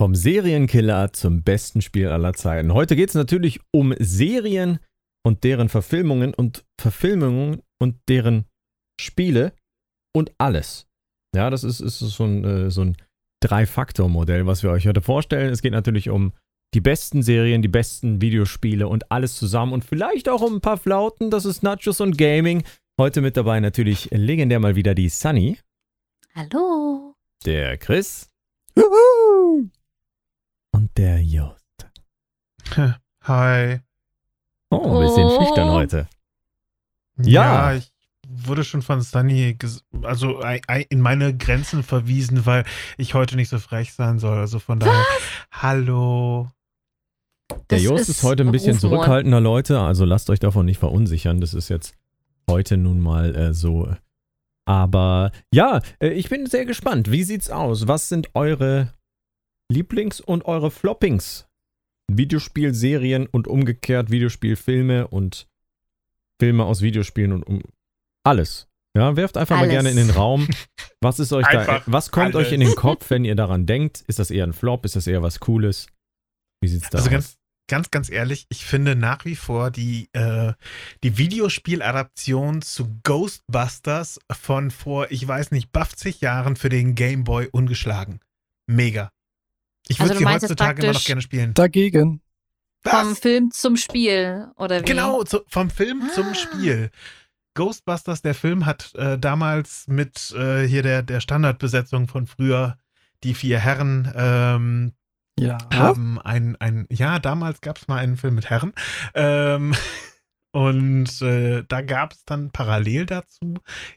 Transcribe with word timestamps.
Vom 0.00 0.14
Serienkiller 0.14 1.12
zum 1.12 1.42
besten 1.42 1.82
Spiel 1.82 2.08
aller 2.08 2.32
Zeiten. 2.32 2.72
Heute 2.72 2.96
geht 2.96 3.10
es 3.10 3.14
natürlich 3.14 3.60
um 3.70 3.94
Serien 3.98 4.78
und 5.26 5.44
deren 5.44 5.68
Verfilmungen 5.68 6.32
und 6.32 6.64
Verfilmungen 6.80 7.60
und 7.78 7.96
deren 8.08 8.46
Spiele 8.98 9.52
und 10.16 10.32
alles. 10.38 10.86
Ja, 11.36 11.50
das 11.50 11.64
ist, 11.64 11.80
ist 11.80 11.98
so 11.98 12.24
ein, 12.24 12.44
äh, 12.44 12.70
so 12.70 12.80
ein 12.80 12.96
Drei-Faktor-Modell, 13.42 14.46
was 14.46 14.62
wir 14.62 14.70
euch 14.70 14.86
heute 14.86 15.02
vorstellen. 15.02 15.52
Es 15.52 15.60
geht 15.60 15.72
natürlich 15.72 16.08
um 16.08 16.32
die 16.72 16.80
besten 16.80 17.22
Serien, 17.22 17.60
die 17.60 17.68
besten 17.68 18.22
Videospiele 18.22 18.88
und 18.88 19.12
alles 19.12 19.36
zusammen 19.36 19.74
und 19.74 19.84
vielleicht 19.84 20.30
auch 20.30 20.40
um 20.40 20.54
ein 20.54 20.60
paar 20.62 20.78
Flauten. 20.78 21.30
Das 21.30 21.44
ist 21.44 21.62
Nachos 21.62 22.00
und 22.00 22.16
Gaming. 22.16 22.62
Heute 22.98 23.20
mit 23.20 23.36
dabei 23.36 23.60
natürlich 23.60 24.08
legendär 24.12 24.60
mal 24.60 24.76
wieder 24.76 24.94
die 24.94 25.10
Sunny. 25.10 25.58
Hallo. 26.34 27.12
Der 27.44 27.76
Chris. 27.76 28.30
Juhu. 28.74 29.19
Der 30.96 31.22
Just. 31.22 31.56
Hi. 33.24 33.80
Oh, 34.70 34.98
ein 34.98 35.06
bisschen 35.06 35.24
Oh. 35.26 35.40
schüchtern 35.40 35.70
heute. 35.70 36.08
Ja. 37.18 37.72
Ja. 37.72 37.74
ich 37.74 37.92
wurde 38.28 38.64
schon 38.64 38.82
von 38.82 39.00
Sunny 39.02 39.56
ges- 39.58 39.82
also 40.02 40.40
in 40.88 41.00
meine 41.00 41.36
Grenzen 41.36 41.82
verwiesen, 41.82 42.46
weil 42.46 42.64
ich 42.96 43.14
heute 43.14 43.36
nicht 43.36 43.48
so 43.48 43.58
frech 43.58 43.92
sein 43.92 44.18
soll. 44.18 44.38
Also 44.38 44.58
von 44.58 44.78
daher, 44.78 45.04
hallo. 45.50 46.48
Der 47.50 47.78
Das 47.78 47.82
Jost 47.82 48.08
ist, 48.08 48.22
heute 48.22 48.44
ein 48.44 48.52
bisschen 48.52 48.78
zurückhaltender, 48.78 49.40
Leute. 49.40 49.80
Also 49.80 50.04
lasst 50.04 50.30
euch 50.30 50.38
davon 50.38 50.66
nicht 50.66 50.78
verunsichern. 50.78 51.40
Das 51.40 51.52
ist 51.54 51.68
jetzt 51.68 51.94
heute 52.48 52.76
nun 52.76 53.00
mal 53.00 53.34
äh, 53.34 53.52
so. 53.54 53.92
Aber 54.66 55.32
ja, 55.52 55.80
äh, 56.00 56.10
ich 56.10 56.28
bin 56.28 56.46
sehr 56.46 56.64
gespannt. 56.64 57.10
Wie 57.10 57.24
sieht's 57.24 57.50
aus? 57.50 57.88
Was 57.88 58.08
sind 58.08 58.28
eure 58.34 58.92
Lieblings- 59.70 60.20
und 60.20 60.44
eure 60.44 60.70
Floppings? 60.70 61.46
Videospielserien 62.10 63.26
und 63.26 63.46
umgekehrt 63.46 64.10
Videospielfilme 64.10 65.06
und 65.08 65.46
Filme 66.40 66.64
aus 66.64 66.82
Videospielen 66.82 67.32
und 67.32 67.44
um 67.44 67.62
alles. 68.24 68.66
Ja, 68.96 69.14
werft 69.14 69.36
einfach 69.36 69.54
mal 69.56 69.62
Alles. 69.62 69.72
gerne 69.72 69.90
in 69.90 69.96
den 69.96 70.10
Raum. 70.10 70.48
Was 71.00 71.20
ist 71.20 71.32
euch 71.32 71.46
da, 71.46 71.82
was 71.86 72.10
kommt 72.10 72.34
alles. 72.34 72.48
euch 72.48 72.52
in 72.52 72.60
den 72.60 72.74
Kopf, 72.74 73.08
wenn 73.08 73.24
ihr 73.24 73.34
daran 73.36 73.64
denkt? 73.64 74.02
Ist 74.08 74.18
das 74.18 74.30
eher 74.30 74.44
ein 74.44 74.52
Flop? 74.52 74.84
Ist 74.84 74.96
das 74.96 75.06
eher 75.06 75.22
was 75.22 75.40
Cooles? 75.40 75.86
Wie 76.60 76.68
sieht's 76.68 76.90
da 76.90 76.98
Also 76.98 77.06
aus? 77.08 77.12
ganz, 77.12 77.36
ganz, 77.70 77.90
ganz 77.90 78.10
ehrlich, 78.10 78.44
ich 78.50 78.66
finde 78.66 78.96
nach 78.96 79.24
wie 79.24 79.36
vor 79.36 79.70
die, 79.70 80.08
äh, 80.12 80.52
die 81.02 81.16
Videospieladaption 81.16 82.60
zu 82.60 83.00
Ghostbusters 83.02 84.18
von 84.30 84.70
vor, 84.70 85.10
ich 85.10 85.26
weiß 85.26 85.52
nicht, 85.52 85.70
50 85.74 86.20
Jahren 86.20 86.56
für 86.56 86.68
den 86.68 86.94
Game 86.94 87.24
Boy 87.24 87.48
ungeschlagen. 87.50 88.20
Mega. 88.66 89.10
Ich 89.88 90.00
Also 90.00 90.14
würde 90.14 90.24
du 90.24 90.28
sie 90.28 90.34
heutzutage 90.34 90.82
immer 90.82 90.92
noch 90.92 91.04
gerne 91.04 91.22
spielen. 91.22 91.54
Dagegen. 91.54 92.20
Vom 92.82 93.10
Was? 93.10 93.18
Film 93.18 93.50
zum 93.50 93.76
Spiel, 93.76 94.48
oder 94.56 94.80
wie? 94.80 94.84
Genau, 94.84 95.22
zu, 95.24 95.40
vom 95.48 95.68
Film 95.70 96.02
Ah. 96.08 96.12
zum 96.14 96.34
Spiel. 96.34 96.90
Ghostbusters, 97.54 98.22
der 98.22 98.34
Film, 98.34 98.64
hat 98.64 98.94
äh, 98.94 99.18
damals 99.18 99.86
mit 99.88 100.30
äh, 100.32 100.66
hier 100.66 100.82
der, 100.82 101.02
der 101.02 101.20
Standardbesetzung 101.20 102.08
von 102.08 102.26
früher, 102.26 102.78
die 103.22 103.34
vier 103.34 103.58
Herren, 103.58 104.10
ähm, 104.16 104.92
Ja. 105.38 105.58
haben 105.74 106.18
ein, 106.20 106.56
ein, 106.60 106.86
ja, 106.90 107.18
damals 107.18 107.60
gab 107.60 107.76
es 107.76 107.88
mal 107.88 107.98
einen 107.98 108.16
Film 108.16 108.36
mit 108.36 108.48
Herren. 108.48 108.72
Ähm, 109.14 109.74
und 110.52 111.20
äh, 111.20 111.64
da 111.68 111.82
gab 111.82 112.12
es 112.12 112.24
dann 112.24 112.50
parallel 112.50 113.04
dazu 113.04 113.54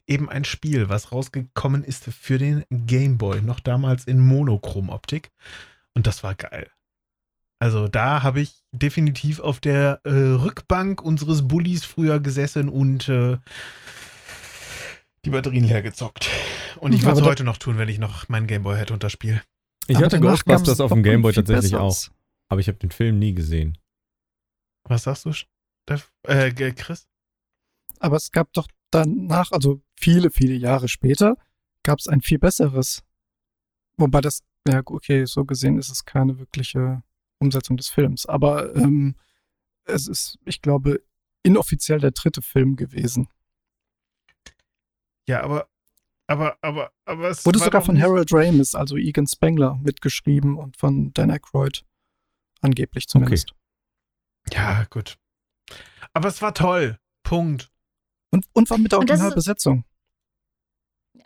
eben 0.07 0.29
ein 0.29 0.43
Spiel, 0.43 0.89
was 0.89 1.11
rausgekommen 1.13 1.83
ist 1.85 2.03
für 2.05 2.37
den 2.39 2.65
Game 2.69 3.17
Boy, 3.17 3.41
noch 3.41 3.59
damals 3.61 4.05
in 4.05 4.19
Monochrom-Optik. 4.19 5.31
Und 5.95 6.07
das 6.07 6.23
war 6.23 6.35
geil. 6.35 6.69
Also 7.59 7.87
da 7.87 8.23
habe 8.23 8.41
ich 8.41 8.63
definitiv 8.71 9.39
auf 9.39 9.59
der 9.59 10.01
äh, 10.03 10.09
Rückbank 10.09 11.01
unseres 11.01 11.47
Bullies 11.47 11.85
früher 11.85 12.19
gesessen 12.19 12.67
und 12.67 13.07
äh, 13.07 13.37
die 15.23 15.29
Batterien 15.29 15.63
leer 15.63 15.81
gezockt. 15.81 16.29
Und 16.79 16.93
ich 16.93 17.03
würde 17.03 17.21
es 17.21 17.25
heute 17.25 17.43
noch 17.43 17.57
tun, 17.57 17.77
wenn 17.77 17.87
ich 17.87 17.99
noch 17.99 18.27
meinen 18.27 18.47
Game 18.47 18.63
Boy 18.63 18.77
hätte 18.77 18.93
unter 18.93 19.09
Spiel. 19.09 19.41
Ich 19.87 19.97
Aber 19.97 20.05
hatte 20.05 20.19
Ghostbusters 20.19 20.79
auf 20.79 20.91
dem 20.91 21.03
Gameboy 21.03 21.33
tatsächlich 21.33 21.75
auch. 21.75 21.97
Aber 22.49 22.59
ich 22.59 22.67
habe 22.67 22.77
den 22.77 22.91
Film 22.91 23.19
nie 23.19 23.33
gesehen. 23.33 23.77
Was 24.83 25.03
sagst 25.03 25.25
du, 25.25 25.33
Steff? 25.33 26.11
Äh, 26.23 26.51
Chris? 26.73 27.07
Aber 27.99 28.17
es 28.17 28.31
gab 28.31 28.51
doch 28.53 28.67
danach, 28.91 29.51
also 29.51 29.81
viele, 29.97 30.29
viele 30.29 30.53
Jahre 30.55 30.87
später, 30.87 31.37
gab 31.83 31.99
es 31.99 32.07
ein 32.07 32.21
viel 32.21 32.39
besseres. 32.39 33.03
Wobei 33.97 34.21
das, 34.21 34.41
ja, 34.67 34.81
okay, 34.85 35.25
so 35.25 35.45
gesehen 35.45 35.77
ist 35.77 35.89
es 35.89 36.05
keine 36.05 36.39
wirkliche 36.39 37.03
Umsetzung 37.39 37.77
des 37.77 37.89
Films. 37.89 38.25
Aber 38.25 38.75
ähm, 38.75 39.15
es 39.85 40.07
ist, 40.07 40.39
ich 40.45 40.61
glaube, 40.61 41.03
inoffiziell 41.43 41.99
der 41.99 42.11
dritte 42.11 42.41
Film 42.41 42.75
gewesen. 42.75 43.27
Ja, 45.27 45.43
aber, 45.43 45.67
aber, 46.27 46.57
aber, 46.61 46.91
aber 47.05 47.29
es 47.29 47.45
Wurde 47.45 47.59
sogar 47.59 47.81
von 47.81 48.01
Harold 48.01 48.29
Ramis, 48.31 48.75
also 48.75 48.97
Egan 48.97 49.27
Spengler, 49.27 49.75
mitgeschrieben 49.83 50.57
und 50.57 50.77
von 50.77 51.13
Dan 51.13 51.31
Aykroyd. 51.31 51.85
Angeblich 52.61 53.07
zumindest. 53.07 53.53
Ja, 54.51 54.85
gut. 54.89 55.17
Aber 56.13 56.29
es 56.29 56.41
war 56.41 56.53
toll. 56.53 56.97
Punkt. 57.23 57.71
Und, 58.31 58.45
und 58.53 58.69
war 58.69 58.77
mit 58.77 58.91
der 58.91 58.99
Originalbesetzung. 58.99 59.83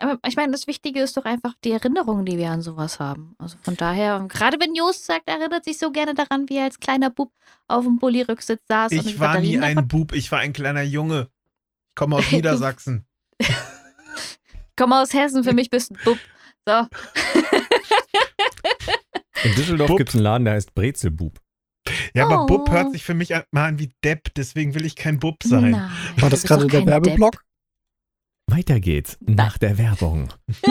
Aber 0.00 0.18
ich 0.26 0.36
meine, 0.36 0.52
das 0.52 0.66
Wichtige 0.66 1.00
ist 1.00 1.16
doch 1.16 1.24
einfach 1.24 1.54
die 1.64 1.72
Erinnerung, 1.72 2.24
die 2.24 2.36
wir 2.38 2.50
an 2.50 2.62
sowas 2.62 3.00
haben. 3.00 3.34
Also 3.38 3.56
von 3.62 3.76
daher, 3.76 4.24
gerade 4.28 4.58
wenn 4.60 4.74
Jost 4.74 5.06
sagt, 5.06 5.22
er 5.26 5.38
erinnert 5.40 5.64
sich 5.64 5.78
so 5.78 5.90
gerne 5.90 6.14
daran, 6.14 6.48
wie 6.48 6.58
er 6.58 6.64
als 6.64 6.78
kleiner 6.78 7.10
Bub 7.10 7.32
auf 7.66 7.84
dem 7.84 7.98
Bulli-Rücksitz 7.98 8.60
saß. 8.68 8.92
und 8.92 8.98
Ich 8.98 9.04
die 9.14 9.18
war 9.20 9.40
nie 9.40 9.58
ein 9.58 9.76
davon- 9.76 9.88
Bub, 9.88 10.12
ich 10.12 10.30
war 10.30 10.38
ein 10.40 10.52
kleiner 10.52 10.82
Junge. 10.82 11.28
Ich 11.88 11.94
komme 11.96 12.16
aus 12.16 12.24
Niedersachsen. 12.32 13.06
Komm 14.76 14.92
aus 14.92 15.12
Hessen, 15.14 15.42
für 15.42 15.54
mich 15.54 15.70
bist 15.70 15.90
du 15.90 15.94
ein 15.94 16.00
Bub. 16.04 16.18
So. 16.66 16.86
In 19.44 19.54
Düsseldorf 19.54 19.96
gibt 19.96 20.10
es 20.10 20.14
einen 20.16 20.24
Laden, 20.24 20.44
der 20.44 20.54
heißt 20.54 20.74
Brezelbub. 20.74 21.38
Ja, 22.14 22.26
aber 22.26 22.42
Oh. 22.42 22.46
Bub 22.46 22.70
hört 22.70 22.92
sich 22.92 23.02
für 23.04 23.14
mich 23.14 23.30
mal 23.50 23.66
an 23.68 23.78
wie 23.78 23.90
Depp, 24.04 24.34
deswegen 24.34 24.74
will 24.74 24.84
ich 24.84 24.96
kein 24.96 25.18
Bub 25.18 25.42
sein. 25.42 25.70
Nein, 25.70 25.90
War 26.18 26.28
das 26.30 26.42
gerade 26.42 26.64
doch 26.64 26.70
der. 26.70 26.86
Werbeblock? 26.86 27.42
Weiter 28.58 28.80
geht's 28.80 29.16
nach 29.20 29.56
der 29.58 29.78
Werbung. 29.78 30.28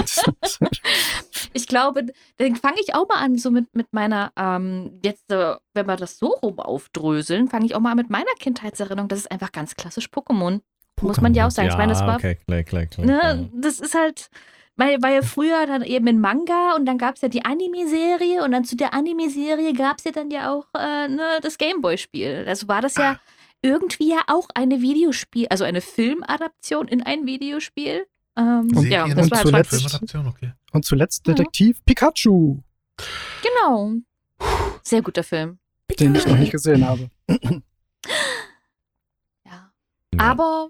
Ich 1.53 1.67
glaube, 1.67 2.05
dann 2.37 2.55
fange 2.55 2.77
ich 2.81 2.93
auch 2.93 3.07
mal 3.07 3.17
an, 3.19 3.37
so 3.37 3.49
mit, 3.51 3.73
mit 3.75 3.87
meiner, 3.91 4.31
ähm, 4.37 4.99
jetzt, 5.03 5.31
äh, 5.31 5.55
wenn 5.73 5.85
wir 5.87 5.95
das 5.95 6.19
so 6.19 6.27
rum 6.27 6.59
aufdröseln, 6.59 7.47
fange 7.47 7.65
ich 7.65 7.73
auch 7.75 7.79
mal 7.79 7.91
an 7.91 7.97
mit 7.97 8.09
meiner 8.09 8.31
Kindheitserinnerung. 8.39 9.07
Das 9.07 9.19
ist 9.19 9.31
einfach 9.31 9.51
ganz 9.51 9.75
klassisch 9.75 10.07
Pokémon. 10.07 10.59
Muss 11.01 11.21
man 11.21 11.33
ja 11.33 11.47
auch 11.47 11.51
sagen. 11.51 11.69
Ich 11.69 11.77
meine, 11.77 11.93
das 11.93 12.01
war- 12.01 12.15
Okay, 12.17 12.35
klar, 12.45 12.63
klar, 12.63 12.85
klar. 12.85 13.05
Ne, 13.05 13.49
das 13.55 13.79
ist 13.79 13.95
halt, 13.95 14.29
weil, 14.75 15.01
weil 15.01 15.15
ja 15.15 15.21
früher 15.21 15.65
dann 15.65 15.83
eben 15.83 16.07
ein 16.07 16.19
Manga 16.19 16.75
und 16.75 16.85
dann 16.85 16.97
gab 16.97 17.15
es 17.15 17.21
ja 17.21 17.29
die 17.29 17.45
Anime-Serie 17.45 18.43
und 18.43 18.51
dann 18.51 18.63
zu 18.65 18.75
der 18.75 18.93
Anime-Serie 18.93 19.73
gab 19.73 19.97
es 19.99 20.03
ja 20.03 20.11
dann 20.11 20.29
ja 20.31 20.51
auch 20.53 20.65
äh, 20.77 21.07
ne, 21.07 21.39
das 21.41 21.57
Gameboy-Spiel. 21.57 22.45
Also 22.47 22.67
war 22.67 22.81
das 22.81 22.95
ja 22.95 23.19
irgendwie 23.61 24.09
ja 24.11 24.21
auch 24.27 24.47
eine 24.53 24.81
Videospiel, 24.81 25.47
also 25.49 25.63
eine 25.63 25.81
Filmadaption 25.81 26.87
in 26.87 27.03
ein 27.03 27.25
Videospiel. 27.25 28.05
Ähm, 28.37 28.69
Und- 28.75 28.87
ja, 28.89 29.05
und 29.05 29.31
war 29.31 29.41
zuletzt- 29.41 29.99
okay. 30.13 30.53
Und 30.71 30.85
zuletzt 30.85 31.25
Ja. 31.27 31.33
Detektiv 31.33 31.83
Pikachu, 31.85 32.59
Genau. 33.41 33.93
Sehr 34.83 35.01
guter 35.01 35.23
Film. 35.23 35.59
den 35.99 36.13
ich 36.15 36.25
noch 36.27 36.37
nicht 36.37 36.51
gesehen 36.51 36.85
habe. 36.85 37.09
Ja. 39.45 39.71
Ja. 40.13 40.19
Aber 40.19 40.69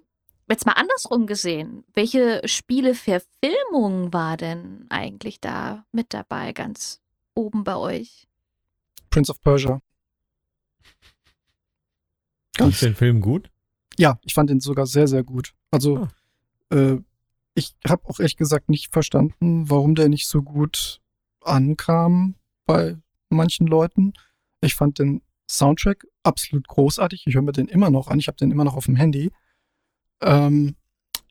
jetzt 0.49 0.65
mal 0.65 0.73
andersrum 0.73 1.27
gesehen, 1.27 1.83
welche 1.93 2.41
Spieleverfilmung 2.45 4.13
war 4.13 4.37
denn 4.37 4.85
eigentlich 4.89 5.39
da 5.41 5.85
mit 5.91 6.13
dabei, 6.13 6.53
ganz 6.53 7.01
oben 7.35 7.63
bei 7.63 7.75
euch? 7.75 8.27
Prince 9.09 9.31
of 9.31 9.41
Persia. 9.41 9.81
Fandst 12.57 12.81
du 12.81 12.87
den 12.87 12.95
Film 12.95 13.21
gut? 13.21 13.49
Ja, 13.97 14.19
ich 14.23 14.33
fand 14.33 14.49
den 14.49 14.59
sogar 14.59 14.85
sehr, 14.85 15.07
sehr 15.07 15.23
gut. 15.23 15.53
Also, 15.71 16.07
äh, 16.69 16.97
ich 17.55 17.75
habe 17.87 18.07
auch 18.07 18.19
ehrlich 18.19 18.37
gesagt 18.37 18.69
nicht 18.69 18.93
verstanden, 18.93 19.69
warum 19.69 19.95
der 19.95 20.09
nicht 20.09 20.27
so 20.27 20.43
gut 20.43 21.01
ankam 21.41 22.35
bei 22.65 22.97
manchen 23.29 23.65
Leuten. 23.65 24.13
Ich 24.61 24.75
fand 24.75 24.99
den 24.99 25.21
Soundtrack 25.49 26.05
absolut 26.23 26.67
großartig. 26.67 27.23
Ich 27.25 27.35
höre 27.35 27.41
mir 27.41 27.53
den 27.53 27.67
immer 27.67 27.89
noch 27.89 28.09
an. 28.09 28.19
Ich 28.19 28.27
habe 28.27 28.37
den 28.37 28.51
immer 28.51 28.63
noch 28.63 28.75
auf 28.75 28.85
dem 28.85 28.95
Handy. 28.95 29.31
Ähm, 30.21 30.75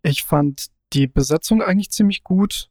ich 0.03 0.25
fand 0.25 0.67
die 0.93 1.07
Besetzung 1.07 1.63
eigentlich 1.63 1.91
ziemlich 1.91 2.25
gut. 2.25 2.71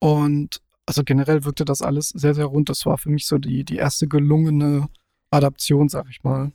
Und 0.00 0.62
also 0.86 1.04
generell 1.04 1.44
wirkte 1.44 1.64
das 1.64 1.82
alles 1.82 2.08
sehr, 2.08 2.34
sehr 2.34 2.46
rund. 2.46 2.68
Das 2.68 2.86
war 2.86 2.98
für 2.98 3.10
mich 3.10 3.26
so 3.26 3.38
die, 3.38 3.64
die 3.64 3.76
erste 3.76 4.08
gelungene 4.08 4.88
Adaption, 5.30 5.88
sag 5.88 6.08
ich 6.10 6.22
mal. 6.24 6.52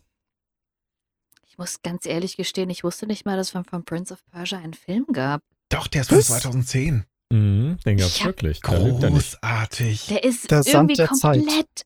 Ich 1.57 1.59
muss 1.59 1.81
ganz 1.81 2.06
ehrlich 2.06 2.38
gestehen, 2.38 2.69
ich 2.69 2.83
wusste 2.83 3.07
nicht 3.07 3.25
mal, 3.25 3.36
dass 3.36 3.48
es 3.48 3.51
von, 3.51 3.63
von 3.65 3.83
Prince 3.83 4.13
of 4.13 4.19
Persia 4.31 4.59
einen 4.59 4.75
Film 4.75 5.07
gab. 5.12 5.42
Doch, 5.69 5.88
der 5.88 6.01
ist 6.01 6.09
von 6.09 6.19
Was? 6.19 6.27
2010. 6.27 7.04
Mhm, 7.33 7.77
den 7.83 7.98
gab's 7.98 8.18
Ich 8.18 8.21
hab 8.21 8.27
wirklich. 8.27 8.62
Großartig. 8.62 10.06
Der 10.06 10.24
ist 10.24 10.51
Der 10.51 10.62
irgendwie 10.68 10.94
der 10.94 11.12
Zeit. 11.13 11.39
komplett, 11.39 11.81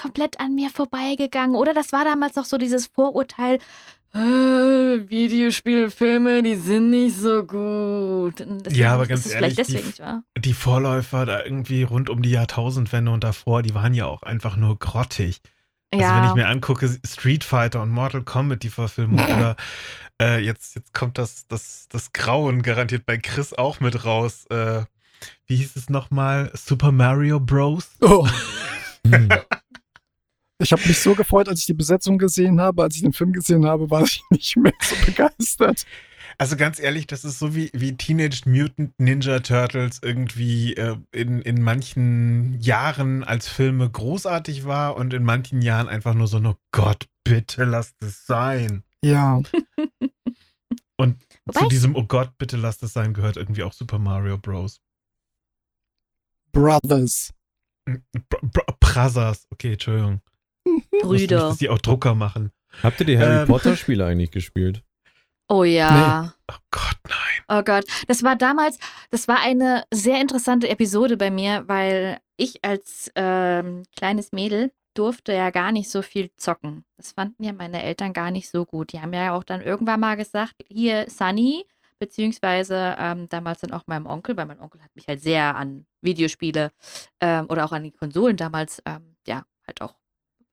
komplett 0.00 0.38
an 0.38 0.54
mir 0.54 0.70
vorbeigegangen. 0.70 1.56
Oder 1.56 1.74
das 1.74 1.90
war 1.90 2.04
damals 2.04 2.36
noch 2.36 2.44
so 2.44 2.58
dieses 2.58 2.86
Vorurteil, 2.86 3.58
äh, 4.14 4.18
Videospielfilme, 4.18 6.44
die 6.44 6.54
sind 6.54 6.90
nicht 6.90 7.16
so 7.16 7.42
gut. 7.42 8.34
Ja, 8.70 8.94
aber 8.94 9.08
ganz 9.08 9.26
es 9.26 9.32
ehrlich, 9.32 9.56
die- 9.56 9.64
deswegen 9.64 9.98
wahr? 9.98 10.22
Die 10.38 10.52
Vorläufer 10.54 11.26
da 11.26 11.42
irgendwie 11.44 11.82
rund 11.82 12.08
um 12.08 12.22
die 12.22 12.30
Jahrtausendwende 12.30 13.10
und 13.10 13.24
davor, 13.24 13.64
die 13.64 13.74
waren 13.74 13.94
ja 13.94 14.06
auch 14.06 14.22
einfach 14.22 14.56
nur 14.56 14.78
grottig. 14.78 15.40
Also 15.92 16.04
wenn 16.04 16.24
ich 16.24 16.34
mir 16.34 16.48
angucke, 16.48 16.98
Street 17.06 17.44
Fighter 17.44 17.82
und 17.82 17.90
Mortal 17.90 18.22
Kombat, 18.22 18.62
die 18.62 18.68
Verfilmung, 18.70 19.20
oder 19.24 19.56
äh, 20.20 20.38
jetzt, 20.44 20.74
jetzt 20.74 20.92
kommt 20.92 21.18
das, 21.18 21.46
das, 21.48 21.86
das 21.88 22.12
Grauen 22.12 22.62
garantiert 22.62 23.06
bei 23.06 23.16
Chris 23.16 23.54
auch 23.54 23.80
mit 23.80 24.04
raus. 24.04 24.46
Äh, 24.50 24.82
wie 25.46 25.56
hieß 25.56 25.76
es 25.76 25.88
nochmal? 25.88 26.50
Super 26.54 26.92
Mario 26.92 27.40
Bros. 27.40 27.90
Oh, 28.00 28.28
Mhm. 29.04 29.28
ich 30.58 30.72
habe 30.72 30.82
mich 30.86 30.98
so 30.98 31.14
gefreut, 31.14 31.48
als 31.48 31.60
ich 31.60 31.66
die 31.66 31.74
Besetzung 31.74 32.18
gesehen 32.18 32.60
habe. 32.60 32.82
Als 32.82 32.96
ich 32.96 33.02
den 33.02 33.12
Film 33.12 33.32
gesehen 33.32 33.66
habe, 33.66 33.90
war 33.90 34.02
ich 34.02 34.22
nicht 34.30 34.56
mehr 34.56 34.72
so 34.80 34.96
begeistert. 35.06 35.84
Also 36.40 36.56
ganz 36.56 36.78
ehrlich, 36.78 37.08
das 37.08 37.24
ist 37.24 37.40
so 37.40 37.56
wie, 37.56 37.68
wie 37.74 37.96
Teenage 37.96 38.42
Mutant 38.46 38.92
Ninja 38.98 39.40
Turtles 39.40 39.98
irgendwie 40.02 40.74
äh, 40.74 40.96
in, 41.10 41.42
in 41.42 41.60
manchen 41.60 42.60
Jahren 42.60 43.24
als 43.24 43.48
Filme 43.48 43.90
großartig 43.90 44.64
war 44.64 44.96
und 44.96 45.12
in 45.14 45.24
manchen 45.24 45.62
Jahren 45.62 45.88
einfach 45.88 46.14
nur 46.14 46.28
so, 46.28 46.38
nur 46.38 46.56
Gott, 46.70 47.06
bitte 47.24 47.64
lasst 47.64 48.00
es 48.02 48.24
sein. 48.24 48.84
Ja, 49.04 49.40
Und 50.96 51.16
Wobei 51.44 51.60
zu 51.60 51.68
diesem 51.68 51.94
Oh 51.96 52.04
Gott, 52.04 52.36
bitte 52.38 52.56
lasst 52.56 52.82
es 52.82 52.92
sein 52.92 53.14
gehört 53.14 53.36
irgendwie 53.36 53.62
auch 53.62 53.72
Super 53.72 53.98
Mario 53.98 54.38
Bros. 54.38 54.80
Brothers. 56.52 57.32
Br 57.84 58.00
Br 58.42 58.72
Brothers. 58.80 59.46
Okay, 59.50 59.72
Entschuldigung. 59.72 60.20
Wusste 60.64 60.82
Nicht, 60.82 61.02
Brüder. 61.02 61.38
dass 61.48 61.58
die 61.58 61.68
auch 61.68 61.78
Drucker 61.78 62.14
machen. 62.14 62.52
Habt 62.82 63.00
ihr 63.00 63.06
die 63.06 63.18
Harry 63.18 63.42
Ähm. 63.42 63.46
Potter 63.48 63.76
Spiele 63.76 64.04
eigentlich 64.06 64.30
gespielt? 64.30 64.82
Oh 65.48 65.64
ja. 65.64 66.34
Oh 66.50 66.56
Gott, 66.70 66.98
nein. 67.08 67.44
Oh 67.48 67.62
Gott, 67.62 67.84
das 68.06 68.22
war 68.22 68.36
damals, 68.36 68.78
das 69.10 69.28
war 69.28 69.40
eine 69.40 69.84
sehr 69.92 70.20
interessante 70.20 70.68
Episode 70.68 71.16
bei 71.16 71.30
mir, 71.30 71.64
weil 71.66 72.20
ich 72.36 72.64
als 72.64 73.10
ähm, 73.14 73.84
kleines 73.96 74.32
Mädel 74.32 74.72
durfte 74.94 75.32
ja 75.32 75.50
gar 75.50 75.72
nicht 75.72 75.88
so 75.90 76.02
viel 76.02 76.30
zocken. 76.36 76.84
Das 76.96 77.12
fanden 77.12 77.44
ja 77.44 77.52
meine 77.52 77.82
Eltern 77.82 78.12
gar 78.12 78.30
nicht 78.30 78.50
so 78.50 78.66
gut. 78.66 78.92
Die 78.92 79.00
haben 79.00 79.12
ja 79.12 79.34
auch 79.34 79.44
dann 79.44 79.62
irgendwann 79.62 80.00
mal 80.00 80.16
gesagt, 80.16 80.54
hier 80.68 81.06
Sunny, 81.08 81.64
beziehungsweise 81.98 82.96
ähm, 82.98 83.28
damals 83.28 83.60
dann 83.60 83.72
auch 83.72 83.86
meinem 83.86 84.06
Onkel, 84.06 84.36
weil 84.36 84.46
mein 84.46 84.60
Onkel 84.60 84.82
hat 84.82 84.94
mich 84.94 85.08
halt 85.08 85.20
sehr 85.22 85.56
an 85.56 85.86
Videospiele 86.02 86.72
ähm, 87.20 87.46
oder 87.48 87.64
auch 87.64 87.72
an 87.72 87.84
die 87.84 87.92
Konsolen 87.92 88.36
damals, 88.36 88.82
ähm, 88.84 89.16
ja, 89.26 89.44
halt 89.66 89.80
auch 89.80 89.94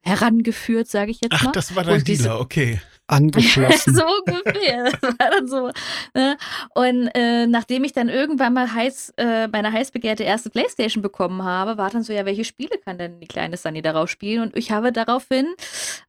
herangeführt, 0.05 0.87
sage 0.87 1.11
ich 1.11 1.21
jetzt 1.21 1.33
Ach, 1.33 1.43
mal. 1.45 1.51
das 1.51 1.75
war 1.75 1.83
dein 1.83 1.95
Und 1.99 2.07
Dealer, 2.07 2.39
okay. 2.39 2.79
Angeschlossen. 3.07 3.93
so 3.95 4.03
ungefähr. 4.25 4.91
Das 4.91 5.01
war 5.03 5.29
dann 5.29 5.47
so. 5.47 5.71
Ne? 6.15 6.37
Und 6.73 7.07
äh, 7.13 7.45
nachdem 7.45 7.83
ich 7.83 7.93
dann 7.93 8.09
irgendwann 8.09 8.53
mal 8.53 8.73
heiß, 8.73 9.13
äh, 9.17 9.47
meine 9.47 9.71
heiß 9.71 9.91
begehrte 9.91 10.23
erste 10.23 10.49
Playstation 10.49 11.03
bekommen 11.03 11.43
habe, 11.43 11.77
war 11.77 11.91
dann 11.91 12.01
so, 12.01 12.13
ja, 12.13 12.25
welche 12.25 12.45
Spiele 12.45 12.77
kann 12.83 12.97
denn 12.97 13.19
die 13.19 13.27
kleine 13.27 13.57
Sunny 13.57 13.83
darauf 13.83 14.09
spielen? 14.09 14.41
Und 14.41 14.57
ich 14.57 14.71
habe 14.71 14.91
daraufhin 14.91 15.53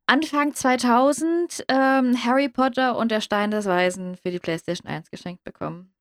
Anfang 0.06 0.54
2000 0.54 1.66
ähm, 1.68 2.24
Harry 2.24 2.48
Potter 2.48 2.96
und 2.96 3.10
der 3.10 3.20
Stein 3.20 3.50
des 3.50 3.66
Weisen 3.66 4.16
für 4.16 4.30
die 4.30 4.38
Playstation 4.38 4.90
1 4.90 5.10
geschenkt 5.10 5.44
bekommen. 5.44 5.92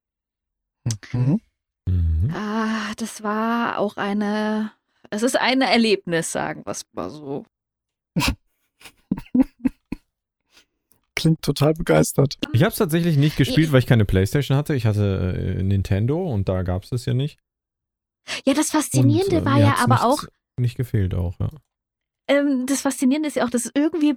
Mhm. 1.11 1.41
Mhm. 1.87 2.33
Ah, 2.33 2.93
das 2.97 3.21
war 3.21 3.79
auch 3.79 3.97
eine, 3.97 4.71
es 5.09 5.23
ist 5.23 5.37
ein 5.39 5.61
Erlebnis, 5.61 6.31
sagen 6.31 6.65
wir 6.65 6.71
es 6.71 6.85
mal 6.93 7.09
so. 7.09 7.45
Klingt 11.15 11.41
total 11.41 11.73
begeistert. 11.73 12.37
Ich 12.51 12.61
habe 12.61 12.71
es 12.71 12.77
tatsächlich 12.77 13.17
nicht 13.17 13.37
gespielt, 13.37 13.71
weil 13.71 13.79
ich 13.79 13.87
keine 13.87 14.05
Playstation 14.05 14.57
hatte. 14.57 14.75
Ich 14.75 14.85
hatte 14.85 15.55
äh, 15.57 15.63
Nintendo 15.63 16.21
und 16.31 16.49
da 16.49 16.63
gab 16.63 16.83
es 16.83 16.89
das 16.89 17.05
ja 17.05 17.13
nicht. 17.13 17.39
Ja, 18.45 18.53
das 18.53 18.71
Faszinierende 18.71 19.37
Und, 19.37 19.41
äh, 19.43 19.45
war 19.45 19.59
ja 19.59 19.75
aber 19.79 19.95
nicht, 19.95 20.03
auch, 20.03 20.23
Nicht 20.59 20.77
gefehlt 20.77 21.13
auch, 21.13 21.39
ja. 21.39 21.49
ähm, 22.27 22.65
das 22.65 22.81
Faszinierende 22.81 23.27
ist 23.27 23.35
ja 23.35 23.45
auch, 23.45 23.49
dass 23.49 23.71
irgendwie 23.73 24.15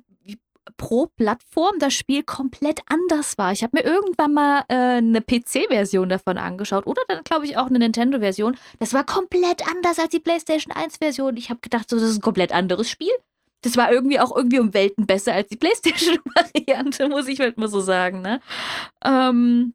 pro 0.76 1.06
Plattform 1.06 1.78
das 1.78 1.94
Spiel 1.94 2.22
komplett 2.22 2.80
anders 2.86 3.38
war. 3.38 3.52
Ich 3.52 3.62
habe 3.62 3.78
mir 3.78 3.84
irgendwann 3.84 4.34
mal 4.34 4.64
äh, 4.68 4.98
eine 4.98 5.20
PC-Version 5.20 6.08
davon 6.08 6.38
angeschaut 6.38 6.86
oder 6.86 7.02
dann 7.08 7.24
glaube 7.24 7.46
ich 7.46 7.56
auch 7.56 7.66
eine 7.66 7.78
Nintendo-Version. 7.78 8.56
Das 8.78 8.92
war 8.92 9.04
komplett 9.04 9.66
anders 9.68 9.98
als 9.98 10.10
die 10.10 10.20
PlayStation 10.20 10.74
1-Version. 10.74 11.36
Ich 11.36 11.50
habe 11.50 11.60
gedacht, 11.60 11.88
so, 11.88 11.96
das 11.96 12.10
ist 12.10 12.18
ein 12.18 12.22
komplett 12.22 12.52
anderes 12.52 12.90
Spiel. 12.90 13.12
Das 13.62 13.76
war 13.76 13.90
irgendwie 13.92 14.20
auch 14.20 14.34
irgendwie 14.34 14.60
um 14.60 14.72
Welten 14.74 15.06
besser 15.06 15.34
als 15.34 15.48
die 15.48 15.56
PlayStation-Variante, 15.56 17.08
muss 17.08 17.26
ich 17.28 17.40
halt 17.40 17.58
mal 17.58 17.68
so 17.68 17.80
sagen, 17.80 18.22
ne? 18.22 18.40
Ähm, 19.04 19.74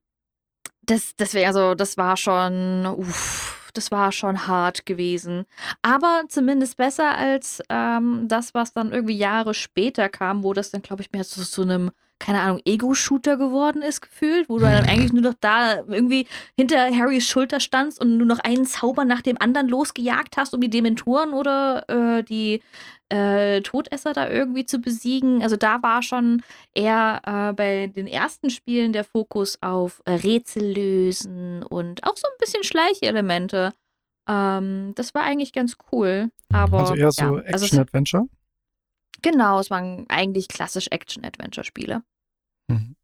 das, 0.85 1.15
deswegen, 1.18 1.47
also, 1.47 1.75
das 1.75 1.97
war 1.97 2.18
schon, 2.18 2.85
uff, 2.85 3.71
das 3.74 3.91
war 3.91 4.12
schon 4.12 4.47
hart 4.47 4.85
gewesen. 4.85 5.45
Aber 5.81 6.24
zumindest 6.30 6.77
besser 6.77 7.18
als 7.18 7.62
ähm, 7.69 8.27
das, 8.27 8.53
was 8.53 8.74
dann 8.74 8.91
irgendwie 8.91 9.18
Jahre 9.18 9.53
später 9.53 10.09
kam, 10.09 10.44
wo 10.44 10.53
das 10.53 10.71
dann, 10.71 10.81
glaube 10.81 11.01
ich, 11.01 11.12
mehr 11.12 11.24
zu 11.24 11.41
so 11.44 11.62
einem, 11.63 11.91
keine 12.23 12.39
Ahnung, 12.39 12.61
Ego-Shooter 12.63 13.35
geworden 13.35 13.81
ist, 13.81 13.99
gefühlt, 13.99 14.47
wo 14.47 14.57
du 14.57 14.63
dann 14.63 14.85
eigentlich 14.85 15.11
nur 15.11 15.23
noch 15.23 15.33
da 15.41 15.79
irgendwie 15.79 16.25
hinter 16.55 16.77
Harrys 16.95 17.27
Schulter 17.27 17.59
standst 17.59 17.99
und 17.99 18.15
nur 18.15 18.25
noch 18.25 18.39
einen 18.39 18.65
Zauber 18.65 19.03
nach 19.03 19.21
dem 19.21 19.37
anderen 19.41 19.67
losgejagt 19.67 20.37
hast, 20.37 20.53
um 20.53 20.61
die 20.61 20.69
Dementoren 20.69 21.33
oder 21.33 21.83
äh, 21.89 22.23
die 22.23 22.61
äh, 23.09 23.59
Todesser 23.59 24.13
da 24.13 24.29
irgendwie 24.29 24.65
zu 24.65 24.79
besiegen. 24.79 25.43
Also 25.43 25.57
da 25.57 25.83
war 25.83 26.01
schon 26.01 26.43
eher 26.73 27.21
äh, 27.25 27.53
bei 27.53 27.87
den 27.87 28.07
ersten 28.07 28.49
Spielen 28.49 28.93
der 28.93 29.03
Fokus 29.03 29.57
auf 29.61 30.01
äh, 30.05 30.13
Rätsel 30.13 30.73
lösen 30.73 31.61
und 31.63 32.05
auch 32.05 32.15
so 32.15 32.25
ein 32.25 32.37
bisschen 32.39 32.63
Schleichelemente. 32.63 33.73
Ähm, 34.29 34.93
das 34.95 35.13
war 35.13 35.23
eigentlich 35.23 35.51
ganz 35.51 35.75
cool. 35.91 36.31
Aber, 36.53 36.79
Also 36.79 36.95
eher 36.95 37.11
so 37.11 37.21
ja, 37.21 37.43
also 37.51 37.65
Action-Adventure. 37.65 38.27
Genau, 39.21 39.59
es 39.59 39.69
waren 39.69 40.05
eigentlich 40.07 40.47
klassisch 40.47 40.87
Action-Adventure-Spiele. 40.89 42.01
Mhm. 42.69 42.95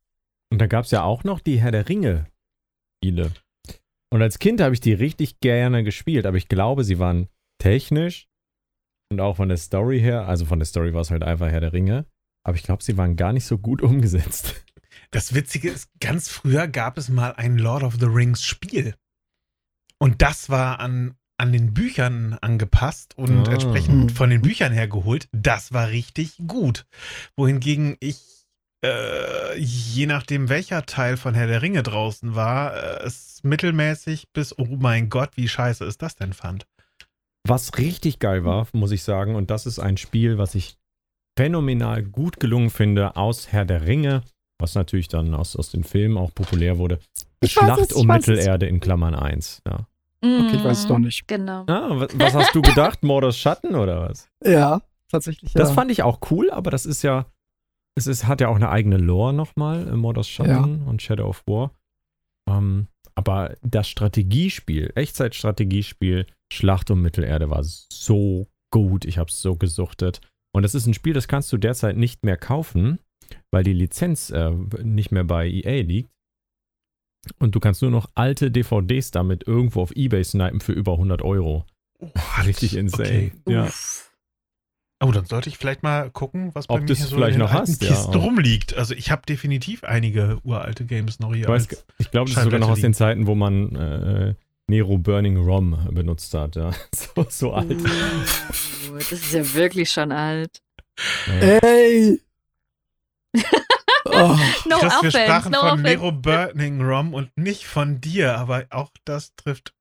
Und 0.52 0.60
da 0.60 0.68
gab 0.68 0.86
es 0.86 0.92
ja 0.92 1.04
auch 1.04 1.24
noch 1.24 1.40
die 1.40 1.60
Herr 1.60 1.72
der 1.72 1.88
Ringe-Spiele. 1.90 3.32
Und 4.12 4.22
als 4.22 4.40
Kind 4.40 4.62
habe 4.62 4.74
ich 4.74 4.80
die 4.82 4.94
richtig 4.94 5.40
gerne 5.40 5.84
gespielt, 5.84 6.26
aber 6.26 6.38
ich 6.38 6.48
glaube, 6.48 6.84
sie 6.84 6.98
waren 7.00 7.30
technisch 7.60 8.28
und 9.12 9.20
auch 9.20 9.36
von 9.38 9.50
der 9.50 9.58
Story 9.58 10.00
her, 10.00 10.28
also 10.28 10.46
von 10.46 10.60
der 10.60 10.66
Story 10.66 10.94
war 10.94 11.02
es 11.02 11.12
halt 11.12 11.24
einfach 11.24 11.50
Herr 11.50 11.60
der 11.62 11.74
Ringe, 11.74 12.06
aber 12.44 12.56
ich 12.56 12.64
glaube, 12.64 12.84
sie 12.84 12.98
waren 12.98 13.16
gar 13.16 13.34
nicht 13.34 13.46
so 13.46 13.58
gut 13.60 13.82
umgesetzt. 13.84 14.56
Das 15.12 15.34
Witzige 15.36 15.70
ist, 15.70 15.90
ganz 16.00 16.28
früher 16.30 16.68
gab 16.68 16.98
es 16.98 17.10
mal 17.10 17.34
ein 17.34 17.58
Lord 17.58 17.84
of 17.84 17.98
the 18.00 18.06
Rings 18.08 18.44
Spiel. 18.44 18.96
Und 20.00 20.22
das 20.22 20.50
war 20.50 20.80
an, 20.80 21.16
an 21.38 21.52
den 21.52 21.74
Büchern 21.74 22.34
angepasst 22.42 23.18
und 23.18 23.48
Ah. 23.48 23.52
entsprechend 23.54 24.10
Hm. 24.10 24.16
von 24.16 24.30
den 24.30 24.42
Büchern 24.42 24.72
her 24.74 24.88
geholt. 24.88 25.28
Das 25.32 25.72
war 25.74 25.90
richtig 25.90 26.38
gut. 26.48 26.86
Wohingegen 27.36 27.98
ich, 28.00 28.39
äh, 28.86 29.58
je 29.58 30.06
nachdem 30.06 30.50
welcher 30.50 30.86
Teil 30.86 31.18
von 31.18 31.34
Herr 31.34 31.48
der 31.48 31.62
Ringe 31.62 31.84
draußen 31.84 32.36
war, 32.36 32.76
äh, 32.76 33.04
es 33.06 33.42
mittelmäßig 33.44 34.30
bis, 34.34 34.58
oh 34.58 34.78
mein 34.80 35.10
Gott, 35.10 35.32
wie 35.36 35.48
scheiße 35.48 35.86
ist 35.86 36.02
das 36.02 36.16
denn 36.16 36.34
fand. 36.34 36.66
Was 37.48 37.78
richtig 37.78 38.20
geil 38.20 38.46
war, 38.46 38.68
muss 38.74 38.92
ich 38.92 39.04
sagen, 39.04 39.36
und 39.36 39.50
das 39.50 39.66
ist 39.66 39.80
ein 39.80 39.98
Spiel, 39.98 40.38
was 40.38 40.56
ich 40.56 40.78
phänomenal 41.38 42.04
gut 42.04 42.40
gelungen 42.40 42.70
finde 42.70 43.16
aus 43.16 43.52
Herr 43.52 43.66
der 43.66 43.86
Ringe, 43.88 44.24
was 44.60 44.76
natürlich 44.76 45.08
dann 45.08 45.34
aus, 45.34 45.56
aus 45.56 45.72
den 45.72 45.84
Filmen 45.84 46.18
auch 46.18 46.34
populär 46.34 46.78
wurde. 46.78 47.00
Ich 47.42 47.54
Schlacht 47.54 47.80
es, 47.80 47.94
um 47.94 48.08
weiß 48.08 48.24
es. 48.24 48.28
Mittelerde 48.28 48.66
in 48.68 48.80
Klammern 48.80 49.16
1. 49.16 49.62
Ja. 49.66 49.88
Okay, 50.22 50.56
ich 50.58 50.64
weiß 50.64 50.80
es 50.80 50.84
Mhm, 50.84 50.90
doch 50.90 51.00
nicht. 51.00 51.28
Genau. 51.28 51.64
Ah, 51.68 51.92
was, 51.92 52.10
was 52.20 52.34
hast 52.34 52.54
du 52.54 52.62
gedacht? 52.62 53.04
Mordors 53.04 53.38
Schatten 53.38 53.76
oder 53.76 54.02
was? 54.10 54.28
Ja, 54.44 54.82
tatsächlich. 55.10 55.54
Ja. 55.54 55.62
Das 55.62 55.72
fand 55.72 55.92
ich 55.92 56.04
auch 56.04 56.20
cool, 56.30 56.52
aber 56.52 56.72
das 56.72 56.86
ist 56.86 57.04
ja, 57.04 57.26
es 58.00 58.08
ist, 58.08 58.28
hat 58.28 58.42
ja 58.42 58.48
auch 58.48 58.56
eine 58.56 58.70
eigene 58.70 58.98
Lore 58.98 59.34
nochmal, 59.34 59.88
äh, 59.88 59.96
Mordors 59.96 60.28
Schatten 60.28 60.82
und 60.88 61.02
Shadow 61.02 61.28
of 61.28 61.44
War. 61.46 61.72
Ähm, 62.50 62.88
aber 63.16 63.56
das 63.62 63.90
Strategiespiel, 63.90 64.92
Echtzeitstrategiespiel, 64.96 66.26
Schlacht 66.52 66.90
um 66.90 67.02
Mittelerde 67.02 67.50
war 67.50 67.64
so 67.64 68.48
gut. 68.72 69.06
Ich 69.06 69.18
habe 69.18 69.30
es 69.30 69.42
so 69.42 69.56
gesuchtet. 69.56 70.22
Und 70.52 70.64
das 70.64 70.74
ist 70.74 70.88
ein 70.88 70.94
Spiel, 70.94 71.14
das 71.14 71.28
kannst 71.28 71.52
du 71.52 71.58
derzeit 71.58 71.96
nicht 71.96 72.24
mehr 72.24 72.38
kaufen, 72.38 73.00
weil 73.52 73.64
die 73.64 73.74
Lizenz 73.74 74.30
äh, 74.32 74.52
nicht 74.82 75.12
mehr 75.12 75.26
bei 75.26 75.48
EA 75.48 75.84
liegt. 75.84 76.10
Und 77.38 77.54
du 77.54 77.60
kannst 77.60 77.82
nur 77.82 77.92
noch 77.92 78.10
alte 78.16 78.50
DVDs 78.50 79.12
damit 79.12 79.46
irgendwo 79.46 79.82
auf 79.82 79.92
Ebay 79.96 80.24
snipen 80.24 80.62
für 80.62 80.72
über 80.72 80.94
100 80.94 81.22
Euro. 81.22 81.66
Richtig 82.46 82.76
insane. 82.76 83.32
Okay. 83.46 83.54
Ja. 83.54 83.66
Uff. 83.66 84.09
Oh, 85.02 85.12
dann 85.14 85.26
sollte 85.26 85.48
ich 85.50 85.58
vielleicht 85.58 85.82
mal 85.82 86.10
gucken, 86.10 86.52
was 86.54 86.68
bei 86.68 86.74
Ob 86.76 86.82
mir 86.82 86.88
du's 86.88 86.98
hier 86.98 87.08
so 87.08 87.16
vielleicht 87.16 87.36
in 87.36 87.40
den 87.40 87.48
noch 87.48 87.54
alten 87.54 87.72
hast, 87.72 87.82
ja, 87.82 87.88
Kisten 87.90 88.16
auch. 88.16 88.24
rumliegt. 88.26 88.76
Also 88.76 88.94
ich 88.94 89.12
habe 89.12 89.22
definitiv 89.28 89.84
einige 89.86 90.40
uralte 90.44 90.86
Games 90.86 91.20
noch 91.20 91.34
hier. 91.34 91.44
Ich 91.44 91.48
weiß, 91.48 91.68
ich 92.00 92.12
glaube, 92.12 92.30
das 92.30 92.38
ist 92.38 92.44
sogar 92.44 92.60
noch 92.60 92.70
aus 92.70 92.82
den 92.82 92.94
Zeiten, 92.94 93.26
wo 93.26 93.34
man 93.36 93.76
äh, 93.76 94.34
Nero 94.68 94.98
Burning 94.98 95.38
Rom 95.38 95.88
benutzt 95.92 96.34
hat. 96.34 96.56
Ja. 96.58 96.72
So, 97.16 97.26
so 97.30 97.54
alt. 97.54 97.72
Uh, 97.72 98.96
das 98.98 99.12
ist 99.14 99.34
ja 99.34 99.54
wirklich 99.54 99.90
schon 99.90 100.12
alt. 100.12 100.62
Ja. 101.28 101.34
Ey! 101.60 102.20
oh, 104.06 104.38
No 104.68 104.78
Chris, 104.80 104.82
wir 104.82 104.98
offense, 104.98 105.12
sprachen 105.24 105.52
no 105.54 105.60
von 105.60 105.68
offense. 105.70 105.84
Nero 105.84 106.12
Burning 106.12 106.82
Rom 106.82 107.14
und 107.14 107.36
nicht 107.38 107.66
von 107.66 108.02
dir, 108.02 108.38
aber 108.38 108.66
auch 108.70 108.92
das 109.06 109.34
trifft. 109.36 109.74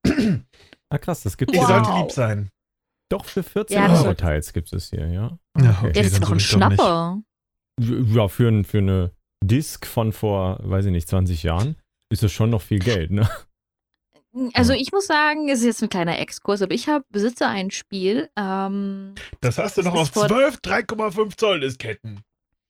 Ah, 0.91 0.99
krass, 0.99 1.23
das 1.23 1.37
gibt 1.37 1.55
Wow. 1.55 1.63
es 1.63 1.69
sollte 1.69 1.91
lieb 1.99 2.13
sein. 2.13 2.51
Doch 3.09 3.25
für 3.25 3.43
14 3.43 3.77
Ja, 3.77 3.93
Euro 3.93 4.15
teils 4.15 4.53
gibt 4.53 4.73
es 4.73 4.91
hier, 4.91 5.07
ja. 5.09 5.39
Ja, 5.61 5.79
Okay. 5.83 5.93
Das 5.93 6.07
ist 6.09 6.23
doch 6.23 6.31
ein. 6.33 6.41
Schnapper. 6.41 7.21
Ja, 7.81 8.29
für, 8.29 8.49
ein, 8.49 8.65
für 8.65 8.79
eine 8.79 9.13
Disc 9.43 9.87
von 9.87 10.13
vor, 10.13 10.59
weiß 10.63 10.87
ich 10.87 10.93
nicht, 10.93 11.09
20 11.09 11.43
Jahren 11.45 11.77
ist 12.13 12.23
das 12.23 12.33
schon 12.33 12.51
noch 12.51 12.63
viel 12.63 12.81
Geld, 12.81 13.11
ne? 13.11 13.29
Also 14.53 14.73
ich 14.73 14.93
muss 14.93 15.07
sagen, 15.07 15.49
es 15.49 15.61
ist 15.61 15.65
jetzt 15.67 15.83
ein 15.83 15.89
kleiner 15.89 16.19
Exkurs, 16.19 16.61
aber 16.63 16.73
ich 16.75 16.89
hab, 16.89 17.03
besitze 17.11 17.47
ein 17.47 17.71
Spiel. 17.71 18.29
Ähm, 18.37 19.15
Das 19.41 19.59
hast 19.59 19.79
du 19.79 19.83
noch 19.83 19.95
auf 19.95 20.11
vor- 20.11 20.29
12 20.29 20.57
3,5 20.57 21.37
Zoll 21.37 21.61
Disketten. 21.61 22.21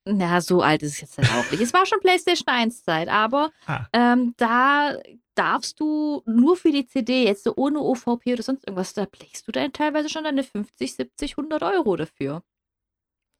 Na, 0.08 0.40
so 0.40 0.62
alt 0.62 0.82
ist 0.82 0.92
es 0.94 1.00
jetzt 1.02 1.18
dann 1.18 1.26
auch 1.26 1.50
nicht. 1.50 1.60
Es 1.60 1.72
war 1.72 1.86
schon 1.86 2.00
PlayStation 2.00 2.48
1 2.48 2.84
Zeit, 2.84 3.08
aber 3.08 3.50
Ah. 3.66 3.86
ähm, 3.92 4.34
da 4.36 4.96
darfst 5.34 5.78
du 5.80 6.22
nur 6.26 6.56
für 6.56 6.72
die 6.72 6.86
CD, 6.86 7.24
jetzt 7.24 7.44
so 7.44 7.52
ohne 7.56 7.78
OVP 7.80 8.32
oder 8.32 8.42
sonst 8.42 8.66
irgendwas, 8.66 8.94
da 8.94 9.06
legst 9.20 9.46
du 9.46 9.52
dann 9.52 9.72
teilweise 9.72 10.08
schon 10.08 10.24
deine 10.24 10.42
50, 10.42 10.94
70, 10.94 11.36
100 11.36 11.62
Euro 11.62 11.96
dafür. 11.96 12.42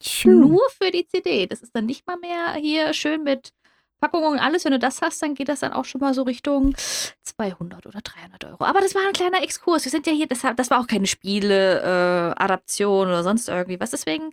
Phew. 0.01 0.31
Nur 0.31 0.61
für 0.71 0.93
die 0.93 1.07
CD. 1.09 1.47
Das 1.49 1.61
ist 1.61 1.75
dann 1.75 1.87
nicht 1.87 2.07
mal 2.07 2.17
mehr 2.19 2.55
hier 2.55 2.93
schön 2.95 3.25
mit 3.25 3.51
Packung 4.01 4.25
und 4.25 4.39
alles. 4.39 4.65
Wenn 4.65 4.73
du 4.73 4.79
das 4.79 5.03
hast, 5.03 5.23
dann 5.23 5.35
geht 5.35 5.49
das 5.49 5.61
dann 5.61 5.73
auch 5.73 5.85
schon 5.85 6.01
mal 6.01 6.15
so 6.15 6.23
Richtung 6.23 6.75
200 7.23 7.87
oder 7.87 8.01
300 8.01 8.45
Euro. 8.45 8.65
Aber 8.65 8.81
das 8.81 8.95
war 8.95 9.03
ein 9.07 9.13
kleiner 9.13 9.43
Exkurs. 9.43 9.85
Wir 9.85 9.91
sind 9.91 10.07
ja 10.07 10.13
hier, 10.13 10.27
das, 10.27 10.43
das 10.57 10.71
war 10.71 10.81
auch 10.81 10.87
keine 10.87 11.07
Spiele-Adaption 11.07 13.09
oder 13.09 13.23
sonst 13.23 13.49
irgendwie 13.49 13.81
was. 13.81 13.91
Deswegen 13.91 14.31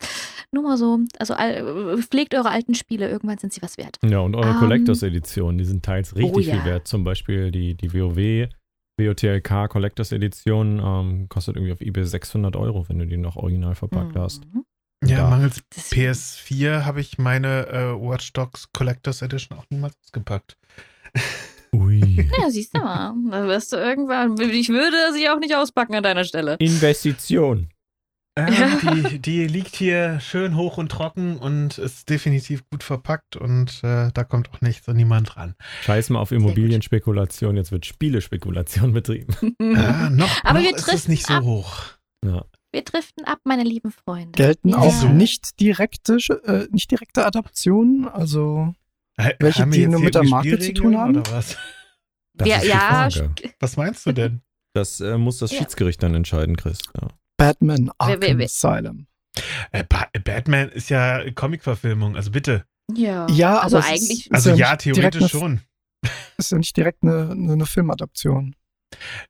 nur 0.51 0.63
mal 0.63 0.77
so, 0.77 0.99
also 1.19 1.33
all, 1.33 1.97
pflegt 2.01 2.35
eure 2.35 2.49
alten 2.49 2.75
Spiele. 2.75 3.09
Irgendwann 3.09 3.37
sind 3.37 3.53
sie 3.53 3.61
was 3.61 3.77
wert. 3.77 3.97
Ja, 4.03 4.19
und 4.19 4.35
eure 4.35 4.51
Ähm, 4.51 4.57
Collectors 4.57 5.03
Editionen, 5.03 5.57
die 5.57 5.65
sind 5.65 5.83
teils 5.83 6.15
richtig 6.15 6.35
oh 6.35 6.39
ja. 6.39 6.55
viel 6.55 6.65
wert. 6.65 6.87
Zum 6.87 7.03
Beispiel 7.03 7.51
die, 7.51 7.75
die 7.75 7.93
WoW, 7.93 8.49
WOTLK 8.97 9.69
Collectors 9.69 10.11
Edition 10.11 10.81
ähm, 10.83 11.29
kostet 11.29 11.57
irgendwie 11.57 11.73
auf 11.73 11.81
eBay 11.81 12.05
600 12.05 12.55
Euro, 12.55 12.87
wenn 12.87 12.99
du 12.99 13.05
die 13.05 13.17
noch 13.17 13.35
original 13.35 13.75
verpackt 13.75 14.15
hast. 14.15 14.43
Ja, 15.03 15.17
Ja. 15.17 15.29
mangels 15.29 15.61
Das- 15.75 15.91
PS4 15.91 16.85
habe 16.85 17.01
ich 17.01 17.17
meine 17.17 17.67
äh, 17.67 17.93
Watch 17.93 18.33
Dogs 18.33 18.69
Collectors 18.73 19.21
Edition 19.21 19.57
auch 19.57 19.65
niemals 19.69 19.95
ausgepackt. 20.03 20.57
Ui. 21.73 22.29
Ja, 22.39 22.49
siehst 22.49 22.75
du 22.75 22.79
mal. 22.81 23.13
Da 23.29 23.47
wirst 23.47 23.73
du 23.73 23.77
irgendwann. 23.77 24.39
Ich 24.39 24.69
würde 24.69 24.95
sie 25.13 25.29
auch 25.29 25.39
nicht 25.39 25.55
auspacken 25.55 25.95
an 25.95 26.03
deiner 26.03 26.23
Stelle. 26.23 26.55
Investition. 26.59 27.69
Ja, 28.37 28.49
Ja. 28.49 28.79
die, 28.93 29.19
die 29.19 29.47
liegt 29.47 29.75
hier 29.75 30.19
schön 30.21 30.55
hoch 30.55 30.77
und 30.77 30.89
trocken 30.91 31.37
und 31.37 31.77
ist 31.77 32.09
definitiv 32.09 32.63
gut 32.69 32.83
verpackt 32.83 33.35
und 33.37 33.81
äh, 33.83 34.09
da 34.13 34.23
kommt 34.25 34.49
auch 34.51 34.59
nichts 34.61 34.87
und 34.89 34.95
niemand 34.97 35.35
dran. 35.35 35.55
Scheiß 35.83 36.09
mal 36.09 36.19
auf 36.19 36.31
Immobilienspekulation, 36.31 37.55
jetzt 37.55 37.71
wird 37.71 37.85
Spielespekulation 37.85 38.91
betrieben. 38.93 39.33
Ah, 39.77 40.09
noch 40.09 40.43
Aber 40.43 40.59
noch 40.59 40.65
wir 40.65 40.75
ist 40.75 40.91
es 40.93 41.07
nicht 41.07 41.25
so 41.27 41.33
ab. 41.35 41.43
hoch. 41.43 41.73
Ja. 42.25 42.43
Wir 42.75 42.83
driften 42.83 43.23
ab, 43.23 43.39
meine 43.45 43.63
lieben 43.63 43.89
Freunde. 43.89 44.33
Gelten 44.33 44.67
Ja. 44.71 44.79
auch 44.79 45.03
nicht 45.07 45.61
direkte, 45.61 46.17
äh, 46.43 46.67
nicht 46.71 46.91
direkte 46.91 47.25
Adaptionen, 47.25 48.05
also 48.05 48.73
Welche, 49.39 49.61
haben 49.61 49.71
die 49.71 49.87
nur 49.87 50.01
mit 50.01 50.13
der 50.13 50.23
Marke 50.25 50.59
zu 50.59 50.73
tun 50.73 50.97
haben? 50.97 51.15
Oder 51.15 51.31
was? 51.31 51.55
Das 52.33 52.45
ja, 52.49 52.55
ist 52.57 52.63
die 52.65 52.67
ja, 52.67 52.77
Frage. 52.79 53.33
Was 53.61 53.77
meinst 53.77 54.05
du 54.05 54.11
denn? 54.11 54.41
Das 54.73 54.99
äh, 54.99 55.17
muss 55.17 55.37
das 55.37 55.51
Ja. 55.51 55.59
Schiedsgericht 55.59 56.03
dann 56.03 56.15
entscheiden, 56.15 56.57
Chris. 56.57 56.79
Ja. 57.01 57.07
Batman 57.37 57.91
Arkham 57.97 58.19
wer- 58.39 58.43
Asylum. 58.45 59.07
Äh, 59.71 59.85
ba 59.85 60.07
Batman 60.25 60.67
ist 60.67 60.89
ja 60.89 61.31
Comic-Verfilmung, 61.31 62.17
also 62.17 62.29
bitte. 62.29 62.65
Ja, 62.93 63.25
Ja, 63.29 63.59
also 63.59 63.77
eigentlich. 63.77 64.25
Ist 64.25 64.33
Also 64.33 64.49
ja 64.53 64.75
theoretisch 64.75 65.21
eine- 65.21 65.29
schon. 65.29 65.61
Ist 66.37 66.51
ja 66.51 66.57
nicht 66.57 66.75
direkt 66.75 67.03
eine, 67.03 67.29
eine, 67.31 67.53
eine 67.53 67.65
Filmadaption. 67.65 68.53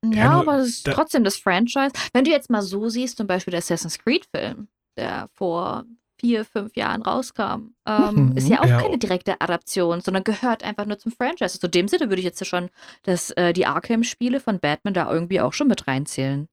Ja, 0.03 0.11
Ja, 0.11 0.31
nur 0.31 0.41
aber 0.41 0.57
es 0.59 0.67
ist 0.69 0.87
da- 0.87 0.93
trotzdem 0.93 1.23
das 1.23 1.37
Franchise. 1.37 1.91
Wenn 2.13 2.23
du 2.25 2.31
jetzt 2.31 2.49
mal 2.49 2.61
so 2.61 2.89
siehst, 2.89 3.17
zum 3.17 3.27
Beispiel 3.27 3.51
der 3.51 3.59
Assassin's 3.59 3.97
Creed-Film, 3.99 4.67
der 4.97 5.29
vor 5.33 5.85
vier, 6.19 6.45
fünf 6.45 6.75
Jahren 6.77 7.01
rauskam, 7.01 7.73
ähm, 7.85 8.29
Mhm. 8.29 8.37
ist 8.37 8.47
ja 8.47 8.61
auch 8.61 8.65
Ja. 8.65 8.81
keine 8.81 8.97
direkte 8.97 9.39
Adaption, 9.41 9.99
sondern 10.01 10.23
gehört 10.23 10.63
einfach 10.63 10.85
nur 10.85 10.97
zum 10.97 11.11
Franchise. 11.11 11.55
Also 11.55 11.67
in 11.67 11.71
dem 11.71 11.87
Sinne 11.89 12.09
würde 12.09 12.19
ich 12.19 12.25
jetzt 12.25 12.39
ja 12.39 12.45
schon 12.45 12.69
das, 13.03 13.31
äh, 13.31 13.51
die 13.51 13.65
Arkham-Spiele 13.65 14.39
von 14.39 14.59
Batman 14.59 14.93
da 14.93 15.11
irgendwie 15.11 15.41
auch 15.41 15.51
schon 15.53 15.67
mit 15.67 15.87
reinzählen. 15.87 16.47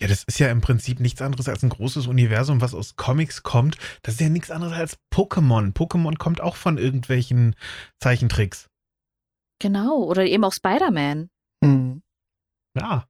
Ja, 0.00 0.08
das 0.08 0.24
ist 0.24 0.38
ja 0.40 0.48
im 0.50 0.60
Prinzip 0.60 0.98
nichts 1.00 1.20
anderes 1.22 1.48
als 1.48 1.62
ein 1.62 1.68
großes 1.68 2.06
Universum, 2.08 2.60
was 2.60 2.74
aus 2.74 2.96
Comics 2.96 3.42
kommt. 3.42 3.76
Das 4.02 4.14
ist 4.14 4.20
ja 4.20 4.28
nichts 4.28 4.50
anderes 4.50 4.72
als 4.72 4.98
Pokémon. 5.12 5.72
Pokémon 5.74 6.16
kommt 6.18 6.40
auch 6.40 6.56
von 6.56 6.78
irgendwelchen 6.78 7.54
Zeichentricks. 8.00 8.68
Genau, 9.60 10.02
oder 10.02 10.24
eben 10.26 10.44
auch 10.44 10.52
Spider-Man. 10.52 11.28
Hm. 11.62 12.02
Ja. 12.74 13.06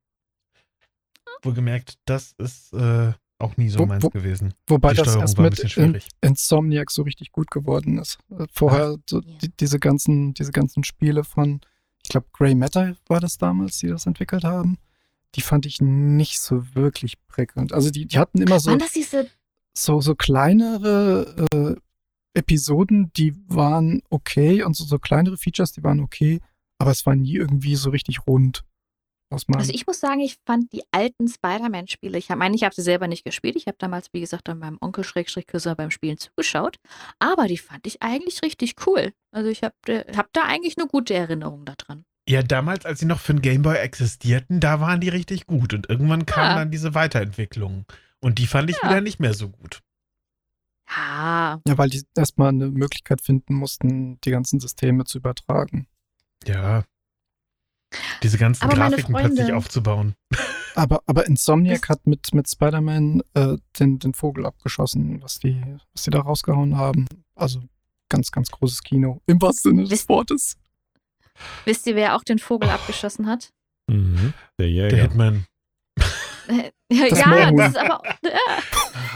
Wohlgemerkt, 1.42 1.98
das 2.04 2.34
ist 2.38 2.72
äh, 2.72 3.12
auch 3.38 3.56
nie 3.56 3.68
so 3.68 3.80
Wo- 3.80 3.86
meins 3.86 4.04
wo- 4.04 4.10
gewesen. 4.10 4.54
Wobei 4.68 4.94
das 4.94 5.16
erst 5.16 5.36
war 5.36 5.44
ein 5.44 5.50
mit 5.50 5.60
bisschen 5.60 5.84
in, 5.84 5.90
schwierig. 5.90 6.08
Insomniac 6.20 6.90
so 6.90 7.02
richtig 7.02 7.32
gut 7.32 7.50
geworden 7.50 7.98
ist. 7.98 8.18
Äh, 8.30 8.46
Vorher 8.52 8.96
so 9.08 9.20
die, 9.20 9.50
diese 9.58 9.78
ganzen, 9.80 10.34
diese 10.34 10.52
ganzen 10.52 10.84
Spiele 10.84 11.24
von, 11.24 11.60
ich 12.02 12.08
glaube, 12.10 12.26
Grey 12.32 12.54
Matter 12.54 12.96
war 13.08 13.20
das 13.20 13.38
damals, 13.38 13.78
die 13.78 13.88
das 13.88 14.06
entwickelt 14.06 14.44
haben. 14.44 14.78
Die 15.34 15.40
fand 15.40 15.66
ich 15.66 15.80
nicht 15.80 16.38
so 16.40 16.74
wirklich 16.74 17.16
prickelnd. 17.26 17.72
Also 17.72 17.90
die, 17.90 18.06
die 18.06 18.18
hatten 18.18 18.40
immer 18.40 18.60
so, 18.60 18.70
Waren 18.70 18.78
das 18.80 18.92
diese 18.92 19.28
so, 19.76 20.00
so 20.00 20.14
kleinere 20.14 21.46
äh, 21.52 21.74
Episoden, 22.34 23.10
die 23.14 23.34
waren 23.48 24.02
okay 24.10 24.62
und 24.62 24.76
so, 24.76 24.84
so 24.84 24.98
kleinere 24.98 25.36
Features, 25.36 25.72
die 25.72 25.82
waren 25.82 26.00
okay, 26.00 26.40
aber 26.78 26.90
es 26.90 27.04
war 27.06 27.16
nie 27.16 27.34
irgendwie 27.36 27.76
so 27.76 27.90
richtig 27.90 28.26
rund. 28.26 28.62
Aus 29.32 29.48
meinem 29.48 29.60
Also 29.60 29.72
ich 29.72 29.86
muss 29.86 29.98
sagen, 30.00 30.20
ich 30.20 30.36
fand 30.46 30.72
die 30.72 30.82
alten 30.90 31.26
Spider-Man-Spiele, 31.28 32.18
ich 32.18 32.28
meine, 32.28 32.54
ich 32.54 32.64
habe 32.64 32.74
sie 32.74 32.82
selber 32.82 33.08
nicht 33.08 33.24
gespielt. 33.24 33.56
Ich 33.56 33.66
habe 33.66 33.76
damals, 33.78 34.08
wie 34.12 34.20
gesagt, 34.20 34.48
an 34.48 34.58
meinem 34.58 34.78
Onkel 34.80 35.04
Schrägstrich 35.04 35.46
Küsser 35.46 35.74
beim 35.74 35.90
Spielen 35.90 36.18
zugeschaut. 36.18 36.76
Aber 37.18 37.46
die 37.46 37.58
fand 37.58 37.86
ich 37.86 38.02
eigentlich 38.02 38.42
richtig 38.42 38.74
cool. 38.86 39.12
Also 39.30 39.48
ich 39.48 39.62
habe 39.62 39.74
hab 40.16 40.32
da 40.32 40.42
eigentlich 40.44 40.76
eine 40.76 40.86
gute 40.86 41.14
Erinnerung 41.14 41.64
daran. 41.64 42.04
Ja, 42.28 42.42
damals, 42.42 42.84
als 42.84 43.00
sie 43.00 43.06
noch 43.06 43.18
für 43.18 43.34
den 43.34 43.42
Gameboy 43.42 43.76
existierten, 43.78 44.60
da 44.60 44.80
waren 44.80 45.00
die 45.00 45.08
richtig 45.08 45.46
gut. 45.46 45.74
Und 45.74 45.88
irgendwann 45.88 46.26
kam 46.26 46.44
Ja. 46.50 46.54
dann 46.56 46.70
diese 46.70 46.94
Weiterentwicklung. 46.94 47.84
Und 48.20 48.38
die 48.38 48.46
fand 48.46 48.70
ich 48.70 48.76
Ja. 48.82 48.90
wieder 48.90 49.00
nicht 49.00 49.18
mehr 49.18 49.34
so 49.34 49.48
gut. 49.48 49.80
Ja, 50.88 51.60
ja, 51.66 51.78
weil 51.78 51.88
die 51.88 52.02
erstmal 52.16 52.50
eine 52.50 52.68
Möglichkeit 52.68 53.22
finden 53.22 53.54
mussten, 53.54 54.20
die 54.20 54.30
ganzen 54.30 54.60
Systeme 54.60 55.04
zu 55.04 55.18
übertragen. 55.18 55.86
Ja. 56.46 56.84
Diese 58.22 58.38
ganzen 58.38 58.64
Aber 58.64 58.74
Grafiken 58.74 59.14
plötzlich 59.14 59.52
aufzubauen. 59.52 60.14
Aber, 60.74 61.02
aber 61.04 61.26
Insomniac 61.26 61.82
Das- 61.82 61.88
hat 61.90 62.06
mit, 62.06 62.32
mit 62.32 62.48
Spider-Man 62.48 63.22
äh, 63.34 63.58
den, 63.78 63.98
den 63.98 64.14
Vogel 64.14 64.46
abgeschossen, 64.46 65.22
was 65.22 65.38
die, 65.38 65.62
was 65.92 66.04
die 66.04 66.10
da 66.10 66.20
rausgehauen 66.20 66.78
haben. 66.78 67.06
Also 67.34 67.60
ganz, 68.08 68.30
ganz 68.30 68.50
großes 68.50 68.82
Kino. 68.82 69.20
Im 69.26 69.42
wahrsten 69.42 69.76
Sinne 69.76 69.88
des 69.88 70.08
Wortes. 70.08 70.56
wisst 71.66 71.86
ihr, 71.86 71.94
wer 71.94 72.16
auch 72.16 72.24
den 72.24 72.38
Vogel 72.38 72.70
abgeschossen 72.70 73.26
hat? 73.26 73.50
Mhm. 73.86 74.32
Der 74.58 74.66
Der 74.66 74.68
Jäger. 74.68 74.96
Hitman. 74.96 75.44
Ja, 76.90 77.08
Das 77.08 77.18
ja 77.20 77.50
das 77.52 77.68
ist 77.70 77.78
aber 77.78 78.02
ja, 78.22 78.30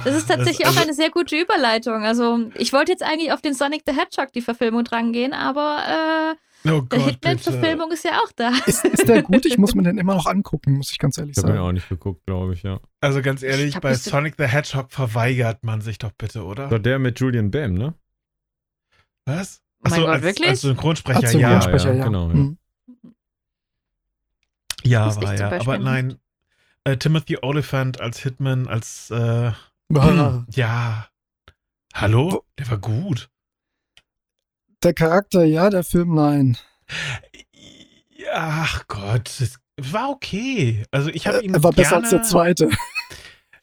das 0.05 0.15
ist 0.15 0.29
tatsächlich 0.29 0.67
also, 0.67 0.79
auch 0.79 0.83
eine 0.83 0.95
sehr 0.95 1.11
gute 1.11 1.37
Überleitung. 1.37 2.05
Also 2.05 2.51
ich 2.55 2.73
wollte 2.73 2.93
jetzt 2.93 3.03
eigentlich 3.03 3.33
auf 3.33 3.43
den 3.43 3.53
Sonic 3.53 3.83
the 3.87 3.93
Hedgehog 3.95 4.33
die 4.33 4.41
Verfilmung 4.41 4.85
drangehen, 4.85 5.33
aber 5.35 6.37
Oh 6.65 6.83
Gott, 6.83 6.93
der. 6.93 7.01
Hitman-Verfilmung 7.01 7.93
ist 7.93 8.05
ja 8.05 8.19
auch 8.25 8.33
da. 8.35 8.51
Ist, 8.67 8.85
ist 8.85 9.09
der 9.09 9.23
gut? 9.23 9.45
Ich 9.47 9.59
muss 9.59 9.75
mir 9.75 9.83
den 9.83 9.99
immer 9.99 10.15
noch 10.15 10.27
angucken, 10.27 10.73
muss 10.73 10.91
ich 10.91 10.99
ganz 10.99 11.17
ehrlich 11.19 11.37
Ich 11.37 11.43
habe 11.43 11.53
ihn 11.53 11.57
sagen. 11.57 11.69
auch 11.69 11.73
nicht 11.73 11.89
geguckt, 11.89 12.25
glaube 12.27 12.55
ich, 12.55 12.63
ja. 12.63 12.81
Also 13.01 13.23
ganz 13.23 13.43
ehrlich, 13.43 13.79
bei 13.79 13.95
Sonic 13.95 14.35
the 14.39 14.45
Hedgehog 14.45 14.91
verweigert 14.91 15.63
man 15.65 15.81
sich 15.81 15.99
doch 15.99 16.13
bitte, 16.13 16.45
oder? 16.45 16.69
Doch 16.69 16.79
der 16.79 16.99
mit 16.99 17.21
Julian 17.21 17.51
Bam, 17.51 17.75
ne? 17.75 17.95
Was? 19.27 19.61
Mein 19.81 19.93
Achso, 19.93 20.03
Gott, 20.05 20.15
als, 20.15 20.23
wirklich? 20.23 20.49
als 20.49 20.61
Synchronsprecher, 20.63 21.19
Als 21.19 21.33
ja. 21.33 21.39
Synchronsprecher, 21.61 21.93
ja, 21.93 21.99
ja. 21.99 22.05
genau, 22.05 22.29
ja. 22.29 22.35
Hm. 22.35 22.59
Ja, 24.83 25.09
ich 25.09 25.17
war 25.17 25.35
ja. 25.35 25.61
Aber 25.61 25.79
nein, 25.79 26.19
äh, 26.85 26.97
Timothy 26.97 27.39
Oliphant 27.43 28.01
als 28.01 28.21
Hitman, 28.21 28.69
als 28.69 29.11
äh, 29.11 29.53
ja. 29.91 31.09
Hallo? 31.95 32.45
Der 32.59 32.71
war 32.71 32.79
gut. 32.79 33.31
Der 34.83 34.95
Charakter, 34.95 35.45
ja, 35.45 35.71
der 35.71 35.85
Film, 35.85 36.15
nein. 36.15 36.59
Ach 38.33 38.87
Gott, 38.89 39.29
es 39.41 39.59
war 39.77 40.11
okay. 40.11 40.85
Also 40.91 41.11
ich 41.11 41.27
habe 41.27 41.39
Er 41.39 41.43
ihn 41.45 41.55
er 41.55 41.63
war 41.63 41.73
gerne, 41.73 41.83
besser 41.83 41.97
als 41.97 42.11
der 42.11 42.23
zweite. 42.23 42.71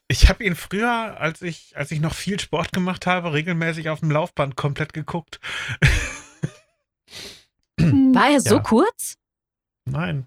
Ich 0.08 0.28
habe 0.28 0.44
ihn 0.44 0.54
früher, 0.54 1.18
als 1.18 1.40
ich, 1.40 1.76
als 1.76 1.90
ich 1.90 2.00
noch 2.00 2.12
viel 2.14 2.38
Sport 2.38 2.72
gemacht 2.72 3.06
habe, 3.06 3.32
regelmäßig 3.32 3.88
auf 3.88 4.00
dem 4.00 4.10
Laufband 4.10 4.54
komplett 4.56 4.92
geguckt. 4.92 5.40
War 7.78 8.30
er 8.30 8.40
so 8.40 8.56
Ja. 8.56 8.60
kurz? 8.62 9.16
Nein. 9.86 10.26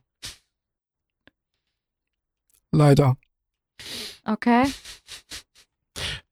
Leider. 2.71 3.17
Okay. 4.25 4.63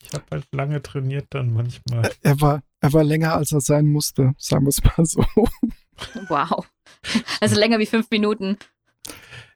Ich 0.04 0.14
habe 0.14 0.26
halt 0.32 0.48
lange 0.52 0.82
trainiert 0.82 1.28
dann 1.30 1.54
manchmal. 1.54 2.12
Er 2.22 2.42
war, 2.42 2.64
er 2.86 2.94
war 2.94 3.04
länger, 3.04 3.34
als 3.36 3.52
er 3.52 3.62
sein 3.62 3.86
musste, 3.88 4.34
sagen 4.38 4.66
wir 4.66 4.70
es 4.70 4.84
mal 4.84 5.06
so. 5.06 5.26
Wow. 6.28 6.68
Also 7.40 7.60
länger 7.60 7.80
wie 7.80 7.86
fünf 7.86 8.10
Minuten. 8.12 8.58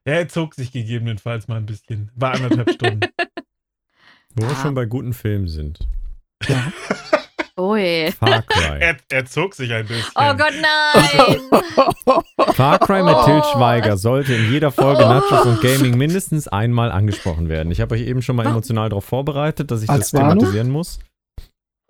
Er 0.06 0.28
zog 0.30 0.56
sich 0.56 0.72
gegebenenfalls 0.72 1.48
mal 1.48 1.58
ein 1.58 1.66
bisschen. 1.66 2.12
War 2.16 2.34
anderthalb 2.36 2.72
Stunden. 2.72 3.02
Wo 4.36 4.44
wir 4.48 4.52
Ah. 4.58 4.62
schon 4.62 4.74
bei 4.76 4.86
guten 4.86 5.14
Filmen 5.14 5.48
sind. 5.48 5.80
Ja. 6.48 6.72
Ui. 7.60 8.12
Far 8.18 8.42
Cry. 8.44 8.78
Er, 8.80 8.98
er 9.10 9.26
zog 9.26 9.54
sich 9.54 9.74
ein 9.74 9.86
bisschen. 9.86 10.12
Oh 10.16 10.34
Gott, 10.34 10.54
nein! 10.62 11.40
Far 12.54 12.80
Cry 12.80 13.04
mit 13.04 13.16
Til 13.26 13.42
Schweiger 13.52 13.98
sollte 13.98 14.34
in 14.34 14.50
jeder 14.50 14.72
Folge 14.72 15.02
Nachos 15.02 15.46
und 15.46 15.60
Gaming 15.62 15.98
mindestens 15.98 16.48
einmal 16.48 16.90
angesprochen 16.92 17.50
werden. 17.50 17.70
Ich 17.72 17.82
habe 17.82 17.96
euch 17.96 18.02
eben 18.02 18.22
schon 18.22 18.38
mal 18.38 18.46
emotional 18.46 18.88
darauf 18.88 19.04
vorbereitet, 19.04 19.72
dass 19.72 19.84
ich 19.84 19.90
Als 19.90 20.12
das 20.12 20.22
Warnung? 20.22 20.38
thematisieren 20.40 20.70
muss. 20.72 21.00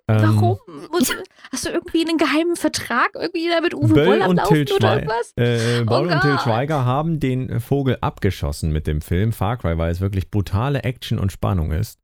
Ähm, 0.09 0.21
Warum? 0.35 0.59
Muss- 0.91 1.13
Hast 1.51 1.65
du 1.65 1.69
irgendwie 1.69 2.07
einen 2.07 2.17
geheimen 2.17 2.55
Vertrag 2.55 3.09
irgendwie 3.15 3.49
da 3.49 3.61
mit 3.61 3.73
Uwe 3.73 3.93
Böll 3.93 4.05
Boll 4.05 4.21
am 4.21 4.29
und 4.31 4.35
Laufen 4.37 4.65
Til 4.65 4.75
oder 4.75 4.79
Schweiger. 4.79 4.95
irgendwas? 4.95 5.33
Äh, 5.35 5.83
Boll 5.83 6.07
Oh 6.09 6.11
und 6.13 6.21
Til 6.21 6.31
Gott. 6.31 6.41
Schweiger 6.41 6.85
haben 6.85 7.19
den 7.19 7.59
Vogel 7.59 7.97
abgeschossen 8.01 8.71
mit 8.71 8.87
dem 8.87 9.01
Film 9.01 9.31
Far 9.31 9.57
Cry, 9.57 9.77
weil 9.77 9.91
es 9.91 9.99
wirklich 10.01 10.29
brutale 10.31 10.83
Action 10.83 11.17
und 11.19 11.31
Spannung 11.31 11.71
ist. 11.71 11.99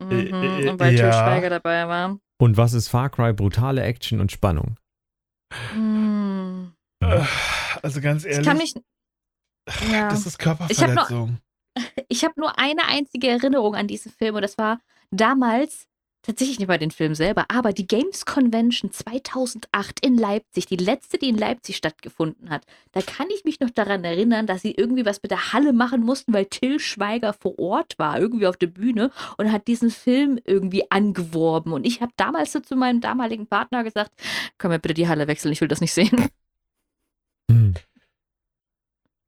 Mhm. 0.00 0.10
Äh, 0.10 0.68
Und 0.70 0.80
weil 0.80 0.94
ja. 0.94 1.10
Til 1.10 1.12
Schweiger 1.12 1.50
dabei 1.50 1.88
war. 1.88 2.18
Und 2.38 2.56
was 2.56 2.72
ist 2.74 2.88
Far 2.88 3.08
Cry? 3.10 3.32
Brutale 3.32 3.82
Action 3.82 4.20
und 4.20 4.30
Spannung. 4.32 4.76
Hm. 5.72 6.72
Äh, 7.02 7.22
Also 7.82 8.00
ganz 8.00 8.24
ehrlich, 8.24 8.40
Ich 8.40 8.46
kann 8.46 8.56
mich. 8.58 8.74
Ja. 9.92 10.08
das 10.08 10.26
ist 10.26 10.34
hab 10.44 10.58
Körperverletzung. 10.58 11.38
Ich 12.08 12.24
habe 12.24 12.32
nur 12.40 12.58
eine 12.58 12.84
einzige 12.88 13.28
Erinnerung 13.28 13.74
an 13.74 13.86
diesen 13.86 14.10
Film 14.10 14.36
und 14.36 14.42
das 14.42 14.56
war 14.56 14.78
damals 15.10 15.86
tatsächlich 16.26 16.58
nicht 16.58 16.68
bei 16.68 16.78
den 16.78 16.90
Film 16.90 17.14
selber, 17.14 17.46
aber 17.48 17.72
die 17.72 17.86
Games 17.86 18.26
Convention 18.26 18.90
2008 18.90 20.04
in 20.04 20.18
Leipzig, 20.18 20.66
die 20.66 20.76
letzte, 20.76 21.18
die 21.18 21.28
in 21.28 21.38
Leipzig 21.38 21.76
stattgefunden 21.76 22.50
hat. 22.50 22.64
Da 22.92 23.00
kann 23.00 23.28
ich 23.34 23.44
mich 23.44 23.60
noch 23.60 23.70
daran 23.70 24.04
erinnern, 24.04 24.46
dass 24.46 24.62
sie 24.62 24.72
irgendwie 24.72 25.06
was 25.06 25.22
mit 25.22 25.30
der 25.30 25.52
Halle 25.52 25.72
machen 25.72 26.02
mussten, 26.02 26.32
weil 26.32 26.46
Till 26.46 26.80
Schweiger 26.80 27.32
vor 27.32 27.58
Ort 27.58 27.98
war, 27.98 28.18
irgendwie 28.18 28.46
auf 28.46 28.56
der 28.56 28.66
Bühne 28.66 29.10
und 29.38 29.52
hat 29.52 29.68
diesen 29.68 29.90
Film 29.90 30.38
irgendwie 30.44 30.90
angeworben. 30.90 31.72
Und 31.72 31.86
ich 31.86 32.00
habe 32.00 32.12
damals 32.16 32.52
so 32.52 32.60
zu 32.60 32.76
meinem 32.76 33.00
damaligen 33.00 33.46
Partner 33.46 33.84
gesagt, 33.84 34.10
können 34.58 34.72
wir 34.72 34.78
bitte 34.78 34.94
die 34.94 35.08
Halle 35.08 35.28
wechseln, 35.28 35.52
ich 35.52 35.60
will 35.60 35.68
das 35.68 35.80
nicht 35.80 35.92
sehen. 35.92 36.28
Hm. 37.50 37.74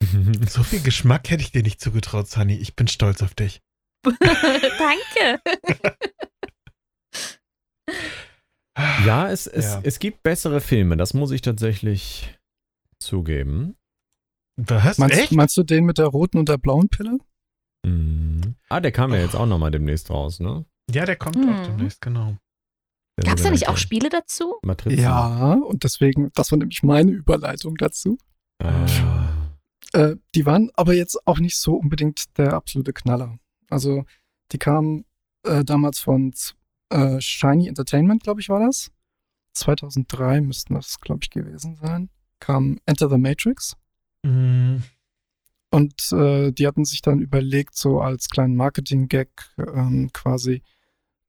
So 0.49 0.63
viel 0.63 0.81
Geschmack 0.81 1.31
hätte 1.31 1.43
ich 1.43 1.53
dir 1.53 1.63
nicht 1.63 1.81
zugetraut, 1.81 2.29
Sunny. 2.29 2.55
Ich 2.55 2.75
bin 2.75 2.89
stolz 2.89 3.23
auf 3.23 3.35
dich. 3.35 3.61
Danke. 4.05 5.41
Ja, 9.07 9.29
es, 9.31 9.47
es, 9.47 9.65
Ja. 9.67 9.81
es 9.83 9.99
gibt 9.99 10.23
bessere 10.23 10.61
Filme, 10.61 10.97
das 10.97 11.15
muss 11.15 11.31
ich 11.31 11.43
tatsächlich 11.43 12.39
zugeben. 13.01 13.77
Was? 14.57 14.99
Meinst, 14.99 15.17
Echt? 15.19 15.33
meinst 15.33 15.57
du 15.57 15.63
den 15.63 15.85
mit 15.85 15.99
der 15.99 16.07
roten 16.07 16.39
und 16.39 16.49
der 16.49 16.59
blauen 16.59 16.89
Pille? 16.89 17.19
Mhm. 17.87 18.57
Ah, 18.69 18.81
der 18.81 18.93
kam 18.93 19.13
ja 19.13 19.21
jetzt 19.21 19.37
auch 19.37 19.47
nochmal 19.47 19.71
demnächst 19.71 20.11
raus, 20.11 20.41
ne? 20.41 20.65
Ja, 20.91 21.05
der 21.07 21.17
kommt 21.17 21.37
Hm. 21.37 21.49
auch 21.49 21.67
demnächst, 21.67 22.01
genau. 22.01 22.37
Gab 23.25 23.37
es 23.37 23.43
da 23.43 23.51
nicht 23.51 23.69
auch 23.69 23.77
Spiele 23.77 24.09
dazu? 24.11 24.57
Matrizen. 24.63 25.01
Ja, 25.03 25.55
und 25.55 25.83
deswegen, 25.85 26.31
das 26.35 26.53
war 26.53 26.59
nämlich 26.59 26.83
meine 26.85 27.11
Überleitung 27.11 27.77
dazu. 27.77 28.17
Ah. 28.63 28.87
Äh, 29.93 30.17
die 30.35 30.47
waren 30.47 30.71
aber 30.75 30.93
jetzt 30.95 31.27
auch 31.27 31.39
nicht 31.39 31.57
so 31.57 31.75
unbedingt 31.75 32.37
der 32.39 32.53
absolute 32.53 32.93
Knaller. 32.93 33.39
Also, 33.71 34.05
die 34.53 34.59
kamen 34.59 35.05
äh, 35.45 35.65
damals 35.65 35.99
von 35.99 36.33
äh, 36.91 37.21
Shiny 37.21 37.69
Entertainment, 37.69 38.23
glaube 38.23 38.41
ich, 38.41 38.49
war 38.49 38.61
das. 38.61 38.91
2003 39.55 40.41
müssten 40.41 40.75
das, 40.75 41.01
glaube 41.01 41.21
ich, 41.23 41.31
gewesen 41.31 41.77
sein. 41.77 42.11
Kam 42.41 42.79
Enter 42.87 43.09
the 43.09 43.19
Matrix. 43.19 43.77
Mhm. 44.23 44.83
Und 45.71 46.13
äh, 46.13 46.51
die 46.53 46.67
hatten 46.67 46.85
sich 46.85 47.03
dann 47.03 47.21
überlegt, 47.21 47.77
so 47.77 48.01
als 48.01 48.31
kleinen 48.31 48.57
Marketing-Gag 48.57 49.29
ähm, 49.59 50.11
quasi, 50.13 50.63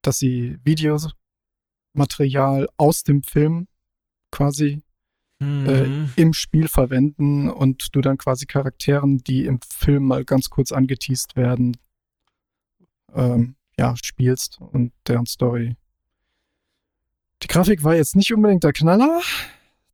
dass 0.01 0.19
sie 0.19 0.57
Videomaterial 0.63 2.69
aus 2.77 3.03
dem 3.03 3.23
Film 3.23 3.67
quasi 4.31 4.81
Mhm. 5.41 6.09
im 6.17 6.33
Spiel 6.33 6.67
verwenden 6.67 7.49
und 7.49 7.95
du 7.95 8.01
dann 8.01 8.17
quasi 8.17 8.45
Charakteren, 8.45 9.19
die 9.19 9.45
im 9.45 9.61
Film 9.61 10.03
mal 10.03 10.25
ganz 10.25 10.49
kurz 10.49 10.73
angeteased 10.73 11.37
werden, 11.37 11.77
ähm, 13.13 13.55
ja, 13.79 13.95
spielst 14.03 14.59
und 14.59 14.91
deren 15.07 15.25
Story. 15.25 15.77
Die 17.41 17.47
Grafik 17.47 17.83
war 17.85 17.95
jetzt 17.95 18.15
nicht 18.15 18.33
unbedingt 18.33 18.65
der 18.65 18.73
Knaller. 18.73 19.21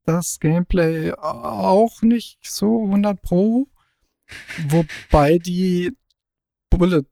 Das 0.06 0.40
Gameplay 0.40 1.12
auch 1.14 2.02
nicht 2.02 2.40
so 2.42 2.86
100 2.86 3.22
Pro. 3.22 3.68
Wobei 4.68 5.38
die 5.38 5.96
Bullet 6.72 7.06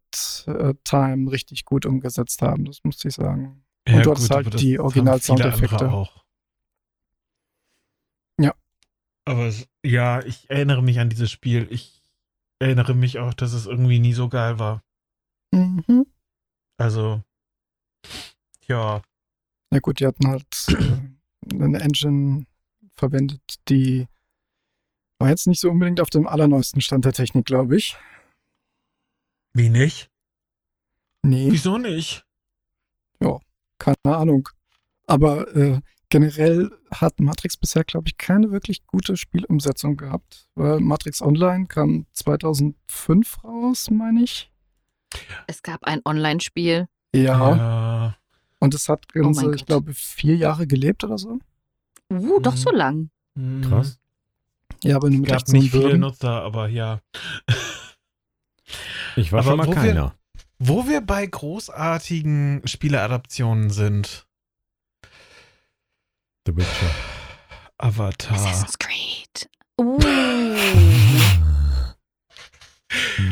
äh, 0.47 0.73
Time 0.83 1.31
richtig 1.31 1.65
gut 1.65 1.85
umgesetzt 1.85 2.41
haben, 2.41 2.65
das 2.65 2.83
muss 2.83 3.05
ich 3.05 3.13
sagen. 3.13 3.63
Und 3.87 4.05
du 4.05 4.11
hattest 4.11 4.31
halt 4.31 4.47
aber 4.47 4.51
das 4.51 4.61
die 4.61 4.79
Original-Soundeffekte. 4.79 6.07
Ja. 8.39 8.55
Aber 9.25 9.45
es, 9.45 9.67
ja, 9.85 10.23
ich 10.23 10.49
erinnere 10.49 10.81
mich 10.81 10.99
an 10.99 11.09
dieses 11.09 11.29
Spiel. 11.29 11.67
Ich 11.69 12.01
erinnere 12.57 12.95
mich 12.95 13.19
auch, 13.19 13.35
dass 13.35 13.53
es 13.53 13.67
irgendwie 13.67 13.99
nie 13.99 14.13
so 14.13 14.27
geil 14.27 14.57
war. 14.57 14.83
Mhm. 15.51 16.07
Also, 16.77 17.23
ja. 18.67 19.01
Ja 19.71 19.79
gut, 19.79 19.99
die 19.99 20.05
hatten 20.07 20.27
halt 20.27 20.45
äh, 20.69 21.53
eine 21.61 21.79
Engine 21.79 22.45
verwendet, 22.95 23.41
die 23.69 24.07
war 25.19 25.29
jetzt 25.29 25.47
nicht 25.47 25.59
so 25.59 25.69
unbedingt 25.69 26.01
auf 26.01 26.09
dem 26.09 26.27
allerneuesten 26.27 26.81
Stand 26.81 27.05
der 27.05 27.13
Technik, 27.13 27.45
glaube 27.45 27.77
ich. 27.77 27.97
Wie 29.53 29.69
nicht? 29.69 30.09
Nee, 31.23 31.47
Wieso 31.51 31.77
nicht? 31.77 32.25
keine 33.83 34.17
Ahnung. 34.17 34.47
Aber 35.07 35.53
äh, 35.55 35.81
generell 36.09 36.71
hat 36.91 37.19
Matrix 37.19 37.57
bisher, 37.57 37.83
glaube 37.83 38.07
ich, 38.07 38.17
keine 38.17 38.51
wirklich 38.51 38.85
gute 38.87 39.17
Spielumsetzung 39.17 39.97
gehabt. 39.97 40.47
Weil 40.55 40.79
Matrix 40.79 41.21
Online 41.21 41.67
kam 41.67 42.05
2005 42.13 43.43
raus, 43.43 43.89
meine 43.89 44.23
ich. 44.23 44.52
Es 45.47 45.61
gab 45.63 45.83
ein 45.85 46.01
Online-Spiel. 46.05 46.87
Ja. 47.15 47.55
Ja. 47.55 48.15
Und 48.59 48.73
es 48.73 48.87
hat 48.89 49.07
ganze, 49.13 49.41
mein 49.45 49.53
ich 49.53 49.61
Gott. 49.61 49.67
glaube, 49.67 49.93
vier 49.93 50.35
Jahre 50.35 50.67
gelebt 50.67 51.03
oder 51.03 51.17
so. 51.17 51.39
Uh, 52.11 52.39
doch 52.39 52.53
Mhm. 52.53 52.57
so 52.57 52.71
lang. 52.71 53.09
Hm. 53.35 53.61
Krass. 53.67 53.99
Ja, 54.83 54.95
aber 54.97 55.09
nur 55.09 55.15
Es 55.17 55.21
mit 55.21 55.29
gab 55.29 55.37
18 55.41 55.59
nicht 55.59 55.71
viele 55.71 55.83
Bürgen. 55.83 55.99
Nutzer, 56.01 56.41
aber 56.41 56.67
ja. 56.67 56.99
Ich 59.15 59.31
war 59.31 59.39
Aber 59.41 59.49
schon 59.49 59.57
mal 59.57 59.67
wo 59.67 59.71
wir- 59.71 59.75
keiner. 59.75 60.15
Wo 60.59 60.87
wir 60.87 61.01
bei 61.01 61.25
großartigen 61.25 62.61
Spieleadaptionen 62.65 63.69
sind. 63.69 64.25
The 66.47 66.55
Witcher. 66.55 66.89
Avatar. 67.77 68.33
Assassin's 68.35 68.77
Creed. 68.79 69.49
Uh. 69.79 69.99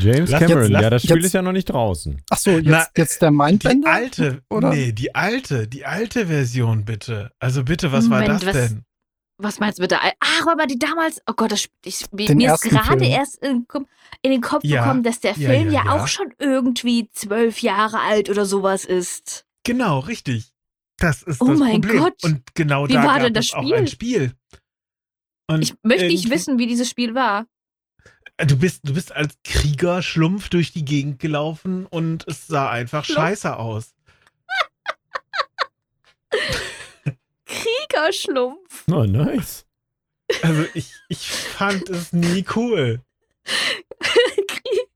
James 0.04 0.30
Lass 0.32 0.40
Cameron, 0.42 0.62
jetzt- 0.64 0.72
lass 0.72 0.82
ja, 0.84 0.90
das 0.90 1.04
Spiel 1.04 1.16
jetzt- 1.18 1.26
ist 1.26 1.34
ja 1.34 1.42
noch 1.42 1.52
nicht 1.52 1.66
draußen. 1.70 2.22
Ach 2.30 2.38
so, 2.38 2.52
jetzt, 2.52 2.66
Na, 2.68 2.88
jetzt 2.98 3.22
der 3.22 3.30
Die 3.32 3.36
Mindbender? 3.38 3.92
alte, 3.92 4.42
oder? 4.50 4.70
nee, 4.72 4.92
die 4.92 5.14
alte, 5.16 5.68
die 5.68 5.86
alte 5.86 6.28
Version 6.28 6.86
bitte. 6.86 7.32
Also 7.40 7.64
bitte, 7.64 7.92
was 7.92 8.10
war 8.10 8.22
Moment, 8.22 8.42
das 8.44 8.48
was- 8.56 8.70
denn? 8.70 8.84
Was 9.44 9.60
meinst 9.60 9.80
du 9.80 9.82
mit 9.82 9.90
der 9.90 10.04
Al- 10.04 10.14
Ach, 10.20 10.46
aber 10.52 10.68
die 10.68 10.78
damals. 10.78 11.20
Oh 11.26 11.34
Gott, 11.36 11.52
das, 11.52 11.68
ich, 11.84 12.06
mir 12.12 12.54
ist 12.54 12.62
gerade 12.62 13.00
Film. 13.00 13.12
erst 13.12 13.44
in, 13.44 13.66
in 14.22 14.30
den 14.32 14.42
Kopf 14.42 14.64
Ja, 14.64 14.84
gekommen, 14.84 15.02
dass 15.02 15.20
der 15.20 15.34
Film 15.34 15.72
ja, 15.72 15.82
ja, 15.82 15.86
ja. 15.86 15.92
auch 15.94 16.08
schon 16.08 16.32
irgendwie 16.38 17.10
zwölf 17.12 17.60
Jahre 17.64 18.02
alt 18.02 18.30
oder 18.30 18.46
sowas 18.46 18.86
ist. 18.86 19.46
Genau, 19.64 19.98
richtig. 20.00 20.52
Das 20.98 21.24
ist 21.24 21.42
Oh 21.42 21.48
das 21.48 21.58
mein 21.58 21.82
Problem. 21.82 22.04
Gott. 22.04 22.24
Und 22.24 22.54
genau 22.54 22.88
Wie 22.88 22.94
da 22.94 23.00
war 23.04 23.16
gab 23.16 23.24
denn 23.24 23.34
das 23.34 23.46
es 23.48 23.54
auch 23.56 23.72
ein 23.72 23.88
Spiel. 23.88 24.34
Und 25.48 25.64
Ich 25.64 25.74
möchte 25.82 26.06
nicht 26.06 26.30
wissen, 26.30 26.60
wie 26.60 26.68
dieses 26.68 26.88
Spiel 26.88 27.16
war. 27.16 27.48
Du 28.48 28.58
bist, 28.58 28.82
du 28.84 28.94
bist 28.94 29.12
als 29.12 29.36
Krieger 29.44 30.02
Schlumpf 30.02 30.50
durch 30.50 30.72
die 30.74 30.84
Gegend 30.86 31.20
gelaufen 31.20 31.86
und 31.86 32.28
es 32.28 32.48
sah 32.48 32.70
einfach 32.70 33.06
Schlumpf? 33.06 33.20
scheiße 33.20 33.56
aus. 33.58 33.94
Kriegerschlumpf. 37.46 38.84
Oh, 38.90 39.04
nice. 39.04 39.66
Also 40.42 40.66
ich, 40.74 40.94
ich 41.10 41.28
fand 41.30 41.90
es 41.90 42.14
nie 42.14 42.46
cool. 42.56 43.02
Krieg- 44.00 44.88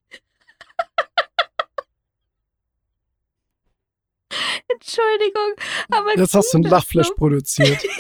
Entschuldigung, 4.68 5.54
aber 5.92 6.18
Jetzt 6.18 6.34
hast 6.34 6.54
du 6.54 6.58
ein 6.60 6.64
Lachflash 6.64 7.08
Kriegerschlumpf- 7.08 7.16
produziert. 7.16 7.84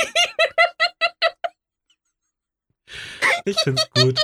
Ich 3.47 3.59
find's 3.59 3.87
gut. 3.93 4.19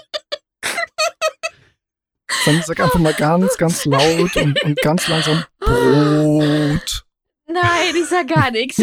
Sondern 2.43 2.63
sag 2.63 2.79
einfach 2.79 2.99
mal 2.99 3.13
ganz, 3.13 3.57
ganz 3.57 3.85
laut 3.85 4.35
und, 4.35 4.61
und 4.63 4.81
ganz 4.81 5.07
langsam 5.07 5.43
Brot. 5.59 7.05
Nein, 7.47 7.95
ich 7.95 8.05
sag 8.07 8.27
gar 8.27 8.51
nichts. 8.51 8.77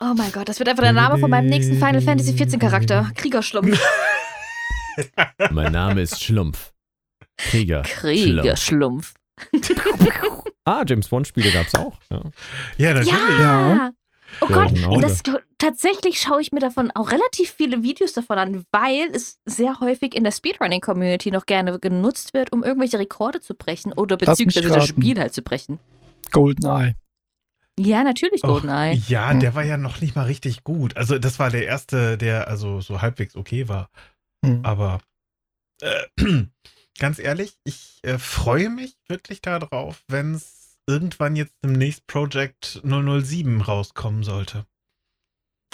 Oh 0.00 0.12
mein 0.16 0.32
Gott, 0.32 0.48
das 0.48 0.58
wird 0.58 0.68
einfach 0.68 0.82
der 0.82 0.92
Name 0.92 1.18
von 1.18 1.30
meinem 1.30 1.48
nächsten 1.48 1.74
Final 1.74 2.02
Fantasy 2.02 2.34
XIV 2.34 2.58
Charakter. 2.58 3.10
Kriegerschlumpf. 3.14 3.80
mein 5.50 5.72
Name 5.72 6.02
ist 6.02 6.22
Schlumpf. 6.22 6.72
Krieger. 7.36 7.82
Kriegerschlumpf. 7.82 9.14
ah, 10.64 10.84
James 10.86 11.08
Bond 11.08 11.26
Spiele 11.26 11.50
gab's 11.50 11.74
auch. 11.74 11.98
Ja, 12.10 12.22
Ja, 12.76 12.94
natürlich. 12.94 13.38
Ja. 13.40 13.90
Oh 14.40 14.46
Gott, 14.46 14.74
genau. 14.74 14.94
und 14.94 15.02
das, 15.02 15.22
tatsächlich 15.58 16.20
schaue 16.20 16.40
ich 16.40 16.52
mir 16.52 16.60
davon 16.60 16.90
auch 16.94 17.10
relativ 17.10 17.50
viele 17.50 17.82
Videos 17.82 18.12
davon 18.12 18.38
an, 18.38 18.64
weil 18.70 19.08
es 19.12 19.40
sehr 19.44 19.80
häufig 19.80 20.14
in 20.14 20.24
der 20.24 20.32
Speedrunning-Community 20.32 21.30
noch 21.30 21.46
gerne 21.46 21.78
genutzt 21.78 22.34
wird, 22.34 22.52
um 22.52 22.62
irgendwelche 22.62 22.98
Rekorde 22.98 23.40
zu 23.40 23.54
brechen 23.54 23.92
oder 23.92 24.16
beziehungsweise 24.16 24.68
das. 24.68 24.86
Spiel 24.86 25.18
halt 25.18 25.34
zu 25.34 25.42
brechen. 25.42 25.78
Goldeneye. 26.30 26.94
Ja, 27.78 28.04
natürlich 28.04 28.44
Och, 28.44 28.48
GoldenEye. 28.48 29.02
ja, 29.08 29.34
der 29.34 29.54
war 29.54 29.64
ja 29.64 29.76
noch 29.76 30.00
nicht 30.00 30.14
mal 30.14 30.26
richtig 30.26 30.64
gut. 30.64 30.96
Also 30.96 31.18
das 31.18 31.38
war 31.38 31.50
der 31.50 31.66
erste, 31.66 32.16
der 32.16 32.48
also 32.48 32.80
so 32.80 33.02
halbwegs 33.02 33.34
okay 33.34 33.68
war. 33.68 33.90
Hm. 34.44 34.60
Aber 34.64 35.00
äh, 35.80 36.04
ganz 36.98 37.18
ehrlich, 37.18 37.58
ich 37.64 38.00
äh, 38.02 38.18
freue 38.18 38.70
mich 38.70 38.96
wirklich 39.08 39.40
darauf, 39.42 40.04
wenn 40.08 40.34
es 40.34 40.63
irgendwann 40.86 41.36
jetzt 41.36 41.54
demnächst 41.62 42.06
Project 42.06 42.82
007 42.84 43.60
rauskommen 43.60 44.22
sollte. 44.22 44.66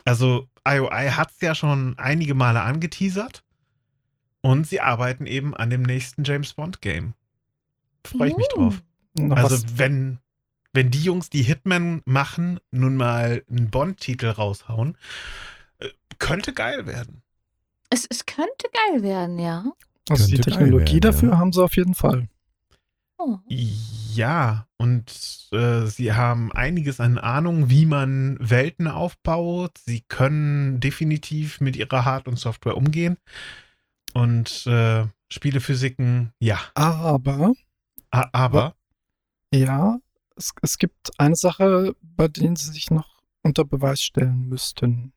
Also 0.04 0.48
IOI 0.66 1.10
hat 1.10 1.30
es 1.32 1.40
ja 1.40 1.54
schon 1.54 1.98
einige 1.98 2.34
Male 2.34 2.62
angeteasert 2.62 3.44
und 4.40 4.66
sie 4.66 4.80
arbeiten 4.80 5.26
eben 5.26 5.54
an 5.54 5.70
dem 5.70 5.82
nächsten 5.82 6.24
James 6.24 6.54
Bond 6.54 6.80
Game. 6.80 7.14
Freue 8.06 8.30
ich 8.30 8.36
mich 8.36 8.46
Uh. 8.54 8.56
drauf. 8.56 8.82
Noch 9.18 9.36
Also 9.36 9.56
was, 9.56 9.78
wenn, 9.78 10.18
wenn 10.72 10.90
die 10.90 11.02
Jungs, 11.02 11.30
die 11.30 11.42
Hitman 11.42 12.02
machen, 12.04 12.60
nun 12.70 12.96
mal 12.96 13.44
einen 13.50 13.70
Bond-Titel 13.70 14.28
raushauen, 14.28 14.96
äh, 15.78 15.88
könnte 16.18 16.52
geil 16.52 16.86
werden. 16.86 17.22
Es, 17.90 18.06
es 18.08 18.24
könnte 18.24 18.68
geil 18.72 19.02
werden, 19.02 19.38
ja. 19.38 19.64
also 20.08 20.26
die 20.26 20.34
könnte 20.34 20.50
geil 20.50 20.58
Technologie 20.60 20.92
werden, 20.94 21.00
dafür 21.00 21.30
ja. 21.30 21.38
haben 21.38 21.52
sie 21.52 21.62
auf 21.62 21.76
jeden 21.76 21.94
Fall. 21.94 22.28
Oh. 23.22 23.38
Ja, 23.48 24.66
und 24.78 25.48
äh, 25.52 25.84
sie 25.86 26.14
haben 26.14 26.52
einiges 26.52 27.00
an 27.00 27.18
Ahnung, 27.18 27.68
wie 27.68 27.84
man 27.84 28.38
Welten 28.40 28.88
aufbaut. 28.88 29.76
Sie 29.84 30.00
können 30.00 30.80
definitiv 30.80 31.60
mit 31.60 31.76
ihrer 31.76 32.06
Hard- 32.06 32.28
und 32.28 32.38
Software 32.38 32.78
umgehen. 32.78 33.18
Und 34.14 34.66
äh, 34.66 35.06
Spielephysiken, 35.28 36.32
ja. 36.38 36.58
Aber, 36.74 37.52
A 38.10 38.28
aber, 38.32 38.74
ja, 39.52 39.98
es, 40.36 40.52
es 40.62 40.78
gibt 40.78 41.10
eine 41.18 41.36
Sache, 41.36 41.94
bei 42.00 42.28
denen 42.28 42.56
sie 42.56 42.72
sich 42.72 42.90
noch 42.90 43.20
unter 43.42 43.66
Beweis 43.66 44.00
stellen 44.00 44.48
müssten. 44.48 45.12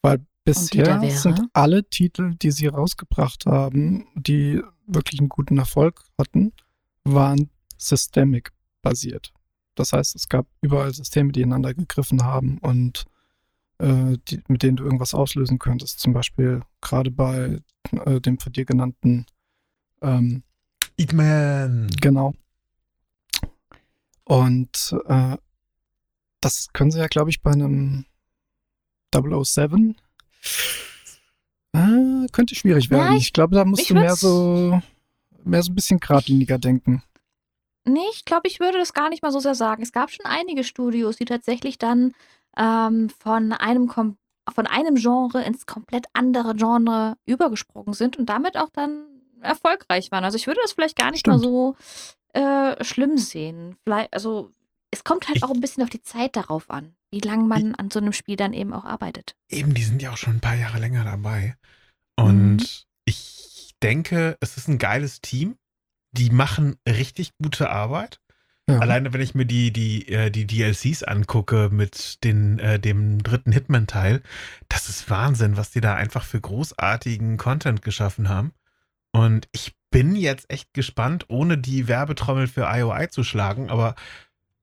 Weil 0.00 0.24
bisher 0.44 1.00
sind 1.10 1.42
alle 1.54 1.88
Titel, 1.88 2.36
die 2.36 2.52
sie 2.52 2.68
rausgebracht 2.68 3.46
haben, 3.46 4.06
die 4.14 4.62
wirklich 4.86 5.20
einen 5.20 5.28
guten 5.28 5.58
Erfolg 5.58 6.02
hatten, 6.18 6.52
waren 7.04 7.50
systemic 7.76 8.52
basiert. 8.82 9.32
Das 9.74 9.92
heißt, 9.92 10.14
es 10.14 10.28
gab 10.28 10.46
überall 10.60 10.94
Systeme, 10.94 11.32
die 11.32 11.42
ineinander 11.42 11.74
gegriffen 11.74 12.22
haben 12.22 12.58
und 12.58 13.04
äh, 13.78 14.16
die, 14.28 14.42
mit 14.48 14.62
denen 14.62 14.76
du 14.76 14.84
irgendwas 14.84 15.14
auslösen 15.14 15.58
könntest. 15.58 16.00
Zum 16.00 16.12
Beispiel 16.12 16.62
gerade 16.80 17.10
bei 17.10 17.60
äh, 18.04 18.20
dem 18.20 18.38
von 18.38 18.52
dir 18.52 18.64
genannten 18.64 19.26
ähm, 20.00 20.42
Hitman. 20.98 21.88
Genau. 22.00 22.34
Und 24.24 24.96
äh, 25.06 25.36
das 26.40 26.68
können 26.72 26.90
sie 26.90 26.98
ja, 26.98 27.08
glaube 27.08 27.30
ich, 27.30 27.42
bei 27.42 27.52
einem 27.52 28.06
007. 29.12 29.96
Äh, 31.74 32.26
könnte 32.32 32.54
schwierig 32.54 32.86
Ja, 32.88 32.98
werden. 32.98 33.16
ich- 33.16 33.24
ich, 33.24 33.32
glaube, 33.32 33.54
da 33.56 33.64
musst 33.64 33.90
du 33.90 33.94
mehr 33.94 34.14
so, 34.16 34.80
mehr 35.44 35.62
so 35.62 35.72
ein 35.72 35.74
bisschen 35.74 35.98
geradliniger 36.00 36.58
denken. 36.58 37.02
Nee, 37.86 38.00
ich 38.12 38.24
glaube, 38.24 38.48
ich 38.48 38.60
würde 38.60 38.78
das 38.78 38.94
gar 38.94 39.10
nicht 39.10 39.22
mal 39.22 39.30
so 39.32 39.40
sehr 39.40 39.54
sagen. 39.54 39.82
Es 39.82 39.92
gab 39.92 40.10
schon 40.10 40.24
einige 40.24 40.64
Studios, 40.64 41.16
die 41.16 41.26
tatsächlich 41.26 41.76
dann 41.76 42.14
ähm, 42.56 43.10
von 43.10 43.52
einem 43.52 43.88
kom 43.88 44.16
von 44.52 44.66
einem 44.66 44.96
Genre 44.96 45.42
ins 45.42 45.64
komplett 45.64 46.04
andere 46.12 46.54
Genre 46.54 47.16
übergesprungen 47.24 47.94
sind 47.94 48.18
und 48.18 48.28
damit 48.28 48.58
auch 48.58 48.68
dann 48.70 49.06
erfolgreich 49.40 50.12
waren. 50.12 50.22
Also 50.24 50.36
ich 50.36 50.46
würde 50.46 50.60
das 50.62 50.72
vielleicht 50.72 50.96
gar 50.98 51.10
nicht 51.10 51.26
mal 51.26 51.38
Stimmt. 51.38 51.44
so 51.54 51.76
äh, 52.38 52.84
schlimm 52.84 53.16
sehen. 53.16 53.76
Vielleicht, 53.84 54.12
also 54.12 54.50
es 54.94 55.04
kommt 55.04 55.26
halt 55.26 55.36
Ich- 55.38 55.42
auch 55.42 55.50
ein 55.50 55.60
bisschen 55.60 55.82
auf 55.82 55.90
die 55.90 56.02
Zeit 56.02 56.36
darauf 56.36 56.70
an, 56.70 56.94
wie 57.12 57.20
lange 57.20 57.44
man 57.44 57.74
an 57.74 57.90
so 57.90 57.98
einem 58.00 58.12
Spiel 58.12 58.36
dann 58.36 58.52
eben 58.52 58.72
auch 58.72 58.84
arbeitet. 58.84 59.34
Eben, 59.50 59.74
die 59.74 59.82
sind 59.84 60.00
ja 60.02 60.10
auch 60.12 60.16
schon 60.16 60.34
ein 60.36 60.40
paar 60.40 60.54
Jahre 60.56 60.78
länger 60.78 61.04
dabei. 61.04 61.56
Und 62.16 62.56
Mhm. 62.58 62.66
ich 63.04 63.74
denke, 63.82 64.36
es 64.40 64.56
ist 64.56 64.68
ein 64.68 64.78
geiles 64.78 65.20
Team. 65.20 65.56
Die 66.12 66.30
machen 66.30 66.76
richtig 66.88 67.32
gute 67.42 67.70
Arbeit. 67.70 68.20
Ja. 68.70 68.78
Alleine 68.78 69.12
wenn 69.12 69.20
ich 69.20 69.34
mir 69.34 69.44
die, 69.44 69.72
die, 69.72 70.08
äh, 70.08 70.30
die 70.30 70.46
DLCs 70.46 71.02
angucke 71.02 71.68
mit 71.70 72.22
den, 72.24 72.58
äh, 72.60 72.78
dem 72.80 73.22
dritten 73.22 73.52
Hitman-Teil, 73.52 74.22
das 74.70 74.88
ist 74.88 75.10
Wahnsinn, 75.10 75.56
was 75.58 75.70
die 75.72 75.80
da 75.82 75.94
einfach 75.96 76.24
für 76.24 76.40
großartigen 76.40 77.36
Content 77.36 77.82
geschaffen 77.82 78.28
haben. 78.30 78.52
Und 79.12 79.48
ich 79.52 79.74
bin 79.90 80.16
jetzt 80.16 80.48
echt 80.50 80.72
gespannt, 80.72 81.26
ohne 81.28 81.58
die 81.58 81.88
Werbetrommel 81.88 82.46
für 82.48 82.62
IOI 82.62 83.08
zu 83.10 83.22
schlagen, 83.22 83.68
aber 83.70 83.94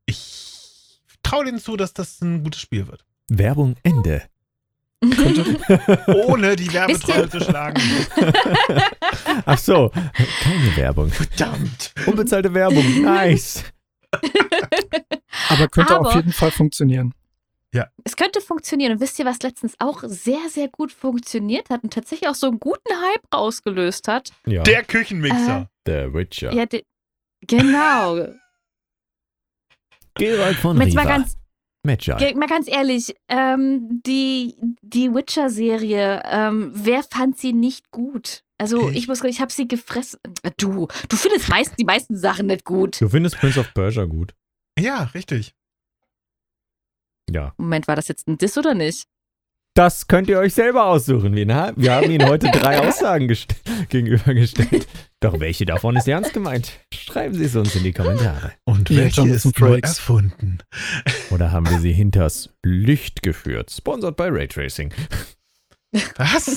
ich 0.06 1.02
traue 1.24 1.46
denen 1.46 1.60
zu, 1.60 1.78
dass 1.78 1.94
das 1.94 2.22
ein 2.22 2.44
gutes 2.44 2.62
Spiel 2.62 2.88
wird. 2.88 3.06
Werbung 3.30 3.76
Ende. 3.84 4.24
Ohne 6.28 6.56
die 6.56 6.72
Werbetrommel 6.72 7.30
zu 7.30 7.40
schlagen. 7.40 7.82
Ach 9.46 9.58
so, 9.58 9.90
keine 9.90 10.76
Werbung. 10.76 11.10
Verdammt. 11.10 11.94
Unbezahlte 12.06 12.54
Werbung. 12.54 13.02
Nice. 13.02 13.64
Aber 15.50 15.68
könnte 15.70 15.96
Aber- 15.96 16.10
auf 16.10 16.16
jeden 16.16 16.34
Fall 16.34 16.52
funktionieren. 16.52 17.14
Es 18.04 18.18
könnte 18.18 18.42
funktionieren. 18.42 18.92
Und 18.94 19.00
wisst 19.00 19.18
ihr, 19.18 19.26
was 19.26 19.42
letztens 19.44 19.76
auch 19.80 20.04
sehr, 20.06 20.50
sehr 20.50 20.68
gut 20.68 20.92
funktioniert 20.92 21.70
hat 21.70 21.84
und 21.84 21.94
tatsächlich 21.94 22.28
auch 22.30 22.36
so 22.36 22.48
einen 22.48 22.60
guten 22.60 22.92
Hype 22.94 23.34
rausgelöst 23.34 24.08
hat? 24.10 24.34
Ja, 24.46 24.64
Der 24.64 24.84
Küchenmixer. 24.84 25.70
The 25.86 26.14
Witcher. 26.14 26.52
Ja, 26.52 26.66
de- 26.66 26.84
genau. 27.48 28.28
Geralt 30.26 30.58
von 30.58 30.80
Jetzt 30.82 30.94
mal 30.96 31.02
Riva. 31.02 31.18
ganz, 31.18 31.38
Magi. 31.86 32.12
ge- 32.18 32.36
mal 32.36 32.48
ganz 32.48 32.68
ehrlich, 32.68 33.16
ähm, 33.28 34.02
die, 34.06 34.56
die 34.82 35.14
Witcher-Serie, 35.14 36.22
ähm, 36.26 36.72
wer 36.74 37.04
fand 37.04 37.38
sie 37.38 37.54
nicht 37.54 37.92
gut? 37.92 38.44
Also 38.58 38.90
Ich. 38.90 38.98
ich 38.98 39.08
muss 39.08 39.24
ich 39.24 39.42
habe 39.42 39.52
sie 39.52 39.68
gefressen. 39.68 40.20
Äh, 40.44 40.52
Du, 40.58 40.88
du 41.10 41.16
findest 41.18 41.50
meist, 41.50 41.74
die 41.80 41.84
meisten 41.86 42.16
Sachen 42.16 42.46
nicht 42.48 42.64
gut. 42.66 43.02
Du 43.02 43.10
findest 43.10 43.38
Prince 43.40 43.60
of 43.60 43.74
Persia 43.74 44.06
gut. 44.06 44.34
Ja, 44.80 45.04
richtig. 45.16 45.54
Ja. 47.30 47.54
Moment, 47.58 47.88
war 47.88 47.96
das 47.96 48.08
jetzt 48.08 48.28
ein 48.28 48.38
Diss 48.38 48.58
oder 48.58 48.74
nicht? 48.74 49.08
Das 49.74 50.08
könnt 50.08 50.28
ihr 50.28 50.38
euch 50.38 50.54
selber 50.54 50.86
aussuchen. 50.86 51.34
Wir, 51.34 51.46
na, 51.46 51.72
wir 51.78 51.94
haben 51.94 52.12
Ihnen 52.12 52.28
heute 52.28 52.52
drei 52.52 52.80
Aussagen 52.88 53.28
gest- 53.28 53.56
gegenübergestellt. 53.90 54.86
Doch 55.22 55.40
welche 55.40 55.66
davon 55.66 55.96
ist 55.96 56.08
ernst 56.08 56.34
gemeint? 56.34 56.80
Schreiben 56.92 57.36
Sie 57.36 57.46
es 57.46 57.56
uns 57.56 57.76
in 57.76 57.84
die 57.84 57.94
Kommentare. 57.94 58.54
Und 58.66 58.90
Ja, 58.90 58.98
welche 59.04 59.30
ist 59.30 59.60
nur 59.60 59.84
erfunden? 59.84 60.58
Oder 61.30 61.52
haben 61.52 61.70
wir 61.70 61.80
sie 61.80 61.94
hinters 61.94 62.50
Licht 62.64 63.22
geführt? 63.22 63.70
Sponsored 63.72 64.18
by 64.18 64.30
Raytracing. 64.30 64.92
Was? 66.18 66.48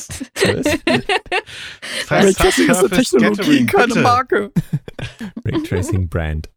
Was? 0.44 0.64
Das 0.64 2.11
heißt 2.11 2.40
Raytracing 2.40 2.70
ist 2.70 2.79
eine 2.79 2.88
Technologie, 2.90 3.66
keine. 3.66 3.94
Marke. 3.96 4.50
Raytracing 5.44 6.09
Brand. 6.09 6.48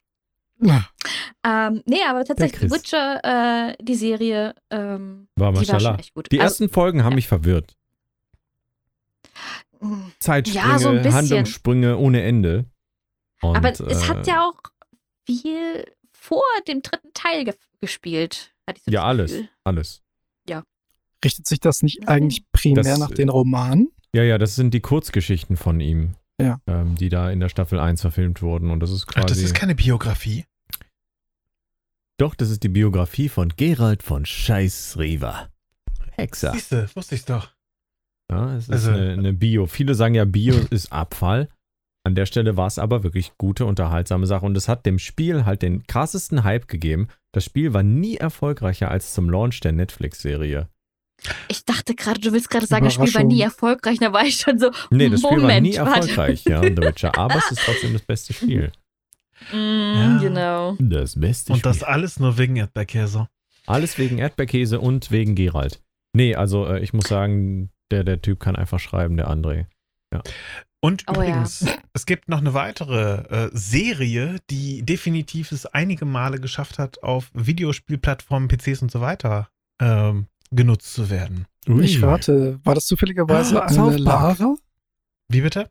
Ähm, 0.62 1.84
nee, 1.86 2.00
aber 2.08 2.24
tatsächlich. 2.24 2.72
Witcher, 2.72 3.20
äh, 3.72 3.76
die 3.82 3.96
Serie, 3.96 4.56
ähm, 4.72 5.28
War 5.36 5.52
die 5.54 5.67
war 5.67 5.80
schon 5.80 6.00
echt 6.00 6.13
gut. 6.13 6.32
Die 6.32 6.39
Also, 6.39 6.63
ersten 6.63 6.70
Folgen 6.74 7.04
haben 7.04 7.15
mich 7.15 7.28
verwirrt. 7.28 7.76
Zeitsprünge, 10.20 10.66
Ja, 10.66 10.80
so. 10.80 10.90
Handlungssprünge 10.90 11.98
ohne 11.98 12.22
Ende. 12.24 12.66
Und, 13.42 13.56
aber 13.56 13.72
es 13.72 14.08
hat 14.10 14.28
äh, 14.28 14.32
ja 14.32 14.44
auch 14.48 14.60
viel 15.26 15.86
vor 16.12 16.44
dem 16.68 16.82
dritten 16.82 17.13
Teil 17.13 17.46
ge 17.46 17.54
gespielt. 17.80 18.54
hatte 18.68 18.80
ich 18.80 18.84
so 18.86 18.92
Ja, 18.92 19.02
das 19.02 19.08
alles. 19.10 19.32
Gefühl. 19.32 19.50
Alles. 19.63 20.02
Richtet 21.26 21.48
sich 21.48 21.60
das 21.60 21.82
nicht 21.82 22.02
Nein. 22.02 22.10
eigentlich 22.10 22.44
primär 22.52 22.84
Das- 22.84 23.00
nach 23.00 23.10
den 23.12 23.30
Romanen? 23.30 23.90
Ja, 24.13 24.22
ja, 24.22 24.38
das 24.38 24.56
sind 24.56 24.74
die 24.76 24.82
Kurzgeschichten 24.82 25.58
von 25.58 25.80
ihm. 25.80 26.13
Ja. 26.40 26.62
Ähm, 26.68 26.96
die 26.96 27.10
da 27.10 27.32
in 27.32 27.40
der 27.40 27.50
Staffel 27.50 27.80
1 27.80 28.02
verfilmt 28.02 28.44
wurden. 28.44 28.70
Und 28.70 28.80
das 28.82 28.92
ist 28.92 29.08
quasi. 29.08 29.24
Ach, 29.26 29.28
das 29.28 29.40
ist 29.40 29.56
keine 29.56 29.74
Biografie. 29.74 30.46
Doch, 32.18 32.36
das 32.36 32.52
ist 32.52 32.62
die 32.63 32.70
Biografie 32.70 33.30
von 33.30 33.50
Gerald 33.58 34.04
von 34.04 34.26
Scheiß 34.28 34.98
Riva. 35.00 35.50
Hexer. 36.12 36.52
Siehste, 36.54 36.88
wusste 36.96 37.16
ich's 37.16 37.26
doch. 37.26 37.50
Ja, 38.32 38.56
es 38.56 38.66
ist 38.66 38.72
Also- 38.72 38.92
eine, 38.92 39.13
eine 39.13 39.34
Bio. 39.34 39.66
Viele 39.68 39.96
sagen 39.96 40.16
ja, 40.16 40.26
Bio 40.26 40.56
ist 40.70 40.92
Abfall. 40.92 41.50
An 42.04 42.16
der 42.16 42.26
Stelle 42.26 42.56
war 42.56 42.68
es 42.68 42.80
aber 42.80 43.04
wirklich 43.04 43.34
gute, 43.38 43.66
unterhaltsame 43.66 44.28
Sache. 44.28 44.46
Und 44.46 44.56
es 44.56 44.70
hat 44.70 44.86
dem 44.86 44.98
Spiel 44.98 45.44
halt 45.46 45.62
den 45.62 45.86
krassesten 45.88 46.44
Hype 46.46 46.68
gegeben. 46.70 47.08
Das 47.34 47.44
Spiel 47.44 47.74
war 47.74 47.84
nie 47.84 48.16
erfolgreicher 48.16 48.90
als 48.90 49.13
zum 49.13 49.30
Launch 49.30 49.60
der 49.60 49.74
Netflix-Serie. 49.74 50.70
Ich 51.50 51.66
dachte 51.66 51.96
gerade, 51.96 52.22
du 52.22 52.32
willst 52.32 52.50
gerade 52.50 52.66
sagen, 52.68 52.86
das 52.86 52.94
Spiel 52.94 53.13
war 53.13 53.24
nie 53.24 53.42
erfolgreich. 53.42 53.98
Da 54.00 54.13
war 54.13 54.24
ich 54.24 54.36
schon 54.38 54.58
so, 54.60 54.72
Nee, 54.90 55.10
das 55.10 55.20
Spiel 55.20 55.32
war 55.32 55.40
Moment, 55.40 55.63
nie 55.68 55.78
warte. 55.78 56.00
erfolgreich, 56.10 56.46
ja, 56.46 56.62
The 56.63 56.78
Witcher. 56.78 57.18
Aber 57.18 57.36
es 57.38 57.52
ist 57.52 57.62
trotzdem 57.66 57.92
das 57.94 58.04
beste 58.04 58.34
Spiel. 58.34 58.72
mm, 59.52 59.56
Ja. 59.56 60.18
genau. 60.22 60.76
Das 60.80 61.20
beste 61.20 61.52
Und 61.54 61.60
Spiel. 61.60 61.72
das 61.72 61.84
alles 61.84 62.20
nur 62.20 62.38
wegen 62.38 62.56
Erdbeerkäse. 62.56 63.28
Alles 63.66 63.98
wegen 63.98 64.18
Erdbeerkäse 64.20 64.80
und 64.80 65.12
wegen 65.12 65.36
Gerald. 65.36 65.82
Nee, 66.13 66.36
also 66.36 66.66
äh, 66.68 66.80
ich 66.82 66.94
muss 66.94 67.08
sagen, 67.08 67.70
der, 67.91 68.04
der 68.04 68.21
Typ 68.21 68.39
kann 68.39 68.56
einfach 68.56 68.80
schreiben, 68.80 69.17
der 69.17 69.30
André. 69.30 69.65
Und 70.80 71.04
Oh 71.08 71.13
ja. 71.13 71.17
übrigens, 71.17 71.65
es 71.93 72.06
gibt 72.06 72.30
noch 72.30 72.38
eine 72.39 72.54
weitere 72.54 73.47
äh, 73.47 73.50
Serie, 73.52 74.38
die 74.50 74.84
definitiv 74.84 75.52
es 75.52 75.65
einige 75.65 76.06
Male 76.06 76.39
geschafft 76.39 76.78
hat, 76.80 77.02
auf 77.04 77.30
Videospielplattformen, 77.34 78.47
PCs 78.47 78.84
und 78.84 78.91
so 78.91 79.02
weiter 79.02 79.50
ähm, 79.82 80.28
genutzt 80.52 80.93
zu 80.93 81.10
werden. 81.10 81.45
Ich 81.82 82.02
rate, 82.02 82.60
war 82.63 82.76
das 82.76 82.86
zufälligerweise 82.86 83.62
Ah, 83.62 83.65
eine. 83.67 83.97
Lara? 83.97 84.56
Wie 85.30 85.41
bitte? 85.41 85.69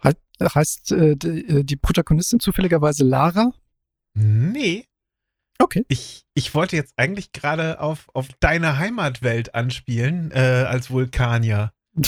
Halt, 0.00 0.18
heißt 0.42 0.90
äh, 0.92 1.14
die, 1.16 1.46
äh, 1.46 1.62
die 1.64 1.76
Protagonistin 1.76 2.40
zufälligerweise 2.40 3.04
Lara? 3.04 3.52
Nee. 4.14 4.86
Okay. 5.58 5.84
Ich, 5.88 6.24
ich 6.34 6.54
wollte 6.54 6.76
jetzt 6.76 6.94
eigentlich 6.96 7.32
gerade 7.32 7.80
auf, 7.80 8.08
auf 8.14 8.28
deine 8.40 8.78
Heimatwelt 8.78 9.54
anspielen, 9.54 10.30
äh, 10.32 10.66
als 10.68 10.90
Vulkanier. 10.90 11.72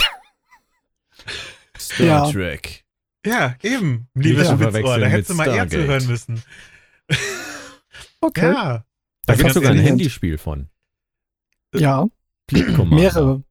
Star 1.79 2.07
Ja. 2.07 2.31
Trek. 2.31 2.85
Ja, 3.27 3.57
eben, 3.63 4.09
liebes 4.15 4.43
Witzohr. 4.43 4.59
verwechseln 4.59 5.01
Da 5.01 5.07
hättest 5.07 5.31
du 5.31 5.35
mal 5.35 5.49
eher 5.49 5.69
zuhören 5.69 6.07
müssen. 6.07 6.43
Okay. 8.21 8.53
Ja. 8.53 8.85
Da 9.27 9.35
gibt 9.35 9.49
es 9.49 9.55
sogar 9.55 9.73
ein 9.73 9.79
Handyspiel 9.79 10.39
von. 10.39 10.69
Ja, 11.75 12.07
mehrere. 12.51 13.43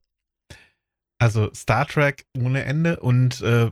Also 1.23 1.49
Star 1.55 1.88
Trek 1.88 2.25
ohne 2.38 2.65
Ende 2.65 2.99
und 2.99 3.39
äh, 3.39 3.71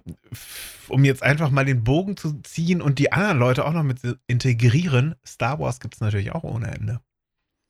um 0.87 1.03
jetzt 1.03 1.21
einfach 1.21 1.51
mal 1.51 1.65
den 1.65 1.83
Bogen 1.83 2.15
zu 2.15 2.39
ziehen 2.43 2.81
und 2.81 2.97
die 2.97 3.11
anderen 3.11 3.39
Leute 3.39 3.65
auch 3.65 3.73
noch 3.73 3.83
mit 3.83 3.99
integrieren, 4.25 5.15
Star 5.27 5.59
Wars 5.59 5.81
gibt 5.81 5.95
es 5.95 5.99
natürlich 5.99 6.31
auch 6.31 6.43
ohne 6.43 6.73
Ende. 6.73 7.01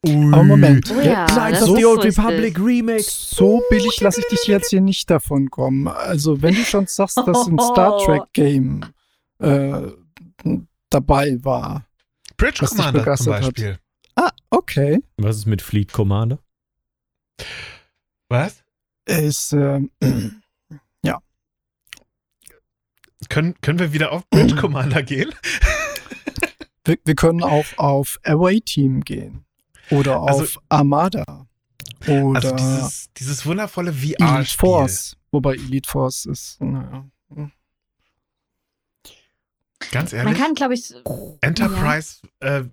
Aber 0.05 0.43
Moment. 0.43 0.93
Oh 0.95 1.01
ja, 1.01 1.25
Knights 1.25 1.61
das 1.61 1.69
of 1.69 1.77
the 1.77 1.85
Old 1.85 2.03
Republic 2.03 2.59
Remake. 2.59 3.05
So 3.07 3.63
billig 3.71 3.99
lasse 4.01 4.19
ich 4.21 4.27
dich 4.27 4.45
jetzt 4.45 4.69
hier 4.69 4.81
nicht 4.81 5.09
davon 5.09 5.49
kommen. 5.49 5.87
Also, 5.87 6.43
wenn 6.43 6.53
du 6.53 6.63
schon 6.63 6.85
sagst, 6.85 7.17
dass 7.17 7.47
ein 7.47 7.57
Star 7.57 7.97
Trek 8.05 8.33
Game 8.33 8.85
äh, 9.39 9.81
dabei 10.91 11.43
war. 11.43 11.87
Bridge 12.37 12.59
Was 12.61 12.69
dich 12.69 12.77
Commander 12.77 12.99
zum 12.99 13.05
begeistert 13.05 13.33
hat. 13.33 13.41
Beispiel. 13.41 13.79
Ah, 14.15 14.29
okay. 14.51 15.01
Was 15.17 15.37
ist 15.37 15.47
mit 15.47 15.63
Fleet 15.63 15.91
Commander? 15.91 16.37
Was? 18.29 18.63
Ist, 19.05 19.53
ähm, 19.53 19.91
Können, 23.29 23.53
können 23.61 23.79
wir 23.79 23.93
wieder 23.93 24.11
auf 24.11 24.27
Bridge 24.29 24.55
Commander 24.55 25.03
gehen? 25.03 25.31
wir, 26.85 26.97
wir 27.05 27.15
können 27.15 27.43
auch 27.43 27.65
auf 27.77 28.19
Away 28.23 28.59
Team 28.61 29.01
gehen. 29.01 29.45
Oder 29.91 30.19
auf 30.19 30.29
Also- 30.29 30.59
Armada. 30.69 31.47
Oder 32.07 32.35
Also 32.35 32.55
dieses, 32.55 33.09
dieses 33.15 33.45
wundervolle 33.45 33.91
Elite 33.91 34.15
VR-Spiel. 34.17 34.57
Force. 34.59 35.17
Wobei 35.31 35.53
Elite 35.53 35.87
Force 35.87 36.25
ist, 36.25 36.59
naja. 36.61 37.05
Ganz 39.91 40.11
Man 40.13 40.25
ehrlich, 40.27 40.37
kann, 40.39 40.53
glaube 40.53 40.73
ich, 40.75 40.93
Enterprise, 41.41 42.19
äh, 42.39 42.63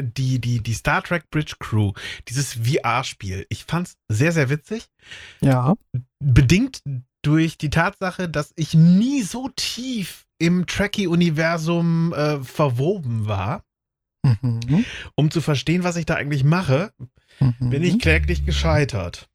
die, 0.00 0.38
die, 0.40 0.60
die 0.62 0.74
Star 0.74 1.02
Trek 1.02 1.30
Bridge 1.30 1.54
Crew, 1.58 1.92
dieses 2.28 2.54
VR-Spiel, 2.54 3.46
ich 3.48 3.64
fand's 3.64 3.96
sehr, 4.08 4.32
sehr 4.32 4.50
witzig. 4.50 4.86
Ja. 5.40 5.74
bedingt 6.20 6.82
durch 7.22 7.58
die 7.58 7.70
Tatsache, 7.70 8.28
dass 8.28 8.52
ich 8.56 8.74
nie 8.74 9.22
so 9.22 9.48
tief 9.56 10.26
im 10.38 10.66
Trekkie-Universum 10.66 12.12
äh, 12.12 12.40
verwoben 12.44 13.26
war, 13.26 13.64
Mhm. 14.24 14.84
um 15.14 15.30
zu 15.30 15.40
verstehen, 15.40 15.84
was 15.84 15.96
ich 15.96 16.04
da 16.06 16.14
eigentlich 16.16 16.44
mache, 16.44 16.92
Mhm. 17.40 17.70
bin 17.70 17.82
ich 17.84 17.98
kläglich 18.00 18.44
gescheitert. 18.44 19.28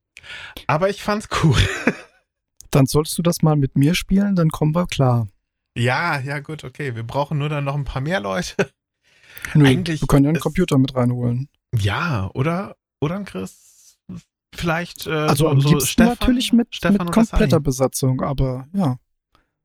Aber 0.67 0.89
ich 0.89 1.01
fand's 1.01 1.27
cool. 1.43 1.55
Dann 2.71 2.85
solltest 2.85 3.17
du 3.17 3.21
das 3.21 3.41
mal 3.41 3.55
mit 3.55 3.77
mir 3.77 3.95
spielen, 3.95 4.35
dann 4.35 4.49
kommen 4.49 4.73
wir 4.75 4.87
klar. 4.87 5.27
Ja, 5.77 6.19
ja, 6.19 6.39
gut, 6.39 6.63
okay. 6.63 6.95
Wir 6.95 7.03
brauchen 7.03 7.37
nur 7.37 7.49
dann 7.49 7.63
noch 7.63 7.75
ein 7.75 7.83
paar 7.85 8.01
mehr 8.01 8.19
Leute. 8.19 8.55
Nö, 9.53 9.65
Eigentlich 9.67 10.01
wir 10.01 10.07
können 10.07 10.25
ja 10.25 10.29
einen 10.29 10.35
ist- 10.37 10.43
Computer 10.43 10.77
mit 10.77 10.95
reinholen. 10.95 11.49
Ja, 11.75 12.29
oder? 12.33 12.77
Oder 13.01 13.15
ein 13.15 13.25
Chris? 13.25 13.97
Vielleicht 14.55 15.07
äh, 15.07 15.11
Also 15.11 15.45
so, 15.45 15.49
am 15.49 15.61
so 15.61 15.79
Stefan, 15.79 16.15
natürlich 16.19 16.53
mit, 16.53 16.75
Stefan 16.75 17.07
mit 17.07 17.13
kompletter 17.13 17.49
Sani. 17.49 17.63
Besatzung, 17.63 18.21
aber 18.21 18.67
ja. 18.73 18.99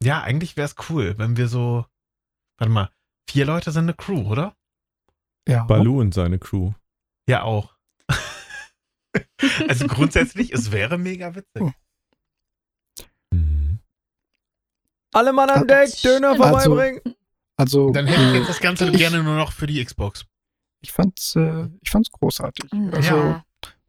Ja, 0.03 0.23
eigentlich 0.23 0.57
wär's 0.57 0.75
cool, 0.89 1.15
wenn 1.19 1.37
wir 1.37 1.49
so. 1.49 1.85
Warte 2.59 2.73
mal, 2.73 2.91
vier 3.31 3.45
Leute 3.45 3.71
sind 3.71 3.85
eine 3.85 3.95
Crew, 3.95 4.23
oder? 4.31 4.57
ja. 5.49 5.65
Balu 5.65 6.01
und 6.01 6.15
seine 6.15 6.39
Crew. 6.39 6.73
Ja, 7.29 7.43
auch. 7.43 7.75
also 9.69 9.87
grundsätzlich, 9.87 10.53
es 10.53 10.73
wäre 10.73 10.97
mega 10.99 11.35
witzig. 11.35 11.63
Hm. 11.63 11.75
Mhm. 13.33 13.79
Alle 15.13 15.33
Mann 15.33 15.49
an 15.51 15.63
Also- 15.63 15.67
Deck, 15.67 16.03
Döner 16.03 16.29
Also- 16.31 16.43
vorbeibringen. 16.43 17.01
Also, 17.57 17.91
Dann 17.91 18.07
hätte 18.07 18.23
ich 18.23 18.29
äh, 18.35 18.39
jetzt 18.39 18.49
das 18.51 18.61
Ganze 18.61 18.89
ich- 18.91 18.97
gerne 18.99 19.23
nur 19.23 19.37
noch 19.37 19.53
für 19.53 19.67
die 19.67 19.85
Xbox. 19.85 20.25
ich 20.81 20.93
fand's, 20.93 21.35
äh, 21.35 21.69
ich 21.83 21.91
fand's 21.91 22.11
großartig. 22.13 22.71
Mhm. 22.73 22.95
Also, 22.95 23.17
ja. 23.17 23.45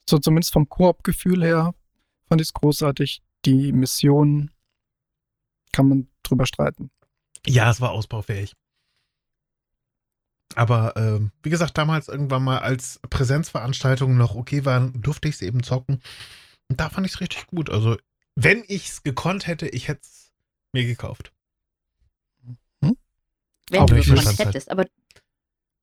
so 0.10 0.18
zumindest 0.18 0.54
vom 0.54 0.68
Koop-Gefühl 0.68 1.44
her 1.44 1.76
fand 2.28 2.42
ich 2.42 2.48
es 2.48 2.54
großartig. 2.54 3.22
Die 3.46 3.72
Mission 3.72 4.50
kann 5.72 5.88
man 5.88 6.08
drüber 6.24 6.48
streiten. 6.48 6.90
Ja, 7.46 7.70
es 7.70 7.80
war 7.80 7.92
ausbaufähig. 7.92 8.54
Aber 10.56 10.96
ähm, 10.98 11.32
wie 11.44 11.52
gesagt, 11.52 11.78
damals 11.78 12.08
irgendwann 12.08 12.44
mal 12.44 12.60
als 12.60 13.00
Präsenzveranstaltung 13.10 14.18
noch 14.18 14.34
okay 14.36 14.66
waren, 14.66 15.00
durfte 15.02 15.28
ich 15.28 15.36
es 15.36 15.42
eben 15.44 15.62
zocken. 15.62 16.02
Und 16.70 16.80
da 16.80 16.90
fand 16.90 17.06
ich 17.06 17.14
es 17.14 17.22
richtig 17.22 17.46
gut. 17.48 17.70
Also, 17.70 17.98
wenn 18.36 18.64
ich 18.68 18.90
es 18.90 19.04
gekonnt 19.04 19.46
hätte, 19.46 19.68
ich 19.68 19.88
hätte 19.88 20.02
es 20.04 20.29
mir 20.74 20.86
gekauft. 20.86 21.32
wenn 23.70 23.80
Auch 23.80 23.86
du 23.88 23.96
es 23.96 24.40
hättest. 24.40 24.72
Aber 24.72 24.84
Auch 24.84 24.88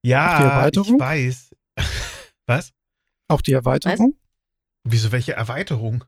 die 0.02 0.08
Ja, 0.08 0.68
ich 0.68 0.76
weiß. 0.76 1.54
Was? 2.46 2.72
Auch 3.28 3.40
die 3.40 3.52
Erweiterung. 3.52 4.14
Wieso 4.84 5.10
welche 5.12 5.32
Erweiterung? 5.32 6.04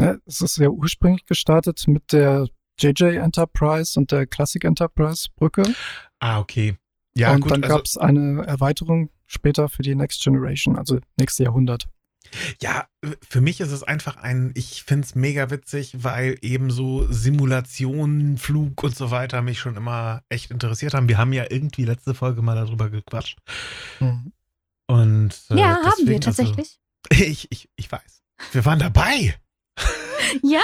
Ne, 0.00 0.20
es 0.26 0.40
ist 0.40 0.58
ja 0.58 0.68
ursprünglich 0.68 1.24
gestartet 1.26 1.86
mit 1.86 2.12
der 2.12 2.48
JJ 2.78 3.16
Enterprise 3.16 3.98
und 3.98 4.12
der 4.12 4.26
Classic 4.26 4.62
Enterprise 4.64 5.28
Brücke. 5.34 5.62
Ah, 6.18 6.40
okay. 6.40 6.76
Ja, 7.14 7.32
und 7.34 7.42
gut. 7.42 7.52
dann 7.52 7.62
also, 7.62 7.76
gab 7.76 7.84
es 7.84 7.96
eine 7.96 8.44
Erweiterung 8.46 9.10
später 9.26 9.68
für 9.68 9.82
die 9.82 9.94
Next 9.94 10.22
Generation, 10.22 10.76
also 10.76 10.98
nächste 11.16 11.44
Jahrhundert. 11.44 11.88
Ja, 12.60 12.86
für 13.28 13.40
mich 13.40 13.60
ist 13.60 13.72
es 13.72 13.82
einfach 13.82 14.16
ein, 14.16 14.52
ich 14.54 14.84
finde 14.84 15.06
es 15.06 15.14
mega 15.14 15.50
witzig, 15.50 16.02
weil 16.02 16.38
eben 16.40 16.70
so 16.70 17.06
Simulationen, 17.10 18.38
Flug 18.38 18.82
und 18.82 18.96
so 18.96 19.10
weiter 19.10 19.42
mich 19.42 19.58
schon 19.58 19.76
immer 19.76 20.22
echt 20.28 20.50
interessiert 20.50 20.94
haben. 20.94 21.08
Wir 21.08 21.18
haben 21.18 21.32
ja 21.32 21.44
irgendwie 21.50 21.84
letzte 21.84 22.14
Folge 22.14 22.42
mal 22.42 22.56
darüber 22.56 22.90
gequatscht. 22.90 23.38
Mhm. 24.00 24.32
Und 24.86 25.34
äh, 25.50 25.58
ja, 25.58 25.76
haben 25.76 25.84
wir 25.84 25.90
deswegen, 25.96 26.20
tatsächlich. 26.20 26.78
Also, 27.10 27.24
ich, 27.30 27.48
ich, 27.50 27.68
ich 27.76 27.90
weiß. 27.90 28.22
Wir 28.52 28.64
waren 28.64 28.78
dabei. 28.78 29.36
Ja. 30.42 30.62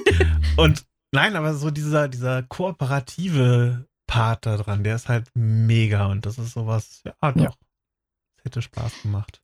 Und 0.56 0.84
nein, 1.12 1.36
aber 1.36 1.54
so 1.54 1.70
dieser, 1.70 2.08
dieser 2.08 2.42
kooperative 2.42 3.86
Part 4.06 4.46
da 4.46 4.56
dran, 4.56 4.82
der 4.82 4.96
ist 4.96 5.08
halt 5.08 5.30
mega 5.34 6.06
und 6.06 6.26
das 6.26 6.38
ist 6.38 6.52
sowas, 6.52 7.02
ja, 7.04 7.14
doch. 7.20 7.36
Ja. 7.36 7.52
Hätte 8.42 8.62
Spaß 8.62 9.02
gemacht. 9.02 9.40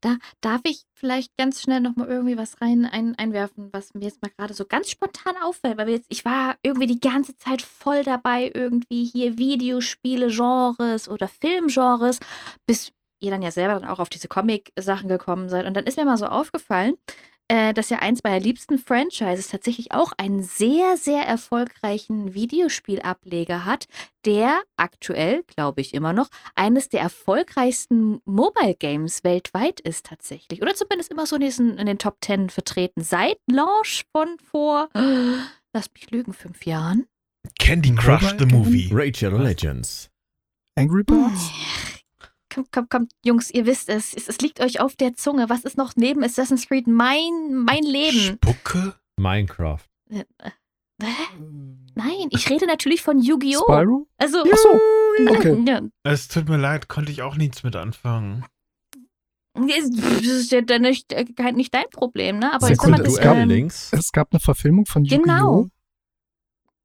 Da 0.00 0.16
darf 0.40 0.60
ich 0.64 0.84
vielleicht 0.94 1.36
ganz 1.36 1.62
schnell 1.62 1.80
nochmal 1.80 2.08
irgendwie 2.08 2.36
was 2.36 2.60
rein 2.60 2.84
ein, 2.84 3.14
einwerfen, 3.16 3.70
was 3.72 3.94
mir 3.94 4.04
jetzt 4.04 4.22
mal 4.22 4.30
gerade 4.36 4.54
so 4.54 4.66
ganz 4.66 4.90
spontan 4.90 5.36
auffällt, 5.42 5.78
weil 5.78 5.88
jetzt, 5.88 6.06
ich 6.10 6.24
war 6.24 6.56
irgendwie 6.62 6.86
die 6.86 7.00
ganze 7.00 7.36
Zeit 7.36 7.62
voll 7.62 8.02
dabei, 8.02 8.50
irgendwie 8.54 9.04
hier 9.04 9.38
Videospiele, 9.38 10.28
Genres 10.28 11.08
oder 11.08 11.28
Filmgenres, 11.28 12.20
bis 12.66 12.92
ihr 13.20 13.30
dann 13.30 13.42
ja 13.42 13.50
selber 13.50 13.80
dann 13.80 13.88
auch 13.88 13.98
auf 13.98 14.10
diese 14.10 14.28
Comic-Sachen 14.28 15.08
gekommen 15.08 15.48
seid. 15.48 15.66
Und 15.66 15.74
dann 15.74 15.84
ist 15.84 15.96
mir 15.96 16.04
mal 16.04 16.18
so 16.18 16.26
aufgefallen, 16.26 16.94
äh, 17.48 17.72
dass 17.72 17.90
ja 17.90 17.98
eins 17.98 18.22
meiner 18.24 18.40
liebsten 18.40 18.78
Franchises 18.78 19.48
tatsächlich 19.48 19.92
auch 19.92 20.12
einen 20.16 20.42
sehr, 20.42 20.96
sehr 20.96 21.22
erfolgreichen 21.22 22.34
Videospielableger 22.34 23.64
hat, 23.64 23.86
der 24.24 24.60
aktuell, 24.76 25.44
glaube 25.44 25.80
ich 25.80 25.94
immer 25.94 26.12
noch, 26.12 26.28
eines 26.54 26.88
der 26.88 27.00
erfolgreichsten 27.00 28.20
Mobile 28.24 28.74
Games 28.74 29.22
weltweit 29.24 29.80
ist 29.80 30.06
tatsächlich. 30.06 30.62
Oder 30.62 30.74
zumindest 30.74 31.10
immer 31.10 31.26
so 31.26 31.36
in, 31.36 31.42
diesen, 31.42 31.78
in 31.78 31.86
den 31.86 31.98
Top 31.98 32.20
Ten 32.20 32.50
vertreten. 32.50 33.02
Seit 33.02 33.38
Launch 33.50 34.04
von 34.12 34.36
vor, 34.50 34.88
lass 35.72 35.90
mich 35.94 36.10
lügen, 36.10 36.32
fünf 36.32 36.66
Jahren. 36.66 37.06
Candy 37.58 37.94
Crush 37.94 38.34
the 38.38 38.46
Movie. 38.46 38.90
Shadow 39.14 39.38
Legends. 39.38 40.10
Angry 40.76 41.04
Birds? 41.04 41.50
Kommt, 42.56 42.72
kommt, 42.72 42.90
kommt, 42.90 43.12
Jungs, 43.22 43.50
ihr 43.50 43.66
wisst 43.66 43.90
es. 43.90 44.14
es. 44.14 44.28
Es 44.28 44.38
liegt 44.40 44.60
euch 44.60 44.80
auf 44.80 44.96
der 44.96 45.14
Zunge. 45.14 45.50
Was 45.50 45.64
ist 45.64 45.76
noch 45.76 45.92
neben 45.94 46.24
Assassin's 46.24 46.66
Creed 46.66 46.86
mein, 46.86 47.52
mein 47.52 47.82
Leben? 47.82 48.38
Spucke? 48.42 48.94
Minecraft. 49.18 49.84
Äh, 50.10 50.20
äh, 50.38 50.50
Hä? 51.02 51.08
Nein, 51.94 52.28
ich 52.30 52.48
rede 52.48 52.66
natürlich 52.66 53.02
von 53.02 53.20
Yu-Gi-Oh! 53.20 53.62
Spyro? 53.64 54.06
Also, 54.16 54.42
Ach 54.50 54.56
so, 54.56 55.30
okay. 55.30 55.62
ja, 55.68 55.82
Es 56.04 56.28
tut 56.28 56.48
mir 56.48 56.56
leid, 56.56 56.88
konnte 56.88 57.12
ich 57.12 57.20
auch 57.20 57.36
nichts 57.36 57.62
mit 57.62 57.76
anfangen. 57.76 58.46
das 59.54 59.88
ist 60.22 60.52
ja 60.52 60.62
dann 60.62 60.82
nicht, 60.82 61.12
äh, 61.12 61.26
nicht 61.52 61.74
dein 61.74 61.84
Problem, 61.92 62.38
ne? 62.38 62.52
Aber 62.54 62.70
ich 62.70 62.78
sag 62.78 62.88
mal, 62.88 62.96
Sekunde, 62.96 63.02
das, 63.04 63.12
es 63.14 63.20
gab- 63.20 63.36
ähm, 63.36 63.48
Links. 63.50 63.92
Es 63.92 64.12
gab 64.12 64.32
eine 64.32 64.40
Verfilmung 64.40 64.86
von 64.86 65.04
Yu-Gi-Oh! 65.04 65.22
Genau. 65.22 65.68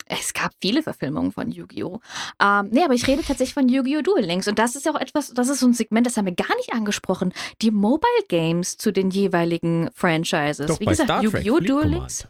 Es 0.05 0.33
gab 0.33 0.51
viele 0.61 0.83
Verfilmungen 0.83 1.31
von 1.31 1.51
Yu-Gi-Oh! 1.51 1.99
Ähm, 2.41 2.69
nee, 2.71 2.83
aber 2.83 2.93
ich 2.93 3.07
rede 3.07 3.21
tatsächlich 3.21 3.53
von 3.53 3.69
Yu-Gi-Oh! 3.69 4.01
Duel 4.01 4.25
Links. 4.25 4.47
Und 4.47 4.59
das 4.59 4.75
ist 4.75 4.85
ja 4.85 4.93
auch 4.93 4.99
etwas, 4.99 5.33
das 5.33 5.49
ist 5.49 5.59
so 5.59 5.67
ein 5.67 5.73
Segment, 5.73 6.05
das 6.05 6.17
haben 6.17 6.25
wir 6.25 6.35
gar 6.35 6.55
nicht 6.57 6.73
angesprochen. 6.73 7.33
Die 7.61 7.71
Mobile 7.71 8.25
Games 8.27 8.77
zu 8.77 8.91
den 8.91 9.09
jeweiligen 9.09 9.89
Franchises. 9.93 10.67
Doch 10.67 10.79
Wie 10.79 10.85
bei 10.85 10.91
gesagt. 10.91 11.23
Yu-Gi-Oh! 11.23 11.59
Duel. 11.59 11.87
Links. 11.87 12.27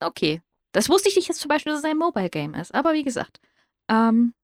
Okay. 0.00 0.40
Das 0.72 0.88
wusste 0.88 1.08
ich 1.08 1.16
nicht 1.16 1.28
jetzt 1.28 1.40
zum 1.40 1.48
Beispiel, 1.48 1.72
dass 1.72 1.80
es 1.80 1.84
ein 1.84 1.96
Mobile 1.96 2.30
Game 2.30 2.54
ist. 2.54 2.74
Aber 2.74 2.92
wie 2.92 3.04
gesagt, 3.04 3.40
ähm, 3.88 4.34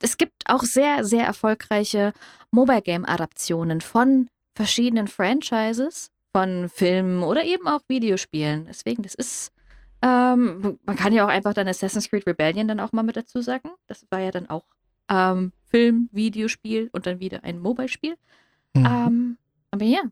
es 0.00 0.16
gibt 0.16 0.34
auch 0.46 0.62
sehr, 0.62 1.04
sehr 1.04 1.24
erfolgreiche 1.24 2.12
Mobile 2.50 2.82
Game 2.82 3.04
Adaptionen 3.04 3.80
von 3.80 4.28
verschiedenen 4.56 5.08
Franchises, 5.08 6.10
von 6.34 6.68
Filmen 6.68 7.22
oder 7.22 7.44
eben 7.44 7.66
auch 7.66 7.80
Videospielen. 7.88 8.66
Deswegen, 8.66 9.02
das 9.02 9.14
ist, 9.14 9.52
ähm, 10.02 10.78
man 10.84 10.96
kann 10.96 11.12
ja 11.12 11.24
auch 11.24 11.28
einfach 11.28 11.54
dann 11.54 11.68
Assassin's 11.68 12.10
Creed 12.10 12.26
Rebellion 12.26 12.68
dann 12.68 12.80
auch 12.80 12.92
mal 12.92 13.02
mit 13.02 13.16
dazu 13.16 13.40
sagen. 13.40 13.70
Das 13.86 14.04
war 14.10 14.20
ja 14.20 14.30
dann 14.32 14.48
auch 14.50 14.64
ähm, 15.08 15.52
Film, 15.66 16.08
Videospiel 16.12 16.90
und 16.92 17.06
dann 17.06 17.20
wieder 17.20 17.44
ein 17.44 17.58
Mobile-Spiel. 17.58 18.16
Mhm. 18.74 18.86
Ähm, 18.86 19.38
aber 19.70 19.84
ja. 19.84 20.02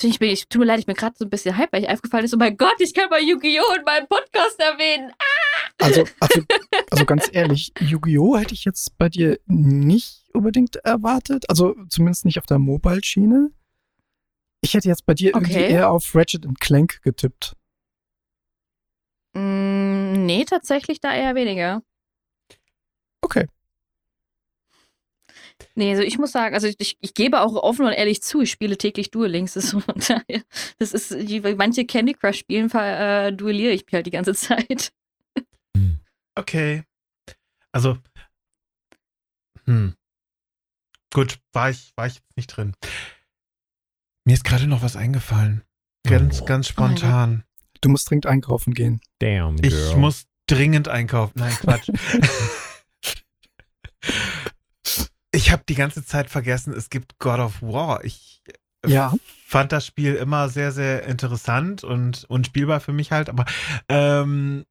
Ich 0.00 0.20
bin, 0.20 0.30
ich, 0.30 0.48
tut 0.48 0.60
mir 0.60 0.66
leid, 0.66 0.78
ich 0.78 0.86
bin 0.86 0.94
gerade 0.94 1.16
so 1.18 1.24
ein 1.24 1.30
bisschen 1.30 1.56
hype, 1.56 1.72
weil 1.72 1.82
ich 1.82 1.88
aufgefallen 1.88 2.24
ist, 2.24 2.32
oh 2.32 2.38
mein 2.38 2.56
Gott, 2.56 2.76
ich 2.78 2.94
kann 2.94 3.10
mal 3.10 3.20
Yu-Gi-Oh! 3.20 3.76
in 3.76 3.84
meinem 3.84 4.06
Podcast 4.06 4.58
erwähnen. 4.60 5.10
Also, 5.78 6.04
also, 6.20 6.40
also 6.90 7.04
ganz 7.04 7.28
ehrlich, 7.32 7.72
Yu-Gi-Oh! 7.80 8.38
hätte 8.38 8.54
ich 8.54 8.64
jetzt 8.64 8.96
bei 8.96 9.08
dir 9.08 9.40
nicht 9.46 10.24
unbedingt 10.32 10.76
erwartet. 10.76 11.50
Also 11.50 11.74
zumindest 11.88 12.24
nicht 12.24 12.38
auf 12.38 12.46
der 12.46 12.60
Mobile-Schiene. 12.60 13.50
Ich 14.60 14.74
hätte 14.74 14.88
jetzt 14.88 15.04
bei 15.04 15.14
dir 15.14 15.34
irgendwie 15.34 15.54
Okay. 15.54 15.72
eher 15.72 15.90
auf 15.90 16.14
Ratchet 16.14 16.46
Clank 16.60 17.00
getippt. 17.02 17.56
Mm, 19.34 20.24
nee, 20.26 20.44
tatsächlich 20.44 21.00
da 21.00 21.14
eher 21.14 21.34
weniger. 21.34 21.82
Okay. 23.22 23.46
Nee, 25.74 25.90
also 25.90 26.02
ich 26.02 26.18
muss 26.18 26.32
sagen, 26.32 26.54
also 26.54 26.68
ich, 26.78 26.96
ich 27.00 27.14
gebe 27.14 27.40
auch 27.40 27.54
offen 27.54 27.86
und 27.86 27.92
ehrlich 27.92 28.22
zu, 28.22 28.42
ich 28.42 28.50
spiele 28.50 28.76
täglich 28.78 29.10
Duel 29.10 29.30
Links. 29.30 29.54
Das 29.54 29.64
ist, 29.64 29.70
so, 29.70 29.80
von 29.80 29.94
daher, 29.98 30.42
das 30.78 30.92
ist 30.92 31.10
wie 31.28 31.40
manche 31.54 31.84
Candy 31.84 32.14
Crush 32.14 32.38
spielen, 32.38 32.70
äh, 32.70 33.32
duelliere 33.32 33.72
ich 33.72 33.84
mich 33.86 33.94
halt 33.94 34.06
die 34.06 34.10
ganze 34.10 34.34
Zeit. 34.34 34.92
Okay. 36.36 36.84
Also, 37.72 37.98
hm. 39.64 39.94
Gut, 41.12 41.38
war 41.52 41.70
ich, 41.70 41.92
war 41.96 42.06
ich 42.06 42.14
jetzt 42.14 42.36
nicht 42.36 42.48
drin. 42.48 42.74
Mir 44.24 44.34
ist 44.34 44.44
gerade 44.44 44.66
noch 44.66 44.82
was 44.82 44.96
eingefallen. 44.96 45.62
Ganz, 46.06 46.42
Oh. 46.42 46.44
ganz 46.44 46.74
Gott. 46.74 46.98
spontan. 46.98 47.44
Du 47.80 47.88
musst 47.88 48.08
dringend 48.10 48.26
einkaufen 48.26 48.74
gehen. 48.74 49.00
Damn, 49.20 49.56
Ich 49.62 49.70
girl. 49.70 49.96
muss 49.96 50.26
dringend 50.46 50.88
einkaufen. 50.88 51.34
Nein, 51.36 51.52
Quatsch. 51.60 51.88
ich 55.32 55.50
habe 55.52 55.62
die 55.68 55.74
ganze 55.74 56.04
Zeit 56.04 56.30
vergessen, 56.30 56.72
es 56.72 56.90
gibt 56.90 57.18
God 57.18 57.38
of 57.40 57.62
War. 57.62 58.04
Ich 58.04 58.42
äh, 58.84 58.90
Ja. 58.90 59.14
fand 59.44 59.72
das 59.72 59.86
Spiel 59.86 60.14
immer 60.14 60.48
sehr, 60.48 60.72
sehr 60.72 61.04
interessant 61.04 61.84
und 61.84 62.24
unspielbar 62.28 62.80
für 62.80 62.92
mich 62.92 63.12
halt, 63.12 63.28
aber 63.28 63.44
ähm, 63.88 64.64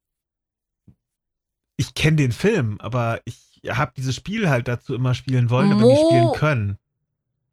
ich 1.77 1.93
kenne 1.93 2.17
den 2.17 2.31
Film, 2.31 2.79
aber 2.81 3.21
ich 3.25 3.61
habe 3.69 3.91
dieses 3.95 4.15
Spiel 4.15 4.49
halt 4.49 4.67
dazu 4.67 4.95
immer 4.95 5.13
spielen 5.13 5.49
wollen, 5.49 5.71
aber 5.71 5.85
nicht 5.85 6.01
spielen 6.01 6.31
können. 6.33 6.77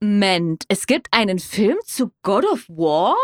Moment, 0.01 0.64
es 0.69 0.87
gibt 0.87 1.09
einen 1.12 1.38
Film 1.38 1.77
zu 1.85 2.12
God 2.23 2.45
of 2.47 2.69
War? 2.69 3.17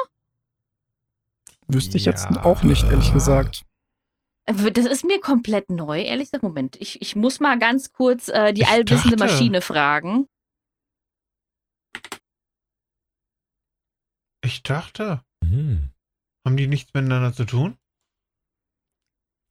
Wüsste 1.72 1.96
ich 1.96 2.04
jetzt 2.04 2.28
Ja. 2.30 2.44
auch 2.44 2.62
nicht, 2.62 2.84
ehrlich 2.84 3.12
gesagt. 3.12 3.64
Das 4.46 4.86
ist 4.86 5.04
mir 5.04 5.20
komplett 5.20 5.70
neu, 5.70 6.00
ehrlich 6.02 6.26
gesagt. 6.28 6.42
Moment, 6.42 6.76
ich, 6.80 7.00
ich 7.00 7.14
muss 7.14 7.38
mal 7.40 7.58
ganz 7.58 7.92
kurz 7.92 8.28
äh, 8.28 8.52
die 8.52 8.62
Ich 8.62 8.68
allwissende 8.68 9.16
dachte- 9.16 9.32
Maschine 9.32 9.60
fragen. 9.60 10.26
Ich 14.44 14.62
dachte, 14.62 15.22
Hm. 15.44 15.90
haben 16.46 16.56
die 16.56 16.66
nichts 16.66 16.92
miteinander 16.94 17.32
zu 17.32 17.44
tun? 17.44 17.76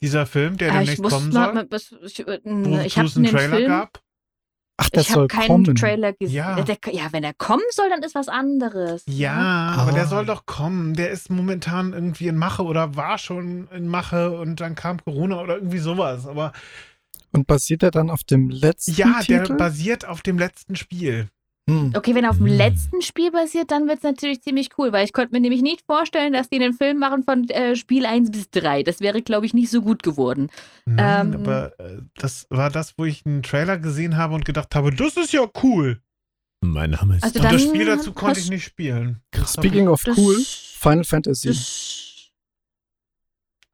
Dieser 0.01 0.25
Film, 0.25 0.57
der 0.57 0.71
Ah, 0.73 0.81
ich 0.81 0.89
demnächst 0.95 1.03
muss 1.03 1.13
kommen 1.13 1.29
mal, 1.31 1.45
soll, 1.45 1.53
mal- 1.53 1.67
was, 1.71 1.91
ich, 1.91 2.19
äh, 2.27 2.85
ich 2.85 2.97
habe 2.97 3.07
es 3.07 3.15
einen 3.15 3.25
den 3.25 3.31
Trailer 3.35 3.57
Film, 3.57 3.67
gab? 3.67 4.01
Ach, 4.81 4.89
das 4.89 5.09
ich 5.09 5.15
habe 5.15 5.27
keinen 5.27 5.47
kommen. 5.47 5.75
Trailer 5.75 6.13
gesehen. 6.13 6.35
Ja. 6.35 6.57
Ja. 6.57 6.63
Der, 6.63 6.77
ja, 6.91 7.03
wenn 7.11 7.23
er 7.23 7.33
kommen 7.33 7.63
soll, 7.71 7.89
dann 7.89 8.01
ist 8.01 8.15
was 8.15 8.27
anderes. 8.29 9.03
Ja, 9.07 9.71
ne? 9.75 9.81
aber 9.81 9.91
der 9.91 10.03
Ah. 10.03 10.07
soll 10.07 10.25
doch 10.25 10.45
kommen. 10.45 10.93
Der 10.93 11.09
ist 11.09 11.29
momentan 11.29 11.93
irgendwie 11.93 12.27
in 12.27 12.37
Mache 12.37 12.63
oder 12.63 12.95
war 12.95 13.17
schon 13.17 13.67
in 13.71 13.87
Mache 13.87 14.31
und 14.39 14.61
dann 14.61 14.75
kam 14.75 15.03
Corona 15.03 15.41
oder 15.41 15.55
irgendwie 15.55 15.79
sowas. 15.79 16.25
Aber 16.27 16.53
Und 17.31 17.45
basiert 17.45 17.83
er 17.83 17.91
dann 17.91 18.09
auf 18.09 18.23
dem 18.23 18.49
letzten 18.49 18.93
ja, 18.93 19.19
der 19.27 19.43
Titel? 19.43 19.57
basiert 19.57 20.05
auf 20.07 20.21
dem 20.21 20.37
letzten 20.39 20.75
Spiel. 20.75 21.27
Hm. 21.69 21.93
Okay, 21.95 22.15
wenn 22.15 22.23
er 22.23 22.31
auf 22.31 22.37
dem 22.37 22.47
Hm. 22.47 22.57
letzten 22.57 23.01
Spiel 23.01 23.31
basiert, 23.31 23.71
dann 23.71 23.87
wird 23.87 23.97
es 23.99 24.03
natürlich 24.03 24.41
ziemlich 24.41 24.69
cool, 24.77 24.91
weil 24.91 25.05
ich 25.05 25.13
konnte 25.13 25.31
mir 25.33 25.39
nämlich 25.39 25.61
nicht 25.61 25.85
vorstellen, 25.85 26.33
dass 26.33 26.49
die 26.49 26.55
einen 26.61 26.73
Film 26.73 26.99
machen 26.99 27.23
von 27.23 27.47
äh, 27.49 27.75
Spiel 27.75 28.05
1 28.05 28.31
bis 28.31 28.49
3. 28.49 28.83
Das 28.83 28.99
wäre, 29.01 29.21
glaube 29.21 29.45
ich, 29.45 29.53
nicht 29.53 29.69
so 29.69 29.81
gut 29.81 30.03
geworden. 30.03 30.49
Nein, 30.85 31.33
Ähm. 31.33 31.41
aber 31.41 31.79
äh, 31.79 32.01
das 32.15 32.47
war 32.49 32.69
das, 32.69 32.95
wo 32.97 33.05
ich 33.05 33.25
einen 33.25 33.43
Trailer 33.43 33.77
gesehen 33.77 34.17
habe 34.17 34.35
und 34.35 34.45
gedacht 34.45 34.73
habe, 34.75 34.91
das 34.93 35.15
ist 35.17 35.31
ja 35.33 35.45
cool. 35.63 36.01
Mein 36.61 36.89
Name 36.91 37.15
ist 37.15 37.23
Also 37.23 37.39
das 37.39 37.61
Spiel 37.61 37.85
dazu 37.85 38.11
konnte 38.13 38.39
ich 38.39 38.49
nicht 38.49 38.65
spielen. 38.65 39.21
Speaking 39.45 39.87
of 39.87 40.03
Das- 40.03 40.17
cool, 40.17 40.35
Final 40.43 41.03
Fantasy. 41.05 41.47
Das, 41.49 42.31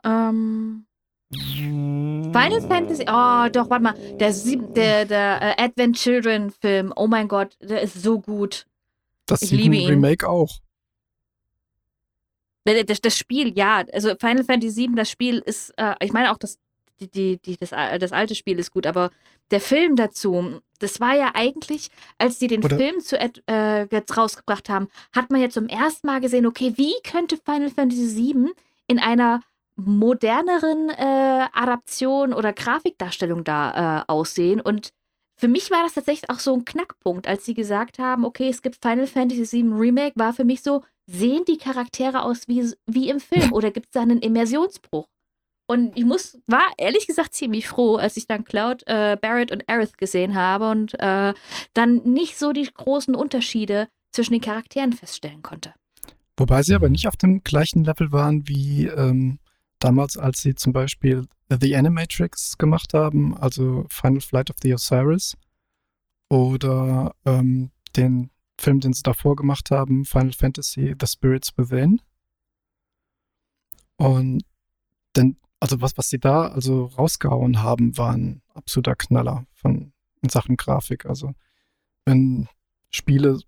ähm, 0.03 0.85
Final 1.31 2.61
Fantasy, 2.67 3.03
oh 3.07 3.49
doch, 3.51 3.69
warte 3.69 3.83
mal, 3.83 3.93
der, 4.19 4.31
sieb, 4.33 4.73
der, 4.75 5.05
der 5.05 5.41
äh, 5.41 5.63
Advent 5.63 5.95
Children 5.97 6.51
Film, 6.51 6.93
oh 6.95 7.07
mein 7.07 7.27
Gott, 7.27 7.57
der 7.61 7.81
ist 7.81 8.01
so 8.01 8.19
gut. 8.19 8.65
das 9.25 9.41
ich 9.41 9.49
7 9.49 9.61
liebe 9.63 9.75
ihn. 9.75 9.89
Remake 9.89 10.27
auch. 10.27 10.49
Das, 12.63 12.99
das 13.01 13.17
Spiel, 13.17 13.55
ja, 13.57 13.83
also 13.93 14.15
Final 14.19 14.43
Fantasy 14.43 14.87
VII, 14.87 14.95
das 14.95 15.09
Spiel 15.09 15.39
ist, 15.45 15.71
äh, 15.77 15.93
ich 15.99 16.13
meine 16.13 16.31
auch, 16.31 16.37
das, 16.37 16.57
die, 16.99 17.09
die, 17.09 17.37
die, 17.37 17.57
das, 17.57 17.73
al- 17.73 17.99
das 17.99 18.11
alte 18.11 18.33
Spiel 18.33 18.57
ist 18.57 18.71
gut, 18.71 18.87
aber 18.87 19.11
der 19.51 19.61
Film 19.61 19.95
dazu, 19.95 20.59
das 20.79 20.99
war 20.99 21.15
ja 21.15 21.31
eigentlich, 21.35 21.89
als 22.17 22.39
die 22.39 22.47
den 22.47 22.63
Oder- 22.63 22.77
Film 22.77 22.99
zu, 23.01 23.19
äh, 23.19 23.87
jetzt 23.91 24.17
rausgebracht 24.17 24.69
haben, 24.69 24.87
hat 25.13 25.29
man 25.29 25.41
jetzt 25.41 25.53
zum 25.53 25.67
ersten 25.67 26.07
Mal 26.07 26.21
gesehen, 26.21 26.47
okay, 26.47 26.73
wie 26.75 26.93
könnte 27.03 27.37
Final 27.37 27.69
Fantasy 27.69 28.15
VII 28.15 28.51
in 28.87 28.99
einer 28.99 29.41
moderneren 29.75 30.89
äh, 30.89 31.47
Adaption 31.53 32.33
oder 32.33 32.53
Grafikdarstellung 32.53 33.43
da 33.43 34.01
äh, 34.01 34.03
aussehen 34.07 34.61
und 34.61 34.91
für 35.37 35.49
mich 35.49 35.69
war 35.69 35.83
das 35.83 35.95
tatsächlich 35.95 36.29
auch 36.29 36.39
so 36.39 36.53
ein 36.53 36.63
Knackpunkt, 36.63 37.27
als 37.27 37.43
sie 37.45 37.53
gesagt 37.53 37.99
haben, 37.99 38.23
okay, 38.23 38.47
es 38.47 38.61
gibt 38.61 38.81
Final 38.81 39.07
Fantasy 39.07 39.63
VII 39.63 39.73
Remake, 39.73 40.13
war 40.15 40.33
für 40.33 40.45
mich 40.45 40.61
so, 40.61 40.81
sehen 41.07 41.43
die 41.45 41.57
Charaktere 41.57 42.23
aus 42.23 42.47
wie, 42.47 42.71
wie 42.85 43.09
im 43.09 43.19
Film 43.19 43.51
oder 43.51 43.71
gibt 43.71 43.87
es 43.87 43.91
da 43.91 44.01
einen 44.01 44.19
Immersionsbruch? 44.19 45.07
Und 45.67 45.97
ich 45.97 46.05
muss, 46.05 46.39
war 46.47 46.63
ehrlich 46.77 47.07
gesagt 47.07 47.33
ziemlich 47.33 47.67
froh, 47.67 47.95
als 47.95 48.17
ich 48.17 48.27
dann 48.27 48.45
Cloud, 48.45 48.83
äh, 48.85 49.17
Barrett 49.19 49.51
und 49.51 49.67
Aerith 49.67 49.97
gesehen 49.97 50.35
habe 50.35 50.69
und 50.69 50.93
äh, 50.99 51.33
dann 51.73 51.95
nicht 52.03 52.37
so 52.37 52.53
die 52.53 52.69
großen 52.71 53.15
Unterschiede 53.15 53.87
zwischen 54.11 54.33
den 54.33 54.41
Charakteren 54.41 54.93
feststellen 54.93 55.41
konnte. 55.41 55.73
Wobei 56.37 56.61
sie 56.61 56.75
aber 56.75 56.89
nicht 56.89 57.07
auf 57.07 57.17
dem 57.17 57.43
gleichen 57.43 57.83
Level 57.83 58.11
waren 58.11 58.47
wie 58.47 58.85
ähm, 58.87 59.39
damals, 59.79 60.17
als 60.17 60.41
sie 60.41 60.55
zum 60.55 60.73
Beispiel 60.73 61.27
The 61.49 61.75
Animatrix 61.75 62.57
gemacht 62.57 62.93
haben, 62.93 63.37
also 63.37 63.85
Final 63.89 64.21
Flight 64.21 64.49
of 64.49 64.57
the 64.61 64.73
Osiris. 64.73 65.35
Oder 66.29 67.15
ähm, 67.25 67.71
den 67.95 68.31
Film, 68.59 68.79
den 68.79 68.93
sie 68.93 69.03
davor 69.03 69.35
gemacht 69.35 69.71
haben, 69.71 70.05
Final 70.05 70.33
Fantasy 70.33 70.95
The 70.99 71.07
Spirits 71.07 71.57
Within. 71.57 72.01
Und 73.97 74.43
denn, 75.15 75.37
also 75.59 75.81
was, 75.81 75.97
was 75.97 76.09
sie 76.09 76.19
da 76.19 76.47
also 76.47 76.85
rausgehauen 76.85 77.61
haben, 77.61 77.97
war 77.97 78.13
ein 78.13 78.41
absoluter 78.53 78.95
Knaller 78.95 79.45
von 79.53 79.93
in 80.21 80.29
Sachen 80.29 80.57
Grafik. 80.57 81.05
Also 81.05 81.33
wenn 82.05 82.47
Spiele 82.89 83.39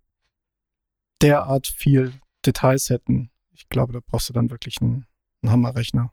derart 1.21 1.67
viel 1.67 2.13
Details 2.45 2.89
hätten, 2.89 3.31
ich 3.51 3.69
glaube, 3.69 3.93
da 3.93 3.99
brauchst 4.05 4.29
du 4.29 4.33
dann 4.33 4.51
wirklich 4.51 4.81
einen, 4.81 5.05
einen 5.41 5.51
Hammerrechner. 5.51 6.11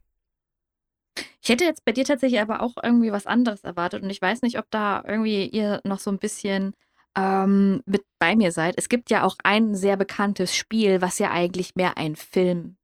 Ich 1.43 1.49
hätte 1.49 1.65
jetzt 1.65 1.85
bei 1.85 1.93
dir 1.93 2.05
tatsächlich 2.05 2.41
aber 2.41 2.63
auch 2.63 2.75
irgendwie 2.83 3.13
was 3.13 3.27
anderes 3.27 3.63
erwartet 3.65 4.03
und 4.03 4.11
ich 4.11 4.21
weiß 4.21 4.43
nicht, 4.43 4.59
ob 4.59 4.71
da 4.71 5.03
irgendwie 5.07 5.47
ihr 5.47 5.81
noch 5.85 5.99
so 6.01 6.11
ein 6.11 6.19
bisschen 6.19 6.75
ähm, 7.17 7.83
mit 7.87 8.03
bei 8.19 8.35
mir 8.35 8.51
seid. 8.51 8.75
Es 8.77 8.89
gibt 8.89 9.11
ja 9.11 9.23
auch 9.25 9.37
ein 9.45 9.75
sehr 9.75 9.97
bekanntes 9.97 10.55
Spiel, 10.57 11.01
was 11.01 11.19
ja 11.19 11.31
eigentlich 11.31 11.77
mehr 11.77 11.97
ein 11.97 12.17
Film 12.17 12.77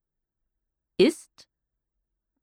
ist 0.98 1.48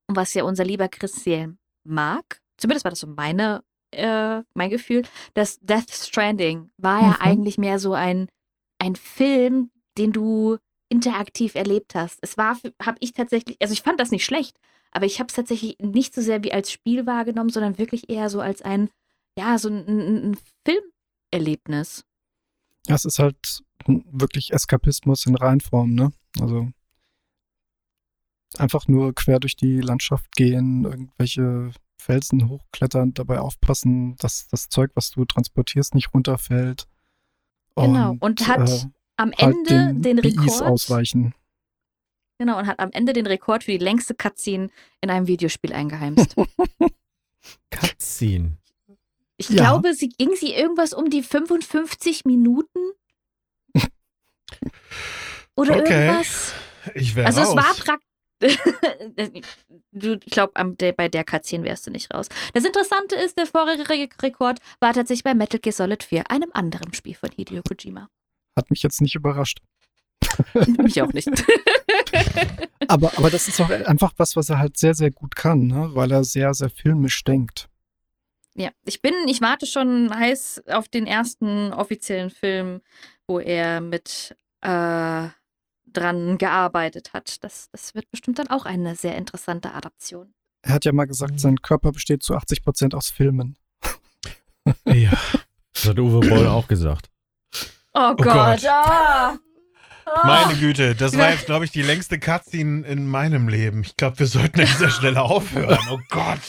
und 0.08 0.16
was 0.16 0.34
ja 0.34 0.44
unser 0.44 0.66
lieber 0.66 0.88
Christian 0.90 1.60
mag. 1.84 2.42
Zumindest 2.58 2.86
war 2.86 2.92
das 2.92 3.00
so 3.00 3.08
meine, 3.08 3.64
äh, 3.92 4.42
mein 4.54 4.70
Gefühl. 4.70 5.04
Das 5.36 5.60
Death 5.60 5.92
Stranding 5.92 6.72
war 6.78 7.02
ja 7.02 7.10
Mhm. 7.12 7.22
eigentlich 7.22 7.58
mehr 7.58 7.80
so 7.80 7.94
ein, 7.94 8.28
ein 8.80 8.96
Film, 8.96 9.72
den 9.98 10.12
du 10.12 10.58
interaktiv 10.90 11.56
erlebt 11.56 11.96
hast. 11.96 12.20
Es 12.22 12.38
war, 12.38 12.58
habe 12.82 12.98
ich 13.00 13.14
tatsächlich, 13.14 13.58
also 13.62 13.74
ich 13.74 13.82
fand 13.82 14.00
das 14.00 14.12
nicht 14.12 14.26
schlecht, 14.26 14.58
aber 14.92 15.06
ich 15.06 15.20
habe 15.20 15.28
es 15.28 15.36
tatsächlich 15.36 15.78
nicht 15.80 16.14
so 16.14 16.22
sehr 16.22 16.44
wie 16.44 16.54
als 16.54 16.72
Spiel 16.72 17.06
wahrgenommen, 17.06 17.50
sondern 17.50 17.78
wirklich 17.78 18.10
eher 18.10 18.30
so 18.30 18.42
als 18.42 18.62
ein, 18.62 18.90
ja, 19.38 19.58
so 19.58 19.70
ein, 19.70 20.32
ein, 20.32 20.38
Filmerlebnis. 20.66 22.04
Ja, 22.88 22.96
es 22.96 23.06
ist 23.06 23.20
halt 23.20 23.64
wirklich 23.86 24.54
Eskapismus 24.54 25.26
in 25.26 25.36
Reinform, 25.36 25.94
ne? 25.94 26.12
Also 26.40 26.70
einfach 28.58 28.88
nur 28.88 29.14
quer 29.14 29.40
durch 29.40 29.56
die 29.56 29.82
Landschaft 29.82 30.36
gehen, 30.36 30.86
irgendwelche 30.86 31.72
Felsen 31.98 32.48
hochklettern, 32.48 33.14
dabei 33.14 33.40
aufpassen, 33.40 34.16
dass 34.18 34.48
das 34.48 34.70
Zeug, 34.70 34.92
was 34.96 35.12
du 35.12 35.26
transportierst, 35.26 35.96
nicht 35.96 36.14
runterfällt. 36.14 36.88
Genau. 37.76 38.16
Und 38.20 38.48
hat 38.48 38.70
äh, 38.70 38.86
am 39.18 39.32
halt 39.38 39.70
Ende 39.70 39.94
den, 40.00 40.22
BIs 40.22 40.38
Rekord. 40.38 40.62
ausweichen. 40.64 41.34
Genau, 42.40 42.60
und 42.60 42.68
hat 42.68 42.80
am 42.80 42.92
Ende 42.92 43.14
den 43.14 43.26
Rekord 43.26 43.64
für 43.64 43.72
die 43.72 43.78
längste 43.78 44.14
Cutscene 44.14 44.70
in 45.02 45.10
einem 45.10 45.28
Videospiel 45.28 45.74
eingeheimst. 45.74 46.36
Cutscene. 47.72 48.58
Ich 49.38 49.50
Ja. 49.50 49.56
glaube, 49.64 49.94
sie 49.94 50.10
ging 50.10 50.36
sie 50.36 50.54
irgendwas 50.54 50.94
um 50.94 51.10
die 51.10 51.24
55 51.24 52.26
Minuten. 52.26 52.92
Oder 55.56 55.78
Okay. 55.78 56.08
irgendwas. 56.08 56.54
Ich 56.96 57.16
wäre 57.16 57.28
Also 57.28 57.42
raus. 57.42 57.50
es 57.50 57.56
war 57.56 57.74
praktisch. 57.76 58.04
du, 59.92 60.14
ich 60.24 60.32
glaube, 60.32 60.54
bei 60.96 61.08
der 61.10 61.24
Cutscene 61.24 61.64
wärst 61.64 61.88
du 61.88 61.92
nicht 61.92 62.14
raus. 62.14 62.30
Das 62.54 62.66
Interessante 62.66 63.16
ist, 63.16 63.38
der 63.38 63.48
vorherige 63.48 63.90
Re 63.90 64.08
Rekord 64.22 64.60
war 64.80 64.94
tatsächlich 64.94 65.24
bei 65.24 65.34
Metal 65.34 65.60
Gear 65.60 65.74
Solid 65.74 66.04
4, 66.04 66.30
einem 66.30 66.52
anderen 66.54 66.94
Spiel 66.94 67.16
von 67.16 67.32
Hideo 67.32 67.62
Kojima. 67.64 68.10
Hat 68.56 68.70
mich 68.70 68.84
jetzt 68.84 69.02
nicht 69.02 69.16
überrascht. 69.16 69.60
Mich 70.78 71.02
auch 71.02 71.14
nicht. 71.14 71.30
Aber, 72.90 73.18
aber 73.18 73.30
das 73.30 73.50
ist 73.50 73.60
auch 73.60 73.70
einfach 73.70 74.14
was, 74.16 74.38
was 74.38 74.50
er 74.50 74.60
halt 74.60 74.78
sehr, 74.78 74.94
sehr 74.94 75.12
gut 75.12 75.36
kann, 75.36 75.68
ne? 75.68 75.90
weil 75.94 76.10
er 76.10 76.24
sehr, 76.24 76.54
sehr 76.54 76.70
filmisch 76.70 77.22
denkt. 77.26 77.68
Ja, 78.56 78.70
ich 78.86 79.02
bin, 79.02 79.14
ich 79.28 79.42
warte 79.42 79.66
schon 79.66 80.10
heiß 80.18 80.64
auf 80.68 80.88
den 80.88 81.06
ersten 81.06 81.74
offiziellen 81.74 82.30
Film, 82.30 82.82
wo 83.28 83.40
er 83.40 83.82
mit 83.82 84.38
äh, 84.62 85.28
dran 85.86 86.38
gearbeitet 86.38 87.12
hat. 87.14 87.44
Das, 87.44 87.70
das 87.72 87.94
wird 87.94 88.10
bestimmt 88.10 88.40
dann 88.40 88.48
auch 88.48 88.66
eine 88.66 88.96
sehr 88.96 89.18
interessante 89.18 89.74
Adaption. 89.74 90.34
Er 90.62 90.76
hat 90.76 90.86
ja 90.86 90.94
mal 90.94 91.06
gesagt, 91.06 91.40
sein 91.40 91.62
Körper 91.62 91.92
besteht 91.92 92.24
zu 92.24 92.36
80 92.36 92.64
Prozent 92.64 92.96
aus 92.96 93.10
Filmen. 93.10 93.58
Ja. 94.86 95.12
Das 95.74 95.86
hat 95.86 96.00
Uwe 96.00 96.28
Boll 96.28 96.48
auch 96.48 96.68
gesagt. 96.68 97.10
Oh, 97.94 98.16
Gott. 98.16 98.66
ah! 98.66 99.34
Ah! 99.34 99.38
Meine 100.24 100.56
Güte, 100.56 100.96
das 100.96 101.18
war 101.18 101.32
jetzt, 101.32 101.46
glaube 101.46 101.66
ich, 101.66 101.72
die 101.72 101.82
längste 101.82 102.20
Cutscene 102.20 102.86
in 102.88 103.08
meinem 103.08 103.48
Leben. 103.50 103.82
Ich 103.82 103.98
glaube, 103.98 104.20
wir 104.20 104.28
sollten 104.28 104.60
an 104.62 104.68
dieser 104.68 104.90
Stelle 104.90 105.22
aufhören. 105.22 105.80
Oh 105.92 106.00
Gott. 106.10 106.40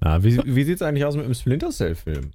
Na, 0.00 0.22
wie 0.22 0.40
wie 0.44 0.64
sieht 0.64 0.76
es 0.76 0.82
eigentlich 0.82 1.04
aus 1.04 1.16
mit 1.16 1.24
dem 1.24 1.34
Splinter 1.34 1.70
Cell-Film? 1.70 2.32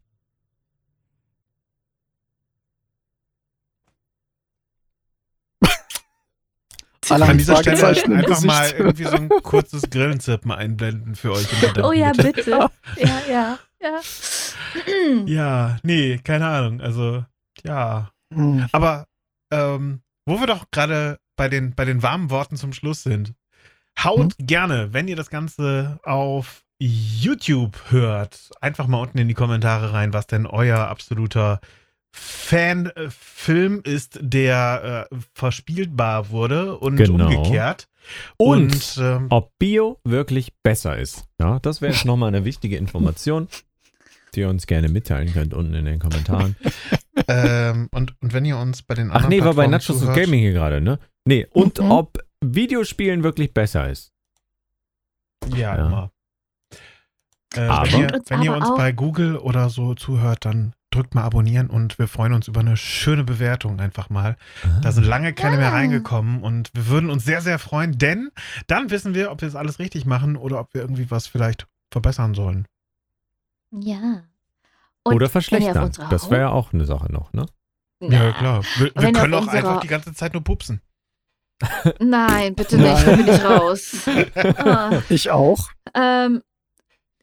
An 7.10 7.38
dieser 7.38 7.58
Stelle 7.58 7.88
einfach 7.88 8.42
mal 8.42 8.72
irgendwie 8.72 9.04
so 9.04 9.16
ein 9.16 9.30
kurzes 9.30 9.90
Grillenzirpen 9.90 10.52
einblenden 10.52 11.16
für 11.16 11.32
euch. 11.34 11.48
Oh 11.82 11.92
ja, 11.92 12.12
bitte. 12.12 12.70
Ja, 12.98 13.22
ja, 13.30 13.60
ja. 13.82 14.00
Ja, 15.26 15.78
nee, 15.84 16.20
keine 16.24 16.48
Ahnung. 16.48 16.82
Also, 16.82 17.26
ja. 17.64 18.12
Hm. 18.34 18.68
Aber 18.72 19.08
ähm, 19.52 20.02
wo 20.26 20.40
wir 20.40 20.48
doch 20.48 20.66
gerade 20.72 21.20
bei 21.36 21.50
den, 21.50 21.74
bei 21.76 21.86
den 21.86 22.04
warmen 22.04 22.30
Worten 22.30 22.56
zum 22.58 22.74
Schluss 22.74 23.04
sind, 23.04 23.34
haut 24.04 24.36
gerne, 24.40 24.94
wenn 24.94 25.08
ihr 25.08 25.16
das 25.16 25.30
Ganze 25.30 26.00
auf 26.04 26.64
YouTube 26.80 27.78
hört, 27.90 28.50
einfach 28.62 28.88
mal 28.88 29.00
unten 29.02 29.18
in 29.18 29.28
die 29.28 29.34
Kommentare 29.34 29.94
rein, 29.94 30.14
was 30.14 30.28
denn 30.28 30.46
euer 30.46 30.80
absoluter 30.80 31.60
Fanfilm 32.12 33.82
ist, 33.84 34.20
der 34.22 35.08
äh, 35.12 35.16
verspielbar 35.34 36.30
wurde 36.30 36.78
und 36.78 36.98
Genau. 36.98 37.28
umgekehrt. 37.28 37.88
Und, 38.38 38.74
Und, 38.74 38.98
ähm, 39.00 39.28
ob 39.30 39.52
Bio 39.58 40.00
wirklich 40.04 40.54
besser 40.62 40.98
ist. 40.98 41.26
Ja, 41.40 41.60
das 41.60 41.82
wäre 41.82 41.94
jetzt 41.94 42.06
nochmal 42.06 42.28
eine 42.28 42.46
wichtige 42.46 42.78
Information, 42.78 43.48
die 44.36 44.42
ihr 44.42 44.50
uns 44.50 44.68
gerne 44.68 44.90
mitteilen 44.90 45.32
könnt 45.34 45.54
unten 45.54 45.74
in 45.74 45.86
den 45.86 46.00
Kommentaren. 46.00 46.56
ähm, 47.28 47.88
und, 47.92 48.16
und 48.22 48.34
wenn 48.34 48.46
ihr 48.46 48.58
uns 48.58 48.82
bei 48.84 48.96
den 48.96 49.06
anderen 49.12 49.26
Ach 49.26 49.30
nee, 49.30 49.40
war 49.44 49.54
bei 49.54 49.68
Plattformen 49.68 49.72
Nachos 49.72 49.90
und 49.90 50.00
zuhört- 50.14 50.16
Gaming 50.26 50.40
hier 50.40 50.54
gerade, 50.54 50.82
ne? 50.82 51.00
Nee, 51.26 51.48
und 51.52 51.80
Mhm. 51.80 51.92
ob 51.92 52.18
Videospielen 52.42 53.24
wirklich 53.24 53.54
besser 53.54 53.90
ist. 53.90 54.12
Ja, 55.50 55.76
Ja. 55.78 55.86
immer. 55.88 56.12
Äh, 57.56 57.62
Aber- 57.62 57.92
wenn 57.92 58.00
ihr, 58.02 58.14
Und 58.14 58.30
wenn 58.30 58.42
ihr 58.42 58.52
aber 58.52 58.60
uns 58.62 58.70
auch- 58.72 58.78
bei 58.78 58.92
Google 58.92 59.38
oder 59.38 59.70
so 59.70 59.94
zuhört, 59.94 60.46
dann 60.46 60.74
drückt 60.92 61.16
mal 61.16 61.24
abonnieren 61.24 61.70
und 61.70 61.98
wir 61.98 62.08
freuen 62.08 62.34
uns 62.34 62.48
über 62.48 62.60
eine 62.60 62.78
schöne 62.78 63.24
Bewertung 63.24 63.80
einfach 63.80 64.10
mal. 64.10 64.38
Da 64.84 64.92
sind 64.92 65.06
lange 65.06 65.34
keine 65.34 65.58
mehr 65.58 65.68
Ja. 65.68 65.72
reingekommen 65.74 66.44
und 66.44 66.70
wir 66.76 66.88
würden 66.88 67.10
uns 67.10 67.26
sehr, 67.26 67.42
sehr 67.42 67.58
freuen, 67.58 67.98
denn 67.98 68.30
dann 68.68 68.92
wissen 68.92 69.16
wir, 69.16 69.32
ob 69.32 69.42
wir 69.42 69.48
es 69.48 69.56
alles 69.56 69.80
richtig 69.80 70.06
machen 70.06 70.36
oder 70.36 70.60
ob 70.60 70.74
wir 70.76 70.82
irgendwie 70.82 71.10
was 71.10 71.26
vielleicht 71.28 71.68
verbessern 71.92 72.36
sollen. 72.36 72.68
Ja. 73.72 74.24
Und 75.04 75.16
Oder 75.16 75.16
wenn 75.16 75.22
ihr 75.22 75.26
auf 75.26 75.32
verschlechtern. 75.32 75.92
Das 76.10 76.30
wäre 76.30 76.42
ja 76.42 76.50
auch 76.50 76.74
eine 76.74 76.86
Sache 76.86 77.12
noch, 77.12 77.34
ne? 77.34 77.46
Ja, 78.02 78.10
Na, 78.10 78.32
klar. 78.32 78.64
Wir, 78.78 78.92
wir 78.96 79.12
können 79.12 79.34
auch 79.34 79.48
einfach 79.48 79.82
die 79.82 79.88
ganze 79.88 80.14
Zeit 80.14 80.34
nur 80.34 80.44
pupsen. 80.44 80.82
Nein, 82.00 82.56
bitte 82.56 82.78
nicht, 82.78 83.08
da 83.08 83.16
bin 83.16 83.28
ich 83.28 83.44
raus. 83.44 84.08
Ah. 84.58 85.02
Ich 85.10 85.30
auch. 85.30 85.70
Ähm, 85.94 86.42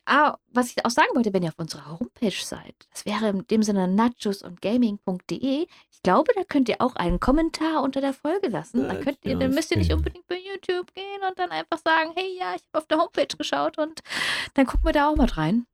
ah, 0.07 0.37
was 0.49 0.71
ich 0.71 0.85
auch 0.85 0.91
sagen 0.91 1.11
wollte, 1.15 1.33
wenn 1.33 1.43
ihr 1.43 1.51
auf 1.51 1.59
unserer 1.59 1.99
Homepage 1.99 2.31
seid, 2.31 2.75
das 2.93 3.05
wäre 3.05 3.29
in 3.29 3.47
dem 3.49 3.63
Sinne 3.63 3.89
nachos 3.89 4.43
und 4.43 4.61
gaming.de. 4.63 5.67
Ich 5.91 6.03
glaube, 6.03 6.33
da 6.35 6.45
könnt 6.45 6.69
ihr 6.69 6.81
auch 6.81 6.97
einen 6.97 7.21
Kommentar 7.21 7.83
unter 7.83 8.01
der 8.01 8.15
Folge 8.15 8.49
lassen. 8.49 8.89
Da 8.89 8.95
könnt 8.95 9.19
ihr, 9.25 9.37
dann 9.37 9.51
müsst 9.55 9.71
ihr 9.71 9.77
nicht 9.77 9.93
unbedingt 9.93 10.27
bei 10.27 10.37
YouTube 10.37 10.93
gehen 10.95 11.21
und 11.29 11.39
dann 11.39 11.51
einfach 11.51 11.79
sagen, 11.85 12.13
hey, 12.15 12.39
ja, 12.39 12.55
ich 12.55 12.63
habe 12.69 12.79
auf 12.79 12.87
der 12.87 12.99
Homepage 12.99 13.37
geschaut 13.37 13.77
und 13.79 14.01
dann 14.55 14.67
gucken 14.67 14.87
wir 14.87 14.93
da 14.93 15.11
auch 15.11 15.17
mal 15.17 15.27
rein. 15.27 15.67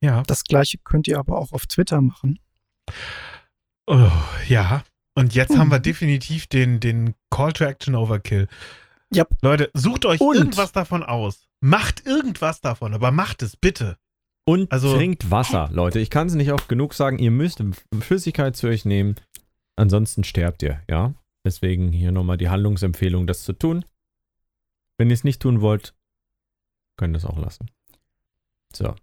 Ja. 0.00 0.22
Das 0.26 0.44
gleiche 0.44 0.78
könnt 0.78 1.08
ihr 1.08 1.18
aber 1.18 1.38
auch 1.38 1.52
auf 1.52 1.66
Twitter 1.66 2.00
machen. 2.00 2.38
Oh, 3.86 4.10
ja. 4.48 4.84
Und 5.14 5.34
jetzt 5.34 5.56
haben 5.56 5.70
wir 5.70 5.78
Mhm. 5.78 5.82
definitiv 5.84 6.46
den, 6.46 6.80
den 6.80 7.14
Call 7.30 7.52
to 7.52 7.64
Action 7.64 7.94
Overkill. 7.94 8.48
Yep. 9.14 9.28
Leute, 9.42 9.70
sucht 9.72 10.04
euch 10.04 10.20
Und- 10.20 10.36
irgendwas 10.36 10.72
davon 10.72 11.02
aus. 11.02 11.48
Macht 11.60 12.04
irgendwas 12.06 12.60
davon, 12.60 12.92
aber 12.92 13.10
macht 13.12 13.42
es 13.42 13.56
bitte. 13.56 13.96
Und 14.44 14.70
Also- 14.70 14.94
trinkt 14.94 15.30
Wasser, 15.30 15.68
Leute. 15.72 15.98
Ich 16.00 16.10
kann 16.10 16.26
es 16.26 16.34
nicht 16.34 16.52
oft 16.52 16.68
genug 16.68 16.92
sagen. 16.94 17.18
Ihr 17.18 17.30
müsst 17.30 17.62
Flüssigkeit 18.00 18.56
zu 18.56 18.66
euch 18.68 18.84
nehmen. 18.84 19.16
Ansonsten 19.76 20.22
sterbt 20.24 20.62
ihr, 20.62 20.82
ja? 20.88 21.14
Deswegen 21.44 21.92
hier 21.92 22.12
nochmal 22.12 22.36
die 22.36 22.48
Handlungsempfehlung, 22.48 23.26
das 23.26 23.42
zu 23.44 23.52
tun. 23.52 23.84
Wenn 24.98 25.10
ihr 25.10 25.14
es 25.14 25.24
nicht 25.24 25.40
tun 25.40 25.60
wollt, 25.60 25.94
könnt 26.96 27.14
ihr 27.14 27.18
es 27.18 27.24
auch 27.24 27.38
lassen. 27.38 27.70
So. 28.74 28.94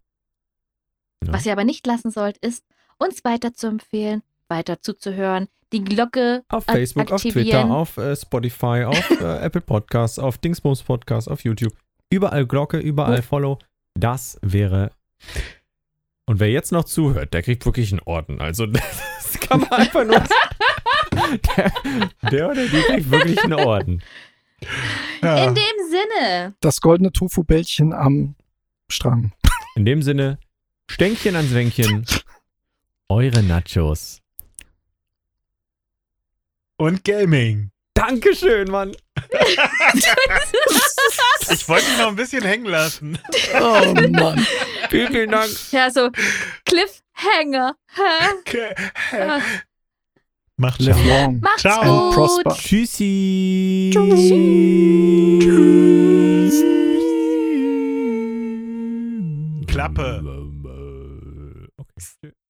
Ja. 1.28 1.34
Was 1.34 1.46
ihr 1.46 1.52
aber 1.52 1.64
nicht 1.64 1.86
lassen 1.88 2.12
sollt, 2.12 2.38
ist, 2.38 2.64
uns 2.98 3.24
weiter 3.24 3.54
zu 3.54 3.68
empfehlen, 3.68 4.22
weiter 4.48 4.82
zuzuhören, 4.82 5.48
die 5.72 5.84
Glocke 5.84 6.44
Auf 6.50 6.66
Facebook, 6.66 7.12
auf 7.12 7.22
Twitter, 7.22 7.40
aktivieren. 7.40 7.72
auf 7.72 7.98
äh, 7.98 8.16
Spotify, 8.16 8.84
auf 8.86 9.10
äh, 9.22 9.40
Apple 9.44 9.62
Podcasts, 9.62 10.20
auf 10.20 10.38
Dingsbums 10.38 10.84
Podcast, 10.84 11.30
auf 11.30 11.44
YouTube. 11.44 11.74
Überall 12.10 12.46
Glocke, 12.46 12.78
überall 12.78 13.24
Follow. 13.24 13.58
Das 13.96 14.38
wäre. 14.42 14.92
Und 16.26 16.40
wer 16.40 16.50
jetzt 16.50 16.72
noch 16.72 16.84
zuhört, 16.86 17.34
der 17.34 17.42
kriegt 17.42 17.66
wirklich 17.66 17.92
einen 17.92 18.02
Orden. 18.02 18.40
Also, 18.40 18.66
das 18.68 19.40
kann 19.40 19.62
man 19.62 19.72
einfach 19.72 20.06
nur. 20.06 20.24
Der, 21.58 21.72
der 22.32 22.50
oder 22.50 22.66
die 22.66 22.82
kriegt 22.82 23.12
wirklich 23.12 23.44
einen 23.44 23.54
Orden. 23.54 24.02
Ja. 25.22 25.48
In 25.48 25.54
dem 25.54 25.64
Sinne. 25.90 26.56
Das 26.60 26.82
goldene 26.82 27.12
Tofu-Bällchen 27.12 27.94
am 27.94 28.36
Strang. 28.90 29.32
In 29.76 29.86
dem 29.86 30.02
Sinne, 30.02 30.40
Stänkchen 30.90 31.36
ans 31.36 31.54
Wänkchen. 31.54 32.06
Eure 33.10 33.44
Nachos. 33.44 34.22
Und 36.78 37.04
Gaming. 37.04 37.72
Dankeschön, 37.94 38.70
Mann. 38.70 38.96
Ich 41.52 41.68
wollte 41.68 41.86
dich 41.86 41.98
noch 41.98 42.08
ein 42.08 42.16
bisschen 42.16 42.42
hängen 42.44 42.66
lassen. 42.66 43.20
Oh 43.60 43.94
Mann. 44.12 44.46
Vielen, 44.90 45.12
vielen 45.12 45.32
Dank. 45.32 45.52
Ja, 45.72 45.92
so 45.92 46.10
Cliffhanger. 46.66 47.76
Okay. 48.40 48.74
Ah, 49.12 49.40
Macht 50.56 50.82
Live 50.82 50.96
ciao. 50.96 51.08
long 51.26 51.40
Macht's 51.42 51.62
Ciao. 51.62 52.06
gut. 52.08 52.16
prosper. 52.16 52.56
Tschüssi. 52.56 53.92
Klappe. 59.68 60.43
Tschüss. 62.00 62.43